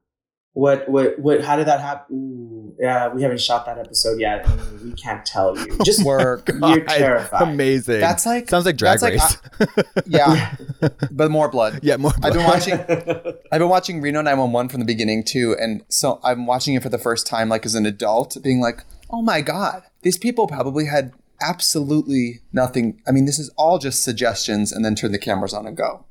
What 0.53 0.89
what 0.89 1.19
what? 1.19 1.43
How 1.43 1.57
did 1.57 1.67
that 1.67 1.81
happen? 1.81 2.17
Ooh, 2.17 2.75
yeah, 2.81 3.09
we 3.09 3.23
haven't 3.23 3.41
shot 3.41 3.67
that 3.67 3.79
episode 3.79 4.19
yet, 4.21 4.47
and 4.47 4.83
we 4.83 4.93
can't 4.93 5.25
tell 5.25 5.57
you. 5.57 5.79
Just 5.85 6.05
Work. 6.05 6.49
you're 6.61 6.85
terrified. 6.85 7.43
Amazing. 7.43 8.01
That's 8.01 8.27
like 8.27 8.49
sounds 8.49 8.67
like 8.67 8.77
Drag 8.77 8.99
that's 8.99 9.03
like, 9.03 9.61
Race. 9.61 9.87
Uh, 9.97 10.03
yeah, 10.07 10.57
but 11.11 11.31
more 11.31 11.49
blood. 11.49 11.81
yeah, 11.83 11.97
more. 11.97 12.13
blood. 12.13 12.25
I've 12.25 12.33
been 12.35 12.45
blood. 12.45 12.55
watching. 12.55 13.35
I've 13.53 13.59
been 13.59 13.69
watching 13.69 14.01
Reno 14.01 14.21
911 14.21 14.69
from 14.71 14.81
the 14.81 14.87
beginning 14.87 15.23
too, 15.25 15.55
and 15.61 15.85
so 15.89 16.21
I'm 16.25 16.47
watching 16.47 16.75
it 16.75 16.83
for 16.83 16.89
the 16.89 16.99
first 16.99 17.27
time, 17.27 17.49
like 17.49 17.65
as 17.65 17.75
an 17.75 17.87
adult, 17.87 18.37
being 18.43 18.61
like, 18.61 18.85
"Oh 19.11 19.23
my 19.23 19.43
god, 19.43 19.83
these 20.03 20.19
people 20.19 20.47
probably 20.47 20.87
had 20.87 21.13
absolutely 21.41 22.41
nothing. 22.53 23.01
I 23.07 23.13
mean, 23.13 23.27
this 23.27 23.39
is 23.39 23.51
all 23.57 23.79
just 23.79 24.03
suggestions, 24.03 24.73
and 24.73 24.85
then 24.85 24.95
turn 24.95 25.13
the 25.13 25.19
cameras 25.19 25.55
on 25.55 25.67
and 25.67 25.77
go. 25.77 26.05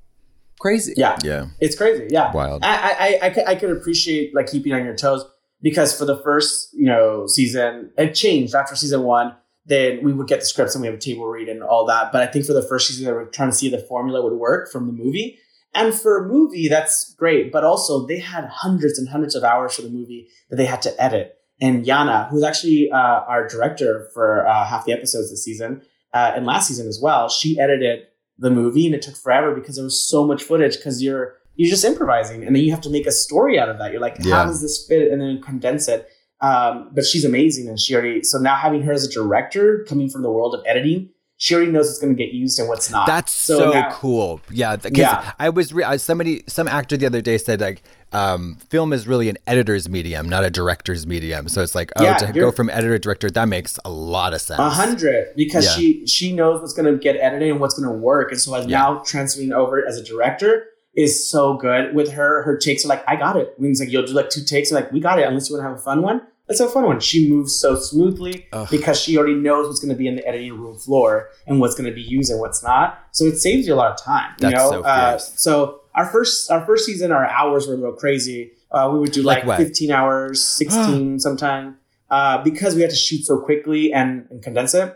Crazy. 0.60 0.94
Yeah, 0.98 1.18
Yeah. 1.24 1.48
it's 1.60 1.76
crazy. 1.76 2.08
Yeah, 2.10 2.32
Wild. 2.32 2.64
I 2.64 3.20
I, 3.22 3.28
I, 3.28 3.52
I, 3.52 3.56
could, 3.56 3.70
appreciate 3.70 4.34
like 4.34 4.48
keeping 4.48 4.74
on 4.74 4.84
your 4.84 4.96
toes 4.96 5.24
because 5.62 5.98
for 5.98 6.06
the 6.06 6.18
first 6.24 6.70
you 6.74 6.86
know 6.86 7.28
season, 7.28 7.92
it 7.98 8.14
changed 8.14 8.56
after 8.56 8.76
season 8.76 9.04
one. 9.04 9.36
Then 9.66 10.02
we 10.02 10.14
would 10.14 10.28
get 10.28 10.40
the 10.40 10.46
scripts 10.46 10.76
and 10.76 10.82
we 10.82 10.88
have 10.88 10.96
a 10.96 11.00
table 11.00 11.28
read 11.28 11.50
and 11.50 11.62
all 11.62 11.86
that. 11.88 12.12
But 12.14 12.22
I 12.22 12.28
think 12.28 12.46
for 12.46 12.54
the 12.54 12.62
first 12.62 12.88
season, 12.88 13.06
they 13.06 13.12
were 13.12 13.26
trying 13.26 13.50
to 13.50 13.56
see 13.56 13.68
if 13.68 13.74
the 13.74 13.86
formula 13.86 14.24
would 14.24 14.34
work 14.34 14.72
from 14.72 14.88
the 14.88 14.94
movie. 14.94 15.40
And 15.76 15.94
for 15.94 16.24
a 16.24 16.28
movie, 16.28 16.70
that's 16.70 17.14
great. 17.16 17.52
But 17.52 17.66
also, 17.66 18.08
they 18.08 18.18
had 18.20 18.46
hundreds 18.46 18.98
and 18.98 19.10
hundreds 19.10 19.36
of 19.36 19.44
hours 19.44 19.76
for 19.76 19.82
the 19.82 19.90
movie 19.90 20.30
that 20.50 20.56
they 20.56 20.66
had 20.66 20.82
to 20.84 21.04
edit. 21.04 21.36
And 21.60 21.86
Yana, 21.86 22.30
who's 22.30 22.44
actually 22.44 22.90
uh, 22.92 22.98
our 22.98 23.48
director 23.48 24.08
for 24.14 24.48
uh, 24.48 24.66
half 24.66 24.86
the 24.86 24.94
episodes 24.94 25.30
this 25.30 25.44
season 25.44 25.82
uh, 26.14 26.32
and 26.36 26.46
last 26.46 26.68
season 26.68 26.88
as 26.88 27.00
well, 27.02 27.30
she 27.30 27.60
edited 27.60 28.04
the 28.40 28.50
movie 28.50 28.86
and 28.86 28.94
it 28.96 29.02
took 29.02 29.16
forever 29.16 29.54
because 29.56 29.76
there 29.76 29.84
was 29.86 30.08
so 30.08 30.26
much 30.26 30.44
footage 30.44 30.78
because 30.78 31.02
you're 31.02 31.36
you're 31.56 31.70
just 31.70 31.84
improvising 31.84 32.44
and 32.46 32.56
then 32.56 32.64
you 32.64 32.70
have 32.72 32.82
to 32.82 32.90
make 32.90 33.08
a 33.08 33.12
story 33.12 33.58
out 33.60 33.68
of 33.68 33.80
that. 33.80 33.92
You're 33.92 34.02
like, 34.02 34.18
Yeah. 34.20 34.36
how 34.36 34.46
does 34.46 34.62
this 34.62 34.86
fit? 34.88 35.12
And 35.12 35.20
then 35.20 35.42
condense 35.42 35.88
it. 35.88 36.08
Um, 36.40 36.92
but 36.94 37.04
she's 37.04 37.26
amazing 37.26 37.68
and 37.68 37.80
she 37.80 37.96
already 37.96 38.22
so 38.24 38.38
now 38.38 38.56
having 38.56 38.84
her 38.84 38.92
as 38.94 39.04
a 39.04 39.12
director 39.12 39.84
coming 39.90 40.08
from 40.08 40.22
the 40.22 40.30
world 40.30 40.54
of 40.54 40.62
editing, 40.68 41.10
she 41.40 41.54
already 41.56 41.72
knows 41.72 41.86
what's 41.88 42.00
going 42.00 42.16
to 42.16 42.22
get 42.24 42.34
used 42.34 42.60
and 42.60 42.68
what's 42.68 42.90
not. 42.90 43.06
That's 43.08 43.32
so, 43.32 43.72
now- 43.72 43.92
cool. 43.92 44.42
Yeah, 44.52 44.76
Yeah. 44.92 45.32
I 45.40 45.50
was 45.50 45.72
re- 45.74 45.84
I, 45.84 45.98
somebody 45.98 46.44
some 46.48 46.68
actor 46.68 46.98
the 46.98 47.06
other 47.06 47.22
day 47.22 47.38
said 47.38 47.62
like 47.62 47.84
um, 48.14 48.56
film 48.70 48.94
is 48.94 49.08
really 49.08 49.30
an 49.30 49.38
editor's 49.46 49.88
medium, 49.90 50.28
not 50.30 50.44
a 50.44 50.50
director's 50.50 51.06
medium. 51.06 51.48
So 51.50 51.62
it's 51.62 51.76
like 51.76 51.92
oh, 51.98 52.04
Yeah, 52.04 52.18
to 52.18 52.34
go 52.34 52.52
from 52.52 52.70
editor 52.70 52.98
to 52.98 53.00
director, 53.00 53.30
that 53.30 53.48
makes 53.48 53.78
a 53.86 53.90
lot 53.90 54.34
of 54.34 54.42
sense. 54.42 54.60
A 54.60 54.70
hundred 54.70 55.28
because 55.36 55.66
Yeah. 55.66 55.72
she 55.76 56.08
she 56.08 56.34
knows 56.34 56.62
what's 56.62 56.74
going 56.74 56.92
to 56.92 56.98
get 56.98 57.18
edited 57.18 57.50
and 57.50 57.60
what's 57.60 57.78
going 57.80 57.88
to 57.88 57.96
work, 57.96 58.32
and 58.32 58.40
so 58.42 58.52
like 58.52 58.68
Yeah. 58.68 58.78
now 58.80 59.00
transferring 59.06 59.52
over 59.54 59.86
as 59.86 59.98
a 59.98 60.04
director 60.04 60.66
is 60.96 61.30
so 61.30 61.54
good 61.58 61.94
with 61.94 62.14
her. 62.14 62.42
Her 62.44 62.58
takes 62.58 62.84
are 62.84 62.88
like, 62.88 63.04
I 63.08 63.16
got 63.16 63.36
it. 63.36 63.60
Means 63.60 63.80
like 63.80 63.92
you'll 63.92 64.06
do 64.08 64.14
like 64.14 64.32
two 64.32 64.44
takes, 64.44 64.72
like 64.72 64.92
we 64.92 65.00
got 65.00 65.20
it. 65.20 65.28
Unless 65.28 65.50
you 65.50 65.56
want 65.56 65.66
to 65.66 65.70
have 65.70 65.78
a 65.78 65.82
fun 65.82 66.02
one, 66.02 66.22
let's 66.48 66.60
a 66.60 66.70
fun 66.70 66.86
one. 66.86 67.00
She 67.00 67.30
moves 67.30 67.56
so 67.56 67.76
smoothly 67.76 68.48
Ugh. 68.54 68.68
because 68.70 69.00
she 69.00 69.18
already 69.18 69.36
knows 69.36 69.68
what's 69.68 69.80
going 69.80 69.94
to 69.94 69.98
be 69.98 70.08
in 70.08 70.16
the 70.16 70.26
editing 70.28 70.60
room 70.60 70.78
floor 70.78 71.30
and 71.46 71.60
what's 71.60 71.76
going 71.76 71.90
to 71.90 71.96
be 71.96 72.02
used 72.02 72.32
and 72.32 72.40
what's 72.40 72.64
not. 72.64 73.00
So 73.12 73.26
it 73.26 73.38
saves 73.38 73.68
you 73.68 73.74
a 73.74 73.76
lot 73.76 73.92
of 73.92 74.02
time. 74.02 74.32
You 74.40 74.50
That's 74.50 74.56
know, 74.56 74.70
so 74.72 74.84
uh, 74.84 75.18
so 75.18 75.82
our 75.96 76.06
first 76.06 76.50
our 76.52 76.66
first 76.66 76.86
season, 76.86 77.12
our 77.12 77.26
hours 77.26 77.68
were 77.68 77.74
a 77.74 77.78
little 77.78 77.96
crazy. 77.96 78.52
Uh, 78.72 78.90
we 78.92 79.00
would 79.00 79.12
do 79.12 79.24
Like 79.24 79.46
like, 79.46 79.58
15 79.58 79.92
hours, 79.92 80.44
16 80.58 81.20
sometime, 81.20 81.78
uh, 82.10 82.44
because 82.44 82.76
we 82.76 82.82
had 82.82 82.90
to 82.90 82.96
shoot 82.96 83.24
so 83.24 83.40
quickly 83.40 83.94
and, 83.94 84.28
and 84.30 84.44
condense 84.44 84.74
it. 84.74 84.96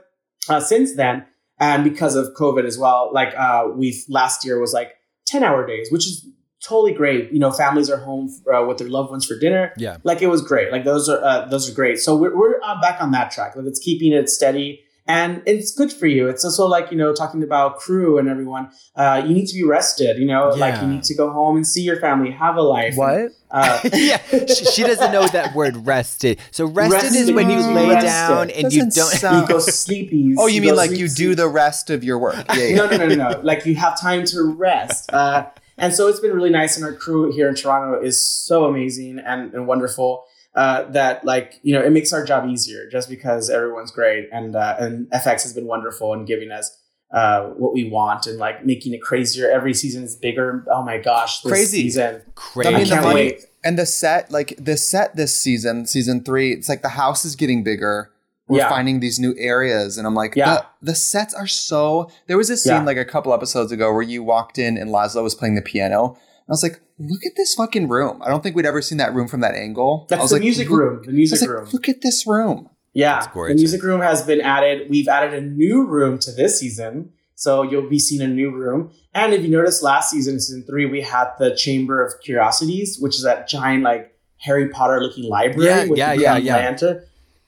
Uh, 0.49 0.59
since 0.59 0.95
then, 0.95 1.25
and 1.59 1.83
because 1.83 2.15
of 2.15 2.33
COVID 2.33 2.65
as 2.65 2.77
well, 2.77 3.11
like 3.13 3.33
uh, 3.37 3.67
we 3.73 4.03
last 4.09 4.43
year 4.43 4.59
was 4.59 4.73
like 4.73 4.95
10 5.27 5.43
hour 5.43 5.65
days, 5.65 5.91
which 5.91 6.05
is 6.05 6.27
totally 6.63 6.93
great. 6.93 7.31
You 7.31 7.39
know, 7.39 7.51
families 7.51 7.89
are 7.89 7.97
home 7.97 8.29
uh, 8.53 8.63
with 8.65 8.77
their 8.77 8.89
loved 8.89 9.11
ones 9.11 9.25
for 9.25 9.37
dinner. 9.37 9.73
Yeah. 9.77 9.97
Like 10.03 10.21
it 10.21 10.27
was 10.27 10.41
great. 10.41 10.71
Like 10.71 10.83
those 10.83 11.09
are 11.09 11.23
uh, 11.23 11.45
those 11.45 11.69
are 11.69 11.73
great. 11.73 11.99
So 11.99 12.15
we're 12.15 12.35
we're 12.37 12.61
uh, 12.63 12.79
back 12.81 13.01
on 13.01 13.11
that 13.11 13.31
track. 13.31 13.55
Like 13.55 13.65
it's 13.65 13.79
keeping 13.79 14.13
it 14.13 14.29
steady. 14.29 14.81
And 15.07 15.41
it's 15.47 15.73
good 15.73 15.91
for 15.91 16.05
you. 16.05 16.29
It's 16.29 16.45
also 16.45 16.67
like, 16.67 16.91
you 16.91 16.95
know, 16.97 17.11
talking 17.11 17.41
about 17.43 17.77
crew 17.77 18.19
and 18.19 18.29
everyone. 18.29 18.69
Uh, 18.95 19.21
you 19.25 19.33
need 19.33 19.47
to 19.47 19.53
be 19.55 19.63
rested, 19.63 20.17
you 20.19 20.27
know, 20.27 20.49
like 20.49 20.79
you 20.79 20.87
need 20.87 21.03
to 21.05 21.15
go 21.15 21.31
home 21.31 21.57
and 21.57 21.67
see 21.67 21.81
your 21.81 21.99
family, 21.99 22.29
have 22.31 22.55
a 22.55 22.61
life. 22.61 22.95
What? 22.95 23.31
Uh, 23.53 23.81
yeah, 23.91 24.17
she, 24.47 24.63
she 24.63 24.81
doesn't 24.81 25.11
know 25.11 25.27
that 25.27 25.53
word 25.53 25.75
rested. 25.85 26.39
So 26.51 26.67
rested, 26.67 27.13
is 27.13 27.33
when 27.33 27.49
you 27.49 27.57
lay 27.59 27.89
rested. 27.89 28.07
down 28.07 28.49
and 28.51 28.71
you 28.71 28.85
Doesn't 28.85 28.95
don't. 28.95 29.19
sound- 29.19 29.41
you 29.49 29.55
go 29.55 29.59
sleepies. 29.59 30.35
Oh, 30.37 30.47
you 30.47 30.61
mean 30.61 30.73
like 30.77 30.91
sleep- 30.91 31.01
you 31.01 31.09
do 31.09 31.35
the 31.35 31.49
rest 31.49 31.89
of 31.89 32.01
your 32.01 32.17
work? 32.17 32.45
Yeah, 32.55 32.63
yeah. 32.67 32.75
no, 32.77 32.85
no, 32.89 32.95
no, 32.95 33.07
no, 33.07 33.15
no. 33.15 33.41
Like 33.43 33.65
you 33.65 33.75
have 33.75 33.99
time 33.99 34.23
to 34.27 34.43
rest. 34.43 35.11
Uh, 35.11 35.47
and 35.77 35.93
so 35.93 36.07
it's 36.07 36.19
been 36.19 36.33
really 36.33 36.49
nice, 36.49 36.75
and 36.77 36.85
our 36.85 36.93
crew 36.93 37.31
here 37.31 37.47
in 37.49 37.55
Toronto 37.55 38.01
is 38.01 38.23
so 38.25 38.65
amazing 38.65 39.19
and, 39.19 39.53
and 39.53 39.67
wonderful 39.67 40.23
uh, 40.55 40.83
that 40.91 41.23
like 41.25 41.59
you 41.63 41.73
know 41.73 41.81
it 41.81 41.91
makes 41.91 42.11
our 42.13 42.25
job 42.25 42.47
easier 42.49 42.89
just 42.89 43.09
because 43.09 43.49
everyone's 43.49 43.91
great 43.91 44.27
and 44.31 44.55
uh, 44.55 44.75
and 44.79 45.07
FX 45.11 45.43
has 45.43 45.53
been 45.53 45.65
wonderful 45.65 46.13
in 46.13 46.25
giving 46.25 46.51
us 46.51 46.77
uh, 47.13 47.47
what 47.57 47.73
we 47.73 47.89
want 47.89 48.27
and 48.27 48.37
like 48.37 48.65
making 48.65 48.93
it 48.93 49.01
crazier. 49.01 49.49
Every 49.49 49.73
season 49.73 50.03
is 50.03 50.15
bigger. 50.15 50.65
Oh 50.71 50.83
my 50.83 50.97
gosh, 50.97 51.41
this 51.41 51.51
Crazy. 51.51 51.81
season. 51.83 52.21
Crazy. 52.35 52.69
I 52.69 52.71
mean, 52.77 52.83
the 52.83 52.89
can't 52.89 53.03
funny- 53.03 53.15
wait. 53.15 53.45
And 53.63 53.77
the 53.77 53.85
set, 53.85 54.31
like 54.31 54.55
the 54.57 54.75
set 54.75 55.15
this 55.15 55.37
season, 55.37 55.85
season 55.85 56.23
three, 56.23 56.51
it's 56.51 56.67
like 56.67 56.81
the 56.81 56.89
house 56.89 57.25
is 57.25 57.35
getting 57.35 57.63
bigger. 57.63 58.10
We're 58.51 58.57
Yeah. 58.59 58.69
finding 58.69 58.99
these 58.99 59.17
new 59.17 59.33
areas, 59.37 59.97
and 59.97 60.05
I'm 60.05 60.13
like, 60.13 60.35
Yeah. 60.35 60.55
the, 60.81 60.87
the 60.91 60.95
sets 60.95 61.33
are 61.33 61.47
so. 61.47 62.09
There 62.27 62.37
was 62.37 62.49
a 62.49 62.57
scene 62.57 62.73
Yeah. 62.73 62.83
like 62.83 62.97
a 62.97 63.05
couple 63.05 63.33
episodes 63.33 63.71
ago 63.71 63.93
where 63.93 64.01
you 64.01 64.23
walked 64.23 64.57
in 64.59 64.77
and 64.77 64.89
Laszlo 64.91 65.23
was 65.23 65.33
playing 65.35 65.55
the 65.55 65.61
piano. 65.61 66.17
I 66.49 66.51
was 66.51 66.61
like, 66.63 66.81
look 66.99 67.25
at 67.25 67.31
this 67.37 67.55
fucking 67.55 67.87
room. 67.87 68.21
I 68.21 68.27
don't 68.29 68.43
think 68.43 68.55
we'd 68.57 68.65
ever 68.65 68.81
seen 68.81 68.97
that 68.97 69.13
room 69.13 69.27
from 69.29 69.39
that 69.39 69.55
angle. 69.55 70.05
I 70.11 70.15
That's 70.15 70.21
was 70.23 70.31
the 70.31 70.35
like, 70.35 70.41
music 70.43 70.69
room. 70.69 71.01
The 71.05 71.11
I 71.11 71.13
music 71.13 71.35
was 71.39 71.41
like, 71.43 71.49
room. 71.49 71.69
look 71.71 71.87
at 71.87 72.01
this 72.01 72.27
room. 72.27 72.69
Yeah, 72.93 73.25
the 73.33 73.53
music 73.55 73.81
room 73.83 74.01
has 74.01 74.21
been 74.23 74.41
added. 74.41 74.89
We've 74.89 75.07
added 75.07 75.33
a 75.33 75.39
new 75.39 75.85
room 75.85 76.19
to 76.19 76.31
this 76.33 76.59
season, 76.59 77.11
so 77.35 77.61
you'll 77.63 77.89
be 77.89 77.99
seeing 77.99 78.21
a 78.21 78.27
new 78.27 78.51
room. 78.51 78.91
And 79.13 79.33
if 79.33 79.43
you 79.43 79.47
noticed, 79.49 79.81
last 79.81 80.09
season, 80.11 80.41
season 80.41 80.65
three, 80.69 80.85
we 80.85 80.99
had 80.99 81.27
the 81.39 81.55
Chamber 81.55 82.05
of 82.05 82.13
Curiosities, 82.21 82.97
which 82.99 83.15
is 83.15 83.23
that 83.23 83.47
giant 83.47 83.83
like 83.83 84.13
Harry 84.39 84.67
Potter 84.67 84.99
looking 85.01 85.29
library. 85.29 85.69
Yeah, 85.69 85.85
with 85.85 85.97
yeah, 85.99 86.15
the 86.15 86.21
yeah, 86.21 86.37
yeah. 86.37 86.55
Lantern. 86.57 87.03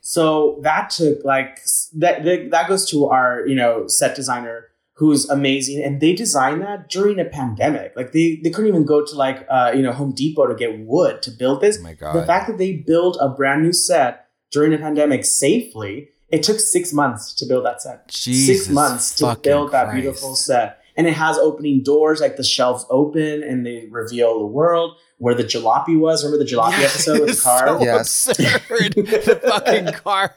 So 0.05 0.59
that 0.63 0.89
took 0.89 1.23
like 1.23 1.61
that. 1.93 2.25
That 2.25 2.51
that 2.51 2.67
goes 2.67 2.87
to 2.89 3.07
our 3.07 3.47
you 3.47 3.55
know 3.55 3.87
set 3.87 4.15
designer 4.15 4.67
who's 4.95 5.27
amazing, 5.29 5.81
and 5.81 6.01
they 6.01 6.13
designed 6.13 6.61
that 6.61 6.89
during 6.89 7.19
a 7.19 7.25
pandemic. 7.25 7.93
Like 7.95 8.11
they 8.11 8.41
they 8.43 8.49
couldn't 8.49 8.67
even 8.67 8.85
go 8.85 9.05
to 9.05 9.15
like 9.15 9.47
uh, 9.49 9.71
you 9.73 9.81
know 9.81 9.93
Home 9.93 10.11
Depot 10.13 10.47
to 10.47 10.55
get 10.55 10.77
wood 10.79 11.21
to 11.23 11.31
build 11.31 11.61
this. 11.61 11.77
Oh 11.79 11.83
my 11.83 11.93
The 11.93 12.25
fact 12.25 12.47
that 12.47 12.57
they 12.57 12.73
built 12.75 13.17
a 13.21 13.29
brand 13.29 13.63
new 13.63 13.71
set 13.71 14.27
during 14.51 14.73
a 14.73 14.77
pandemic 14.77 15.23
safely, 15.23 16.09
it 16.27 16.43
took 16.43 16.59
six 16.59 16.91
months 16.91 17.33
to 17.35 17.45
build 17.45 17.65
that 17.65 17.81
set. 17.81 18.09
Jesus 18.09 18.65
six 18.65 18.69
months 18.69 19.15
to 19.15 19.37
build 19.41 19.71
that 19.71 19.85
Christ. 19.85 20.01
beautiful 20.01 20.35
set. 20.35 20.82
And 20.95 21.07
it 21.07 21.13
has 21.13 21.37
opening 21.37 21.81
doors, 21.83 22.21
like 22.21 22.35
the 22.37 22.43
shelves 22.43 22.85
open 22.89 23.43
and 23.43 23.65
they 23.65 23.87
reveal 23.89 24.39
the 24.39 24.45
world 24.45 24.95
where 25.17 25.33
the 25.33 25.43
jalopy 25.43 25.97
was. 25.97 26.23
Remember 26.23 26.43
the 26.43 26.49
jalopy 26.49 26.79
episode 26.83 27.21
with 27.21 27.35
the 27.35 27.41
car? 27.41 27.67
So 27.67 27.81
Yes. 27.83 28.27
absurd. 28.27 28.93
the 28.93 29.41
fucking 29.47 29.85
car 30.03 30.35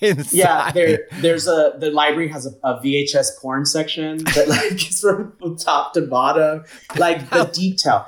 inside. 0.00 0.32
Yeah, 0.36 0.70
there, 0.72 1.08
there's 1.20 1.48
a 1.48 1.74
the 1.78 1.90
library 1.90 2.28
has 2.28 2.46
a, 2.46 2.50
a 2.62 2.80
VHS 2.80 3.40
porn 3.40 3.64
section 3.64 4.18
that 4.18 4.46
like 4.48 4.72
is 4.90 5.00
from 5.00 5.56
top 5.58 5.92
to 5.94 6.02
bottom, 6.02 6.64
like 6.96 7.28
the 7.30 7.44
detail. 7.52 8.04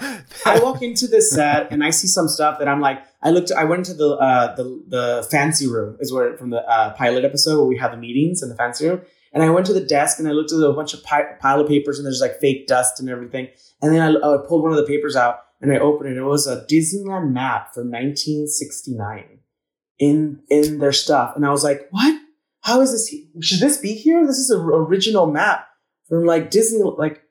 I 0.46 0.60
walk 0.60 0.82
into 0.82 1.06
this 1.08 1.30
set 1.32 1.72
and 1.72 1.82
I 1.82 1.90
see 1.90 2.06
some 2.08 2.28
stuff 2.28 2.58
that 2.58 2.68
I'm 2.68 2.80
like, 2.80 3.02
I 3.22 3.30
looked, 3.30 3.50
I 3.50 3.64
went 3.64 3.88
into 3.88 3.94
the 3.94 4.10
uh, 4.10 4.54
the 4.54 4.82
the 4.86 5.28
fancy 5.30 5.66
room 5.66 5.96
is 6.00 6.12
where 6.12 6.36
from 6.36 6.50
the 6.50 6.62
uh, 6.68 6.92
pilot 6.94 7.24
episode 7.24 7.58
where 7.58 7.66
we 7.66 7.76
have 7.78 7.90
the 7.90 7.96
meetings 7.96 8.42
in 8.42 8.48
the 8.50 8.54
fancy 8.56 8.86
room, 8.86 9.00
and 9.32 9.42
I 9.42 9.50
went 9.50 9.66
to 9.66 9.72
the 9.72 9.84
desk 9.84 10.18
and 10.18 10.28
I 10.28 10.32
looked 10.32 10.52
at 10.52 10.58
a 10.58 10.72
bunch 10.72 10.94
of 10.94 11.02
pi- 11.02 11.34
pile 11.40 11.60
of 11.60 11.68
papers 11.68 11.98
and 11.98 12.06
there's 12.06 12.20
like 12.20 12.40
fake 12.40 12.66
dust 12.66 13.00
and 13.00 13.08
everything, 13.08 13.48
and 13.82 13.94
then 13.94 14.00
I, 14.00 14.18
I 14.18 14.36
pulled 14.46 14.62
one 14.62 14.72
of 14.72 14.78
the 14.78 14.86
papers 14.86 15.16
out 15.16 15.40
and 15.60 15.72
I 15.72 15.78
opened 15.78 16.10
it. 16.10 16.18
It 16.18 16.22
was 16.22 16.46
a 16.46 16.64
Disneyland 16.66 17.32
map 17.32 17.74
from 17.74 17.90
1969 17.90 19.40
in 19.98 20.40
in 20.48 20.78
their 20.78 20.92
stuff, 20.92 21.34
and 21.36 21.44
I 21.44 21.50
was 21.50 21.64
like, 21.64 21.88
what? 21.90 22.20
How 22.62 22.80
is 22.80 22.92
this? 22.92 23.14
Should 23.40 23.60
this 23.60 23.78
be 23.78 23.94
here? 23.94 24.26
This 24.26 24.38
is 24.38 24.50
an 24.50 24.60
original 24.60 25.26
map 25.26 25.66
from 26.08 26.24
like 26.24 26.50
Disney, 26.50 26.82
like, 26.82 27.22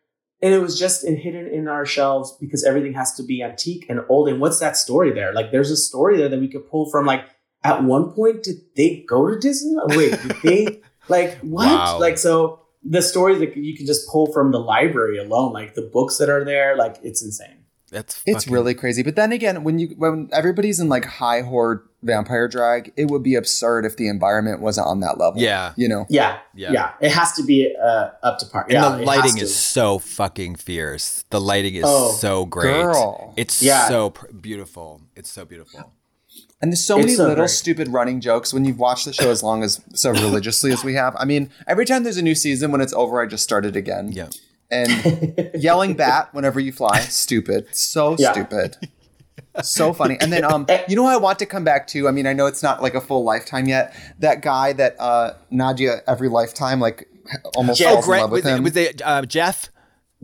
and 0.41 0.53
it 0.53 0.59
was 0.59 0.79
just 0.79 1.05
hidden 1.05 1.47
in 1.47 1.67
our 1.67 1.85
shelves 1.85 2.35
because 2.39 2.63
everything 2.63 2.93
has 2.93 3.13
to 3.15 3.23
be 3.23 3.43
antique 3.43 3.85
and 3.89 4.01
old. 4.09 4.29
And 4.29 4.39
what's 4.39 4.59
that 4.59 4.77
story 4.77 5.11
there? 5.11 5.33
Like, 5.33 5.51
there's 5.51 5.71
a 5.71 5.77
story 5.77 6.17
there 6.17 6.29
that 6.29 6.39
we 6.39 6.47
could 6.47 6.69
pull 6.69 6.89
from. 6.89 7.05
Like, 7.05 7.25
at 7.63 7.83
one 7.83 8.11
point, 8.11 8.43
did 8.43 8.57
they 8.75 9.03
go 9.07 9.27
to 9.29 9.39
Disney? 9.39 9.75
Wait, 9.87 10.11
did 10.11 10.35
they? 10.43 10.81
Like, 11.09 11.37
what? 11.39 11.67
Wow. 11.67 11.99
Like, 11.99 12.17
so 12.17 12.61
the 12.83 13.01
stories 13.01 13.39
that 13.39 13.55
you 13.57 13.75
can 13.75 13.85
just 13.85 14.07
pull 14.09 14.31
from 14.31 14.51
the 14.51 14.59
library 14.59 15.17
alone, 15.17 15.53
like 15.53 15.75
the 15.75 15.81
books 15.93 16.17
that 16.17 16.29
are 16.29 16.43
there, 16.45 16.75
like 16.77 16.97
it's 17.03 17.23
insane. 17.23 17.53
That's 17.89 18.21
It's 18.25 18.49
really 18.49 18.73
crazy. 18.73 19.01
But 19.01 19.15
then 19.15 19.31
again, 19.31 19.63
when 19.63 19.79
you 19.79 19.87
when 19.97 20.29
everybody's 20.33 20.81
in 20.81 20.89
like 20.89 21.05
high 21.05 21.39
horde 21.41 21.87
vampire 22.03 22.49
drag, 22.49 22.91
it 22.97 23.05
would 23.09 23.23
be 23.23 23.35
absurd 23.35 23.85
if 23.85 23.95
the 23.95 24.09
environment 24.09 24.59
wasn't 24.61 24.87
on 24.87 24.99
that 24.99 25.17
level. 25.17 25.41
Yeah. 25.41 25.71
You 25.77 25.87
know. 25.87 26.05
Yeah, 26.09 26.39
Yeah. 26.53 26.71
yeah, 26.73 26.91
It 26.99 27.11
has 27.13 27.31
to 27.33 27.43
be 27.43 27.73
uh, 27.81 28.09
up 28.23 28.39
to 28.39 28.45
par. 28.45 28.63
And 28.63 28.73
yeah, 28.73 28.89
the 28.97 29.03
lighting 29.05 29.37
is 29.37 29.55
so 29.55 29.99
fucking 29.99 30.55
fierce. 30.55 31.23
The 31.29 31.39
lighting 31.39 31.75
is 31.75 31.85
Oh, 31.87 32.11
so 32.11 32.45
great. 32.45 32.73
girl. 32.83 33.33
It's 33.37 33.61
Yeah. 33.61 33.87
so 33.87 34.09
pr- 34.09 34.33
beautiful. 34.33 35.01
It's 35.15 35.31
so 35.31 35.45
beautiful. 35.45 35.93
And 36.61 36.71
there's 36.71 36.83
so 36.83 36.97
It's 36.97 37.05
many 37.05 37.15
so 37.15 37.23
little 37.23 37.35
great. 37.43 37.49
stupid 37.51 37.87
running 37.89 38.19
jokes 38.19 38.51
when 38.53 38.65
you've 38.65 38.79
watched 38.79 39.05
the 39.05 39.13
show 39.13 39.29
as 39.29 39.43
long 39.43 39.63
as 39.63 39.79
so 39.93 40.09
religiously 40.11 40.71
as 40.71 40.83
we 40.83 40.95
have. 40.95 41.15
I 41.19 41.25
mean, 41.25 41.51
every 41.67 41.85
time 41.85 42.03
there's 42.03 42.17
a 42.17 42.21
new 42.23 42.33
season, 42.35 42.71
when 42.71 42.81
it's 42.81 42.93
over, 42.93 43.21
I 43.21 43.27
just 43.27 43.43
start 43.43 43.63
it 43.65 43.75
again. 43.75 44.11
Yeah. 44.11 44.29
And 44.71 45.51
yelling 45.55 45.93
bat 45.93 46.29
whenever 46.33 46.59
you 46.59 46.71
fly, 46.71 46.99
stupid. 47.01 47.67
So 47.75 48.15
Yeah. 48.17 48.31
stupid. 48.31 48.75
So 49.63 49.93
funny. 49.93 50.17
And 50.19 50.31
then 50.33 50.43
um 50.43 50.65
you 50.87 50.95
know 50.95 51.03
what 51.03 51.13
I 51.13 51.17
want 51.17 51.39
to 51.39 51.45
come 51.45 51.63
back 51.63 51.87
to? 51.87 52.07
I 52.07 52.11
mean, 52.11 52.27
I 52.27 52.33
know 52.33 52.47
it's 52.47 52.61
not 52.63 52.81
like 52.81 52.93
a 52.95 53.01
full 53.01 53.23
lifetime 53.23 53.67
yet. 53.67 53.93
That 54.19 54.41
guy 54.41 54.73
that 54.73 54.95
uh 54.99 55.33
Nadja 55.51 56.01
every 56.07 56.27
lifetime 56.29 56.79
like 56.79 57.07
almost 57.55 57.79
Jeff. 57.79 57.93
falls 57.93 58.05
Oh, 58.05 58.07
great. 58.07 58.17
in 58.17 58.21
love 58.23 58.31
Was 58.31 58.43
with 58.43 58.53
him. 58.53 58.63
was 58.63 58.75
it 58.75 59.01
uh, 59.05 59.21
Jeff? 59.23 59.69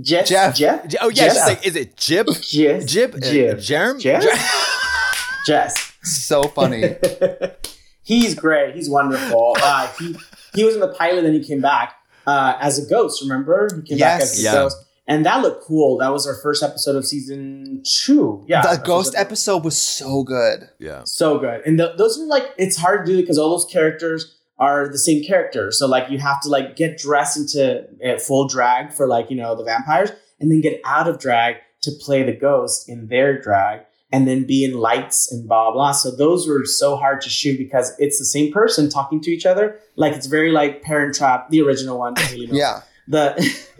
Jeff, 0.01 0.25
Jeff. 0.27 0.55
Jeff, 0.55 0.85
Oh, 1.01 1.09
yeah. 1.09 1.27
Jeff. 1.33 1.47
like, 1.47 1.65
is 1.67 1.75
it 1.75 1.95
Jib? 1.97 2.27
Jeff, 2.41 2.85
Jib? 2.85 3.13
Uh, 3.15 3.19
Jeff, 3.19 3.57
Jerm? 3.59 3.99
Jeff, 3.99 4.23
Jer- 4.23 5.43
Jess. 5.45 5.89
so 6.03 6.43
funny. 6.43 6.95
He's 8.03 8.35
great. 8.35 8.75
He's 8.75 8.89
wonderful. 8.89 9.55
Uh, 9.61 9.87
he 9.99 10.15
he 10.53 10.63
was 10.63 10.75
in 10.75 10.81
the 10.81 10.89
pilot, 10.93 11.23
and 11.25 11.33
he 11.33 11.43
came 11.43 11.61
back 11.61 11.95
uh, 12.27 12.57
as 12.59 12.83
a 12.85 12.89
ghost. 12.89 13.21
Remember, 13.21 13.69
he 13.73 13.81
came 13.81 13.97
back 13.99 14.19
Yes. 14.19 14.33
as 14.33 14.39
a 14.39 14.43
Yeah. 14.43 14.51
ghost, 14.53 14.77
and 15.07 15.25
that 15.25 15.41
looked 15.41 15.63
cool. 15.63 15.97
That 15.99 16.11
was 16.11 16.27
our 16.27 16.35
first 16.35 16.63
episode 16.63 16.97
of 16.97 17.05
season 17.05 17.81
two. 17.85 18.43
Yeah, 18.47 18.61
the 18.61 18.81
ghost 18.83 19.15
episode 19.17 19.63
was 19.63 19.77
so 19.77 20.23
good. 20.23 20.69
yeah. 20.79 21.03
so 21.05 21.39
good. 21.39 21.61
And 21.65 21.77
th- 21.77 21.95
those 21.97 22.19
are 22.19 22.25
like 22.25 22.49
it's 22.57 22.75
hard 22.75 23.05
to 23.05 23.11
do 23.13 23.21
because 23.21 23.37
all 23.37 23.49
those 23.51 23.65
characters 23.71 24.35
are 24.59 24.89
the 24.89 24.97
same 24.99 25.23
characters. 25.23 25.79
So 25.79 25.87
like 25.87 26.09
you 26.11 26.17
have 26.19 26.41
to 26.41 26.49
like 26.49 26.75
get 26.75 26.97
dressed 26.97 27.37
into 27.37 27.87
uh, 28.05 28.19
full 28.19 28.49
drag 28.49 28.91
for 28.91 29.07
like 29.07 29.29
you 29.31 29.37
know 29.37 29.55
the 29.55 29.63
vampires, 29.63 30.11
and 30.41 30.51
then 30.51 30.59
get 30.59 30.81
out 30.83 31.07
of 31.07 31.19
drag 31.19 31.55
to 31.83 31.91
play 32.01 32.23
the 32.23 32.33
ghost 32.35 32.87
in 32.89 33.07
their 33.07 33.41
drag, 33.41 33.81
and 34.13 34.27
then 34.27 34.45
be 34.45 34.63
in 34.63 34.73
lights 34.77 35.29
and 35.31 35.47
blah 35.47 35.71
blah. 35.73 35.91
So 35.91 36.11
those 36.15 36.47
were 36.47 36.63
so 36.65 36.95
hard 36.95 37.19
to 37.21 37.29
shoot 37.29 37.57
because 37.57 37.93
it's 37.99 38.17
the 38.19 38.25
same 38.25 38.53
person 38.53 38.89
talking 38.89 39.19
to 39.21 39.31
each 39.31 39.45
other. 39.45 39.77
Like 39.97 40.13
it's 40.13 40.27
very 40.27 40.51
like 40.51 40.81
Parent 40.83 41.15
Trap, 41.15 41.49
the 41.49 41.61
original 41.61 41.97
one. 41.99 42.15
Hayley 42.15 42.45
Mills 42.47 42.57
Yeah. 42.57 42.81
the 43.07 43.33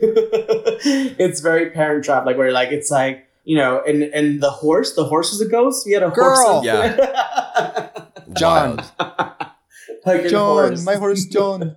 it's 1.18 1.40
very 1.40 1.70
parent 1.70 2.04
trap 2.04 2.26
like 2.26 2.36
where 2.36 2.52
like 2.52 2.70
it's 2.70 2.90
like 2.90 3.26
you 3.44 3.56
know 3.56 3.80
and 3.86 4.02
and 4.02 4.42
the 4.42 4.50
horse 4.50 4.94
the 4.96 5.04
horse 5.04 5.32
was 5.32 5.40
a 5.40 5.48
ghost 5.48 5.86
we 5.86 5.92
had 5.92 6.02
a 6.02 6.10
Girl. 6.10 6.36
horse 6.36 6.64
Yeah. 6.66 7.88
John. 8.34 8.76
like 10.06 10.28
John, 10.28 10.68
horse. 10.68 10.84
my 10.84 10.96
horse 10.96 11.24
John. 11.26 11.76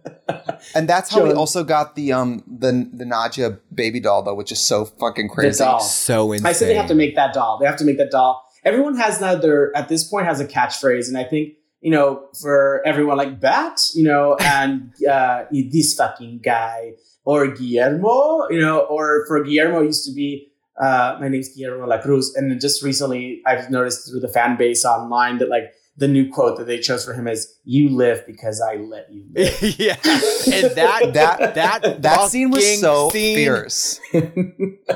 And 0.75 0.87
that's 0.89 1.09
how 1.13 1.23
we 1.23 1.31
also 1.33 1.63
got 1.63 1.95
the 1.95 2.11
um 2.13 2.43
the 2.47 2.89
the 2.93 3.05
Nadja 3.05 3.59
baby 3.73 3.99
doll 3.99 4.23
though, 4.23 4.35
which 4.35 4.51
is 4.51 4.59
so 4.59 4.85
fucking 4.85 5.27
the 5.27 5.33
crazy. 5.33 5.63
doll 5.63 5.79
So 5.79 6.31
insane. 6.31 6.45
i 6.45 6.51
said 6.51 6.67
they 6.69 6.75
have 6.75 6.87
to 6.87 6.95
make 6.95 7.15
that 7.15 7.33
doll 7.33 7.59
they 7.59 7.65
have 7.65 7.77
to 7.77 7.85
make 7.85 7.97
that 7.97 8.11
doll 8.11 8.43
everyone 8.63 8.95
has 8.97 9.19
now 9.21 9.35
their 9.35 9.75
at 9.75 9.89
this 9.89 10.03
point 10.07 10.25
has 10.25 10.39
a 10.39 10.45
catchphrase 10.45 11.07
and 11.07 11.17
i 11.17 11.23
think 11.23 11.53
you 11.81 11.91
know 11.91 12.27
for 12.41 12.81
everyone 12.85 13.17
like 13.17 13.39
bat 13.39 13.79
you 13.93 14.03
know 14.03 14.35
and 14.41 14.91
uh 15.05 15.45
this 15.51 15.93
fucking 15.95 16.39
guy 16.43 16.91
or 17.25 17.47
guillermo 17.47 18.47
you 18.49 18.59
know 18.59 18.79
or 18.81 19.25
for 19.27 19.43
guillermo 19.43 19.81
used 19.81 20.05
to 20.05 20.13
be 20.13 20.51
uh, 20.79 21.17
my 21.19 21.27
name's 21.27 21.49
Guillermo 21.55 21.87
La 21.87 21.99
Cruz, 21.99 22.35
and 22.35 22.51
then 22.51 22.59
just 22.59 22.83
recently 22.83 23.41
I've 23.47 23.71
noticed 23.71 24.07
through 24.07 24.19
the 24.19 24.27
fan 24.27 24.57
base 24.57 24.85
online 24.85 25.39
that 25.39 25.49
like 25.49 25.73
the 25.97 26.07
new 26.07 26.31
quote 26.31 26.59
that 26.59 26.67
they 26.67 26.77
chose 26.77 27.03
for 27.03 27.13
him 27.13 27.27
is 27.27 27.51
"You 27.63 27.89
live 27.89 28.27
because 28.27 28.61
I 28.61 28.75
let 28.75 29.11
you." 29.11 29.23
live." 29.33 29.79
yeah. 29.79 29.95
And 30.03 30.75
that 30.75 31.13
That 31.13 31.55
that 31.55 32.01
that 32.03 32.29
scene 32.29 32.51
was 32.51 32.79
so 32.79 33.09
scene- 33.09 33.37
fierce. 33.37 33.99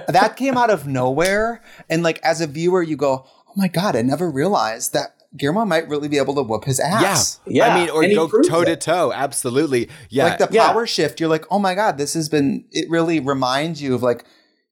that 0.07 0.35
came 0.37 0.55
out 0.55 0.69
of 0.69 0.85
nowhere, 0.85 1.63
and 1.89 2.03
like 2.03 2.19
as 2.23 2.41
a 2.41 2.45
viewer, 2.47 2.83
you 2.83 2.95
go, 2.95 3.25
"Oh 3.51 3.53
my 3.57 3.67
god!" 3.67 3.95
I 3.95 4.01
never 4.01 4.29
realized 4.29 4.93
that 4.93 5.15
Guillermo 5.37 5.63
might 5.65 5.87
really 5.87 6.07
be 6.09 6.17
able 6.17 6.35
to 6.35 6.43
whoop 6.43 6.65
his 6.65 6.79
ass. 6.79 7.39
Yeah, 7.47 7.67
I 7.73 7.79
mean, 7.79 7.89
or 7.89 8.03
and 8.03 8.13
go 8.13 8.27
toe 8.41 8.63
to 8.65 8.75
toe. 8.75 9.13
Absolutely. 9.13 9.89
Yeah. 10.09 10.25
Like 10.25 10.37
the 10.39 10.49
Yeah. 10.51 10.67
power 10.71 10.85
shift, 10.85 11.19
you're 11.19 11.29
like, 11.29 11.45
"Oh 11.51 11.59
my 11.59 11.73
god!" 11.75 11.97
This 11.97 12.13
has 12.15 12.27
been. 12.29 12.65
It 12.71 12.89
really 12.89 13.19
reminds 13.19 13.81
you 13.81 13.95
of 13.95 14.03
like 14.03 14.25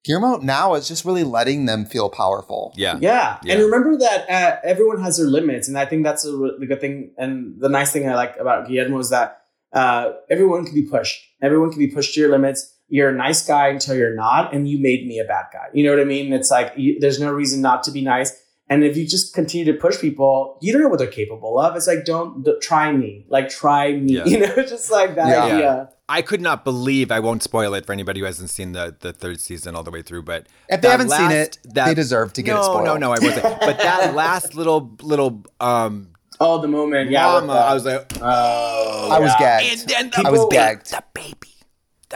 Guillermo 0.05 0.37
now 0.37 0.73
is 0.75 0.87
just 0.87 1.05
really 1.05 1.23
letting 1.23 1.65
them 1.65 1.85
feel 1.85 2.09
powerful. 2.09 2.73
yeah. 2.77 2.97
Yeah. 3.01 3.37
Yeah. 3.43 3.53
and 3.55 3.63
remember 3.63 3.97
that 3.97 4.29
uh, 4.29 4.57
everyone 4.63 5.01
has 5.01 5.17
their 5.17 5.27
limits, 5.27 5.67
and 5.67 5.77
I 5.77 5.85
think 5.85 6.03
that's 6.03 6.25
a, 6.25 6.35
re- 6.35 6.55
the 6.59 6.65
good 6.65 6.81
thing. 6.81 7.11
And 7.17 7.55
the 7.59 7.69
nice 7.69 7.91
thing 7.91 8.07
I 8.09 8.15
like 8.15 8.35
about 8.37 8.67
Guillermo 8.67 8.99
is 8.99 9.09
that 9.11 9.41
uh, 9.73 10.11
everyone 10.29 10.65
can 10.65 10.73
be 10.73 10.83
pushed. 10.83 11.19
Everyone 11.41 11.69
can 11.69 11.79
be 11.79 11.87
pushed 11.87 12.13
to 12.15 12.19
your 12.21 12.29
limits. 12.31 12.73
You're 12.87 13.09
a 13.09 13.15
nice 13.15 13.45
guy 13.45 13.67
until 13.67 13.95
you're 13.95 14.15
not, 14.15 14.53
and 14.53 14.67
you 14.67 14.79
made 14.81 15.05
me 15.05 15.19
a 15.19 15.25
bad 15.25 15.45
guy. 15.53 15.67
You 15.73 15.83
know 15.85 15.91
what 15.91 15.99
I 16.01 16.05
mean? 16.05 16.33
It's 16.33 16.49
like 16.49 16.73
you, 16.75 16.99
there's 16.99 17.19
no 17.19 17.31
reason 17.31 17.61
not 17.61 17.83
to 17.83 17.91
be 17.91 18.01
nice. 18.01 18.31
And 18.71 18.83
if 18.83 18.95
you 18.95 19.07
just 19.07 19.33
continue 19.33 19.65
to 19.73 19.79
push 19.79 19.99
people, 19.99 20.57
you 20.61 20.71
don't 20.71 20.81
know 20.83 20.89
what 20.89 20.99
they're 20.99 21.07
capable 21.07 21.57
of. 21.59 21.75
It's 21.75 21.87
like 21.87 22.05
don't, 22.05 22.43
d 22.43 22.53
try 22.61 22.91
me, 22.91 23.25
like 23.27 23.49
try 23.49 23.93
me. 23.93 24.13
Yeah. 24.13 24.25
You 24.31 24.39
know, 24.41 24.55
just 24.63 24.91
like 24.91 25.15
that 25.15 25.27
Yeah. 25.27 25.43
idea. 25.45 25.89
I 26.07 26.21
could 26.23 26.41
not 26.41 26.63
believe 26.63 27.11
I 27.11 27.19
won't 27.19 27.43
spoil 27.43 27.73
it 27.75 27.85
for 27.85 27.93
anybody 27.93 28.19
who 28.19 28.25
hasn't 28.25 28.49
seen 28.49 28.71
the, 28.73 28.95
the 28.99 29.11
third 29.13 29.39
season 29.39 29.75
all 29.75 29.83
the 29.83 29.91
way 29.91 30.01
through, 30.01 30.23
but 30.23 30.47
If 30.67 30.81
they 30.81 30.89
haven't 30.89 31.09
seen 31.09 31.29
it, 31.31 31.57
that- 31.73 31.85
they 31.85 31.93
deserve 31.93 32.33
to 32.33 32.41
get 32.43 32.53
no, 32.53 32.61
it 32.61 32.63
spoiled. 32.63 32.85
No, 32.85 32.97
no, 32.97 33.07
I 33.11 33.19
wasn't. 33.19 33.43
But 33.59 33.77
that 33.79 34.13
last 34.23 34.55
little 34.55 34.95
little 35.01 35.43
um 35.59 36.09
Oh, 36.41 36.61
the 36.61 36.67
moment, 36.69 37.09
yeah. 37.11 37.23
mama, 37.23 37.51
I 37.53 37.73
was 37.73 37.83
like, 37.85 38.05
oh, 38.21 39.09
I 39.11 39.19
was 39.19 39.33
gagged. 39.37 39.65
and 39.81 39.89
then 39.89 40.09
the 40.11 40.23
I 40.27 40.31
was 40.31 40.45
gagged. 40.49 40.89
The 40.91 41.03
baby. 41.13 41.48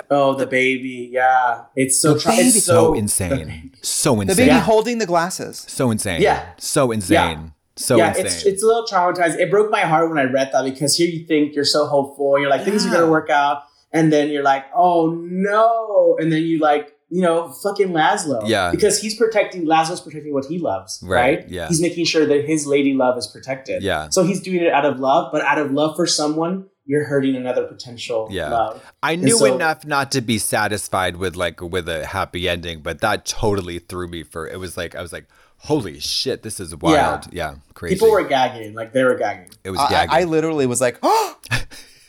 Oh, 0.09 0.33
the 0.33 0.47
baby, 0.47 1.09
yeah. 1.11 1.65
It's 1.75 1.99
so 1.99 2.17
tra- 2.17 2.33
it's 2.35 2.63
So 2.65 2.73
so 2.73 2.93
insane. 2.95 3.71
So 3.81 4.13
insane. 4.21 4.27
The 4.27 4.35
baby 4.35 4.47
Yeah. 4.47 4.59
holding 4.61 4.97
the 4.97 5.05
glasses. 5.05 5.65
So 5.67 5.91
insane. 5.91 6.21
Yeah. 6.21 6.45
So 6.57 6.91
insane. 6.91 7.53
So 7.75 7.95
insane. 7.95 7.97
yeah, 7.97 8.07
insane. 8.09 8.25
it's 8.25 8.45
it's 8.45 8.63
a 8.63 8.65
little 8.67 8.85
traumatized. 8.85 9.39
It 9.39 9.49
broke 9.51 9.69
my 9.71 9.81
heart 9.81 10.09
when 10.09 10.17
I 10.17 10.23
read 10.23 10.49
that 10.53 10.63
because 10.63 10.95
here 10.97 11.07
you 11.07 11.25
think 11.25 11.55
you're 11.55 11.63
so 11.65 11.85
hopeful, 11.85 12.39
you're 12.39 12.49
like 12.49 12.63
things 12.63 12.85
are 12.85 12.89
gonna 12.91 13.09
work 13.09 13.29
out, 13.29 13.63
and 13.91 14.11
then 14.13 14.29
you're 14.29 14.43
like, 14.43 14.65
oh 14.75 15.15
no, 15.21 16.17
and 16.19 16.31
then 16.31 16.41
you 16.43 16.59
like, 16.59 16.95
you 17.09 17.21
know, 17.21 17.49
fucking 17.63 17.89
Laszlo, 17.89 18.47
Yeah. 18.47 18.71
because 18.71 18.99
he's 18.99 19.15
protecting 19.15 19.65
Laszlo's 19.65 20.01
protecting 20.01 20.33
what 20.33 20.45
he 20.45 20.57
loves, 20.59 20.99
Right, 21.03 21.39
right? 21.39 21.49
yeah. 21.49 21.67
he's 21.67 21.81
making 21.81 22.05
sure 22.05 22.25
that 22.25 22.45
his 22.45 22.65
lady 22.67 22.93
love 22.93 23.17
is 23.17 23.27
protected. 23.27 23.81
Yeah. 23.83 24.09
so 24.09 24.23
he's 24.23 24.41
doing 24.41 24.61
it 24.63 24.71
out 24.73 24.85
of 24.85 24.99
love, 24.99 25.31
but 25.31 25.41
out 25.43 25.57
of 25.59 25.71
love 25.71 25.95
for 25.95 26.05
someone, 26.07 26.65
you're 26.85 27.05
hurting 27.05 27.35
another 27.35 27.65
potential 27.65 28.27
Yeah. 28.31 28.49
love. 28.49 28.83
I 29.01 29.15
knew 29.15 29.37
so- 29.37 29.45
enough 29.55 29.85
not 29.85 30.11
to 30.13 30.21
be 30.21 30.37
satisfied 30.37 31.17
with 31.17 31.35
like 31.35 31.61
with 31.61 31.87
a 31.87 32.05
happy 32.05 32.49
ending, 32.49 32.81
but 32.81 32.99
that 33.01 33.25
totally 33.25 33.79
threw 33.79 34.07
me 34.07 34.23
for 34.23 34.47
it 34.47 34.59
was 34.59 34.75
like 34.77 34.93
I 34.95 35.01
was 35.01 35.13
like, 35.13 35.27
holy 35.57 35.99
shit, 35.99 36.43
this 36.43 36.59
is 36.59 36.75
wild. 36.75 37.31
Yeah, 37.33 37.55
crazy. 37.73 37.95
People 37.95 38.11
were 38.11 38.23
gagging, 38.27 38.73
like 38.73 38.91
they 38.93 39.03
were 39.03 39.15
gagging. 39.15 39.49
it 39.63 39.71
was 39.71 39.79
I, 39.79 39.89
gagging. 39.89 40.15
I 40.15 40.23
literally 40.25 40.65
was 40.65 40.81
like, 40.81 40.99
oh, 41.03 41.37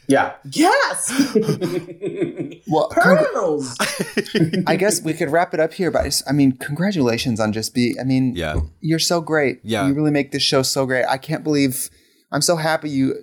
Yeah. 0.06 0.34
Yes. 0.50 1.10
well, 2.68 2.90
congr- 2.90 3.32
Pearls. 3.32 3.74
I 4.66 4.76
guess 4.76 5.00
we 5.02 5.14
could 5.14 5.30
wrap 5.30 5.54
it 5.54 5.60
up 5.60 5.72
here. 5.72 5.90
But 5.90 6.02
I, 6.02 6.04
just- 6.04 6.28
I 6.28 6.32
mean, 6.32 6.52
congratulations 6.52 7.40
on 7.40 7.52
just 7.54 7.72
be. 7.74 7.96
I 7.98 8.04
mean, 8.04 8.34
Yeah. 8.36 8.60
you're 8.80 8.98
so 8.98 9.22
great. 9.22 9.60
Yeah. 9.62 9.86
you 9.86 9.94
really 9.94 10.10
make 10.10 10.30
this 10.32 10.42
show 10.42 10.62
so 10.62 10.84
great. 10.84 11.06
I 11.06 11.16
can't 11.16 11.42
believe. 11.42 11.88
I'm 12.34 12.42
so 12.42 12.56
happy 12.56 12.90
you, 12.90 13.14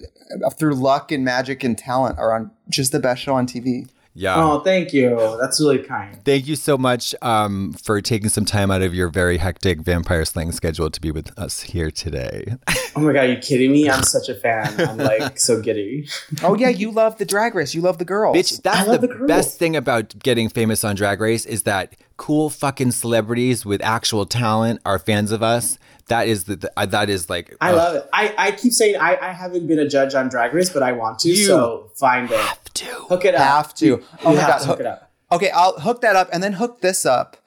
uh, 0.44 0.50
through 0.52 0.76
luck 0.76 1.12
and 1.12 1.26
magic 1.26 1.64
and 1.64 1.78
talent, 1.78 2.18
are 2.18 2.34
on 2.34 2.50
just 2.70 2.92
the 2.94 3.00
best 3.00 3.22
show 3.22 3.34
on 3.36 3.46
TV. 3.46 3.90
yeah. 4.14 4.36
Oh, 4.38 4.60
thank 4.62 4.94
you. 4.94 5.38
That's 5.42 5.60
really 5.60 5.80
kind. 5.80 6.18
Thank 6.24 6.48
you 6.48 6.56
so 6.56 6.78
much 6.78 7.14
um, 7.22 7.74
for 7.74 8.00
taking 8.02 8.30
some 8.30 8.46
time 8.46 8.72
out 8.72 8.82
of 8.82 8.94
your 8.96 9.10
very 9.10 9.38
hectic 9.38 9.82
vampire 9.82 10.24
slaying 10.24 10.54
schedule 10.54 10.90
to 10.90 11.02
be 11.02 11.12
with 11.12 11.38
us 11.38 11.62
here 11.62 11.92
today. 11.92 12.56
Oh 12.94 13.00
my 13.00 13.14
god, 13.14 13.20
are 13.22 13.32
you 13.32 13.38
kidding 13.38 13.72
me? 13.72 13.90
I'm 13.90 14.04
such 14.04 14.28
a 14.28 14.36
fan. 14.36 14.68
I'm 14.82 14.98
like 14.98 15.40
so 15.40 15.62
giddy. 15.62 16.10
Oh 16.44 16.56
yeah, 16.58 16.68
you 16.68 16.92
love 16.92 17.18
the 17.20 17.24
drag 17.24 17.56
race. 17.56 17.74
You 17.74 17.80
love 17.80 18.00
the 18.00 18.06
girls. 18.06 18.36
Bitch, 18.36 18.62
that's 18.62 18.86
the, 18.86 18.98
the 18.98 19.08
girls. 19.08 19.28
best 19.30 19.58
thing 19.58 19.78
about 19.78 20.20
getting 20.20 20.50
famous 20.50 20.84
on 20.84 20.98
Drag 20.98 21.22
Race 21.22 21.46
is 21.46 21.64
that 21.64 21.96
cool 22.18 22.50
fucking 22.50 22.92
celebrities 22.92 23.66
with 23.66 23.82
actual 23.82 24.26
talent 24.26 24.82
are 24.86 25.00
fans 25.00 25.32
of 25.32 25.42
us. 25.42 25.78
That 26.12 26.28
is 26.28 26.44
the, 26.44 26.56
the 26.58 26.72
that 26.88 27.10
is 27.10 27.30
like 27.30 27.56
I 27.60 27.72
uh, 27.72 27.76
love 27.76 27.96
it. 27.96 28.10
I, 28.14 28.34
I 28.38 28.52
keep 28.52 28.74
saying 28.74 28.96
I, 28.98 29.18
I 29.30 29.32
haven't 29.32 29.66
been 29.68 29.80
a 29.80 29.88
judge 29.88 30.14
on 30.14 30.30
Drag 30.30 30.54
Race, 30.54 30.70
but 30.70 30.84
I 30.84 30.92
want 30.92 31.20
to. 31.20 31.30
You 31.30 31.36
so 31.52 31.92
find 32.00 32.30
it. 32.30 32.38
Have 32.40 32.64
to. 32.82 32.86
Hook 33.12 33.26
it 33.26 33.36
up. 33.36 33.42
have 33.42 33.74
to. 33.76 33.86
You 33.86 34.04
Oh 34.26 34.34
my 34.36 34.40
have 34.42 34.50
god. 34.50 34.58
to 34.60 34.66
hook- 34.66 34.78
hook 34.78 34.80
it 34.82 34.86
up. 34.86 35.12
Okay, 35.32 35.50
I'll 35.50 35.80
hook 35.80 36.02
that 36.02 36.16
up 36.16 36.30
and 36.34 36.44
then 36.44 36.54
hook 36.54 36.82
this 36.82 37.06
up. 37.06 37.38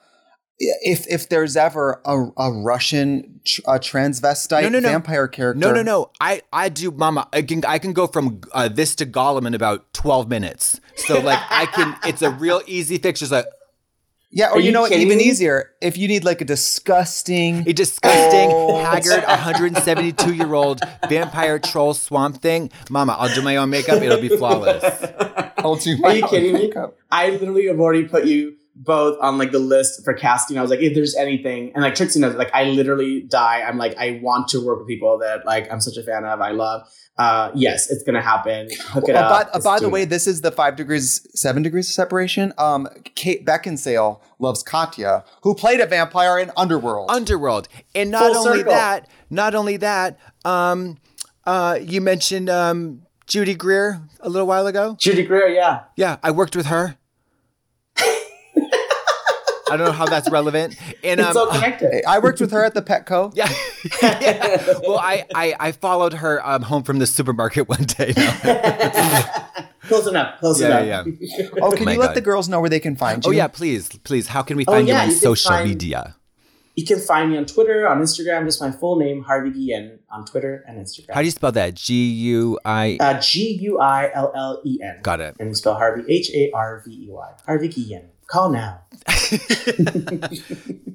if 0.57 1.05
if 1.07 1.27
there's 1.29 1.55
ever 1.57 2.01
a, 2.05 2.15
a 2.37 2.51
Russian 2.63 3.41
tr- 3.45 3.61
a 3.67 3.77
transvestite 3.77 4.63
No, 4.63 4.69
no, 4.69 4.79
no. 4.79 4.89
vampire 4.89 5.27
character, 5.27 5.59
No, 5.59 5.71
no, 5.73 5.81
no. 5.83 6.11
I, 6.21 6.41
I 6.53 6.69
do, 6.69 6.91
Mama. 6.91 7.27
I 7.33 7.41
can, 7.41 7.63
I 7.65 7.77
can 7.77 7.91
go 7.93 8.07
from 8.07 8.39
uh, 8.53 8.69
this 8.69 8.95
to 8.95 9.05
Gollum 9.05 9.45
in 9.45 9.53
about 9.53 9.93
twelve 9.93 10.29
minutes. 10.29 10.79
So 10.95 11.19
like, 11.19 11.39
I 11.49 11.65
can. 11.67 11.95
It's 12.05 12.21
a 12.21 12.31
real 12.31 12.61
easy 12.65 12.97
fix. 12.97 13.19
Just 13.19 13.31
like 13.33 13.45
yeah, 14.31 14.49
or 14.49 14.53
Are 14.55 14.59
you 14.59 14.67
you 14.67 14.71
know, 14.71 14.83
kidding 14.87 15.01
even 15.05 15.17
me? 15.19 15.23
easier 15.25 15.71
if 15.81 15.97
you 15.97 16.07
need 16.07 16.23
like 16.23 16.41
a 16.41 16.45
disgusting. 16.45 17.67
a 17.67 17.73
disgusting, 17.73 18.49
Oh. 18.51 18.83
haggard, 18.83 19.23
172 19.25 20.33
year 20.33 20.53
old 20.53 20.81
vampire 21.09 21.59
troll 21.59 21.93
swamp 21.93 22.41
thing. 22.41 22.71
Mama, 22.89 23.15
I'll 23.19 23.33
do 23.33 23.41
my 23.41 23.55
own 23.57 23.69
makeup. 23.69 24.01
It'll 24.01 24.19
be 24.21 24.29
flawless. 24.29 24.83
I'll 25.57 25.75
do 25.75 25.93
Are 25.95 25.97
my 25.99 26.13
you 26.13 26.23
own 26.23 26.29
kidding 26.29 26.53
me? 26.53 26.67
makeup. 26.67 26.97
I 27.11 27.29
literally 27.29 27.67
have 27.67 27.79
already 27.79 28.05
put 28.07 28.25
you 28.25 28.55
both 28.75 29.17
on 29.21 29.37
like 29.37 29.51
the 29.51 29.59
list 29.59 30.03
for 30.03 30.13
casting. 30.13 30.57
I 30.57 30.61
was 30.61 30.69
like, 30.69 30.81
if 30.81 30.93
there's 30.93 31.15
anything, 31.15 31.71
and 31.73 31.83
like 31.83 31.95
Trixie 31.95 32.19
knows, 32.19 32.35
like 32.35 32.53
I 32.53 32.65
literally 32.65 33.21
die. 33.21 33.61
I'm 33.61 33.77
like, 33.77 33.95
I 33.97 34.19
want 34.21 34.49
to 34.49 34.65
work 34.65 34.79
with 34.79 34.87
people 34.87 35.17
that 35.19 35.45
like 35.45 35.71
I'm 35.71 35.79
such 35.81 35.97
a 35.97 36.03
fan 36.03 36.25
of. 36.25 36.41
I 36.41 36.51
love. 36.51 36.81
Uh, 37.17 37.49
yes, 37.55 37.89
it's 37.89 38.03
gonna 38.03 38.21
happen. 38.21 38.67
Hook 38.87 39.07
it 39.07 39.15
Uh, 39.15 39.19
up. 39.19 39.51
by, 39.53 39.57
uh, 39.57 39.61
by 39.61 39.79
the 39.79 39.87
way, 39.87 40.01
it. 40.01 40.09
this 40.09 40.27
is 40.27 40.41
the 40.41 40.51
five 40.51 40.75
degrees, 40.75 41.25
seven 41.33 41.63
degrees 41.63 41.87
of 41.87 41.93
separation. 41.93 42.51
Um, 42.57 42.89
Kate 43.15 43.45
Beckinsale 43.45 44.19
loves 44.39 44.61
Katya, 44.63 45.23
who 45.43 45.55
played 45.55 45.79
a 45.79 45.85
vampire 45.85 46.37
in 46.37 46.51
Underworld. 46.57 47.09
Underworld. 47.09 47.69
And 47.95 48.11
not 48.11 48.33
Full 48.33 48.47
only 48.47 48.57
circle. 48.59 48.73
that, 48.73 49.07
not 49.29 49.55
only 49.55 49.77
that, 49.77 50.19
um, 50.43 50.97
uh, 51.45 51.79
you 51.81 52.01
mentioned 52.01 52.49
um, 52.49 53.03
Judy 53.27 53.55
Greer 53.55 54.01
a 54.19 54.27
little 54.27 54.47
while 54.47 54.67
ago. 54.67 54.97
Judy 54.99 55.23
Greer, 55.23 55.47
yeah. 55.47 55.83
Yeah, 55.95 56.17
I 56.21 56.31
worked 56.31 56.57
with 56.57 56.65
her. 56.65 56.97
I 59.71 59.77
don't 59.77 59.87
know 59.87 59.91
how 59.93 60.05
that's 60.05 60.29
relevant. 60.29 60.75
And 61.03 61.19
It's 61.19 61.29
um, 61.29 61.33
so 61.33 61.47
connected. 61.51 62.03
I 62.07 62.19
worked 62.19 62.39
with 62.39 62.51
her 62.51 62.63
at 62.63 62.73
the 62.73 62.81
Petco. 62.81 63.31
yeah. 63.35 63.49
yeah. 64.21 64.79
Well, 64.81 64.99
I, 64.99 65.25
I 65.33 65.55
I 65.59 65.71
followed 65.71 66.13
her 66.13 66.45
um, 66.47 66.61
home 66.61 66.83
from 66.83 66.99
the 66.99 67.07
supermarket 67.07 67.67
one 67.75 67.83
day. 67.83 68.13
close 69.87 70.07
enough. 70.07 70.39
Close 70.39 70.61
Yeah, 70.61 70.81
enough. 70.81 71.07
yeah, 71.19 71.47
Oh, 71.61 71.71
can 71.71 71.85
my 71.85 71.93
you 71.93 71.99
let 71.99 72.15
the 72.15 72.21
girls 72.21 72.49
know 72.49 72.59
where 72.59 72.69
they 72.69 72.79
can 72.79 72.95
find 72.95 73.23
you? 73.23 73.29
oh 73.29 73.33
yeah, 73.33 73.47
please, 73.47 73.89
please. 74.03 74.27
How 74.27 74.41
can 74.43 74.57
we 74.57 74.65
Oh, 74.67 74.71
find 74.73 74.87
yeah, 74.87 74.97
you 74.97 75.01
on 75.03 75.09
you 75.09 75.15
social 75.15 75.51
find- 75.51 75.69
media? 75.69 76.15
You 76.77 76.85
can 76.85 76.99
find 76.99 77.31
me 77.31 77.37
on 77.37 77.45
Twitter, 77.45 77.87
on 77.87 78.01
Instagram, 78.01 78.43
just 78.43 78.59
my 78.59 78.69
full 78.69 78.97
name, 78.97 79.23
Harvey 79.23 79.49
Guillén, 79.51 79.99
on 80.11 80.25
Twitter 80.25 80.61
and 80.67 80.77
Instagram. 80.77 81.13
How 81.13 81.21
do 81.21 81.25
you 81.25 81.31
spell 81.31 81.53
that? 81.53 81.73
G 81.75 82.03
U 82.35 82.59
I. 82.65 82.97
uh, 82.99 83.17
G 83.21 83.57
U 83.61 83.79
I 83.79 84.11
L 84.13 84.33
L 84.35 84.61
E 84.65 84.79
N. 84.83 84.99
Got 85.01 85.21
it. 85.21 85.37
And 85.39 85.47
you 85.47 85.55
spell 85.55 85.75
Harvey 85.75 86.03
H 86.13 86.29
A 86.33 86.51
R 86.53 86.83
V 86.85 86.91
E 86.91 87.07
Y. 87.09 87.31
Harvey 87.45 87.69
Guillén. 87.69 88.07
Call 88.27 88.49
now. 88.49 88.81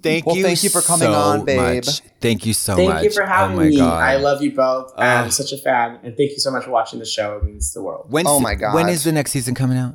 Thank 0.03 0.27
Well, 0.27 0.37
you. 0.37 0.43
thank 0.43 0.65
you 0.65 0.71
for 0.71 0.81
coming 0.81 1.09
so 1.09 1.13
on, 1.13 1.45
babe. 1.45 1.85
much. 1.85 2.01
Thank 2.21 2.47
you 2.47 2.55
so 2.55 2.75
Thank 2.75 2.89
much. 2.89 2.97
Thank 3.03 3.05
you 3.05 3.11
for 3.15 3.25
having 3.27 3.57
oh 3.57 3.61
my 3.61 3.69
me. 3.69 3.77
God. 3.77 4.03
I 4.03 4.17
love 4.17 4.43
you 4.43 4.53
both. 4.53 4.93
Ah. 4.97 5.23
I'm 5.25 5.31
such 5.31 5.53
a 5.53 5.59
fan. 5.59 6.01
And 6.03 6.17
thank 6.17 6.31
you 6.33 6.39
so 6.39 6.51
much 6.51 6.65
for 6.65 6.71
watching 6.71 6.99
the 6.99 7.07
show. 7.07 7.37
It 7.37 7.45
means 7.45 7.73
the 7.73 7.83
world. 7.83 8.07
When's, 8.11 8.29
Oh 8.29 8.41
my 8.41 8.55
God. 8.55 8.75
When 8.75 8.89
is 8.89 9.05
the 9.05 9.13
next 9.13 9.31
season 9.33 9.55
coming 9.55 9.79
out? 9.79 9.95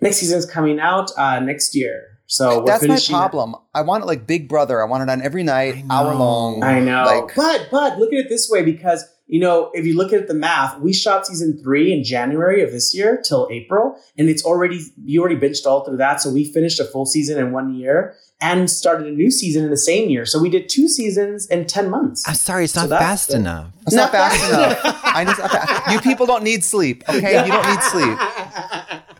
Next 0.00 0.16
season's 0.18 0.46
coming 0.46 0.80
out 0.80 1.10
uh, 1.16 1.40
next 1.40 1.74
year. 1.74 2.18
So 2.26 2.60
we're 2.60 2.66
That's 2.66 2.82
my 2.82 2.88
finishing 2.88 3.16
problem. 3.16 3.54
I 3.74 3.82
want 3.82 4.02
it 4.04 4.06
like 4.06 4.26
Big 4.26 4.48
Brother. 4.48 4.82
I 4.82 4.84
want 4.84 5.02
it 5.02 5.08
on 5.10 5.22
every 5.22 5.42
night, 5.42 5.82
hour 5.90 6.14
long. 6.14 6.62
I 6.62 6.78
know. 6.80 7.04
Like, 7.04 7.34
but 7.34 7.68
but 7.70 7.98
look 7.98 8.12
at 8.12 8.18
it 8.18 8.28
this 8.28 8.50
way 8.50 8.62
because 8.62 9.02
you 9.28 9.38
know, 9.38 9.70
if 9.74 9.84
you 9.86 9.94
look 9.96 10.12
at 10.12 10.26
the 10.26 10.34
math, 10.34 10.78
we 10.80 10.92
shot 10.92 11.26
season 11.26 11.58
three 11.62 11.92
in 11.92 12.02
January 12.02 12.62
of 12.62 12.72
this 12.72 12.94
year 12.94 13.20
till 13.22 13.46
April, 13.50 13.96
and 14.16 14.28
it's 14.28 14.42
already 14.44 14.80
you 15.04 15.20
already 15.20 15.36
binged 15.36 15.66
all 15.66 15.84
through 15.84 15.98
that. 15.98 16.20
So 16.20 16.30
we 16.30 16.44
finished 16.44 16.80
a 16.80 16.84
full 16.84 17.06
season 17.06 17.38
in 17.38 17.52
one 17.52 17.74
year 17.74 18.14
and 18.40 18.70
started 18.70 19.06
a 19.06 19.10
new 19.10 19.30
season 19.30 19.64
in 19.64 19.70
the 19.70 19.76
same 19.76 20.08
year. 20.08 20.24
So 20.24 20.40
we 20.40 20.48
did 20.48 20.68
two 20.68 20.88
seasons 20.88 21.46
in 21.48 21.66
ten 21.66 21.90
months. 21.90 22.26
I'm 22.26 22.34
sorry, 22.34 22.64
it's 22.64 22.74
not 22.74 22.88
that's 22.88 23.02
fast 23.04 23.30
it. 23.30 23.36
enough. 23.36 23.70
it's 23.86 23.94
not 23.94 24.12
Not 24.12 24.30
fast 24.30 24.52
enough. 24.52 24.80
I 25.04 25.24
just, 25.24 25.40
okay. 25.40 25.92
You 25.92 26.00
people 26.00 26.24
don't 26.26 26.42
need 26.44 26.64
sleep, 26.64 27.02
okay? 27.08 27.44
You 27.44 27.52
don't 27.52 27.68
need 27.68 27.82
sleep. 27.82 28.18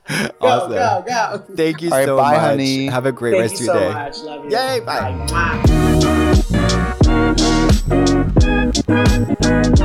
go, 0.41 0.49
Awesome. 0.49 0.73
go, 0.73 1.05
go. 1.07 1.55
Thank 1.55 1.83
you 1.83 1.91
All 1.91 1.99
right, 1.99 2.07
so 2.07 2.17
bye, 2.17 2.33
much. 2.33 2.41
honey. 2.41 2.87
Have 2.87 3.05
a 3.05 3.13
great 3.13 3.33
Thank 3.33 3.43
rest 3.51 3.61
you 3.61 3.71
of 3.71 3.75
your 3.77 3.85
so 3.85 3.89
day. 3.89 3.95
much. 3.95 4.19
Love 4.23 4.45
you. 4.47 4.51
Yay, 4.57 4.81
bye. 4.81 5.13
Mwah. 9.29 9.85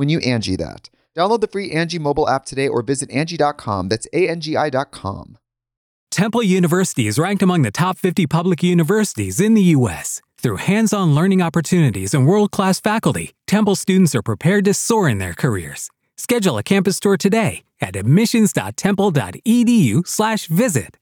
when 0.00 0.08
you 0.08 0.18
Angie 0.20 0.56
that. 0.56 0.88
Download 1.14 1.42
the 1.42 1.46
free 1.46 1.72
Angie 1.72 1.98
mobile 1.98 2.26
app 2.26 2.46
today 2.46 2.66
or 2.66 2.80
visit 2.80 3.10
Angie.com. 3.10 3.90
That's 3.90 4.06
A-N-G-I 4.14 4.70
dot 4.70 4.92
com. 4.92 5.36
Temple 6.10 6.42
University 6.42 7.06
is 7.06 7.18
ranked 7.18 7.42
among 7.42 7.60
the 7.62 7.70
top 7.70 7.98
50 7.98 8.26
public 8.26 8.62
universities 8.62 9.40
in 9.40 9.52
the 9.52 9.62
U.S. 9.76 10.22
Through 10.38 10.56
hands 10.56 10.94
on 10.94 11.14
learning 11.14 11.42
opportunities 11.42 12.14
and 12.14 12.26
world 12.26 12.50
class 12.50 12.80
faculty, 12.80 13.32
Temple 13.46 13.76
students 13.76 14.14
are 14.14 14.22
prepared 14.22 14.64
to 14.64 14.72
soar 14.72 15.06
in 15.06 15.18
their 15.18 15.34
careers. 15.34 15.90
Schedule 16.16 16.56
a 16.56 16.62
campus 16.62 16.98
tour 16.98 17.18
today 17.18 17.64
at 17.80 17.94
admissions.temple.edu/slash 17.94 20.46
visit. 20.46 20.96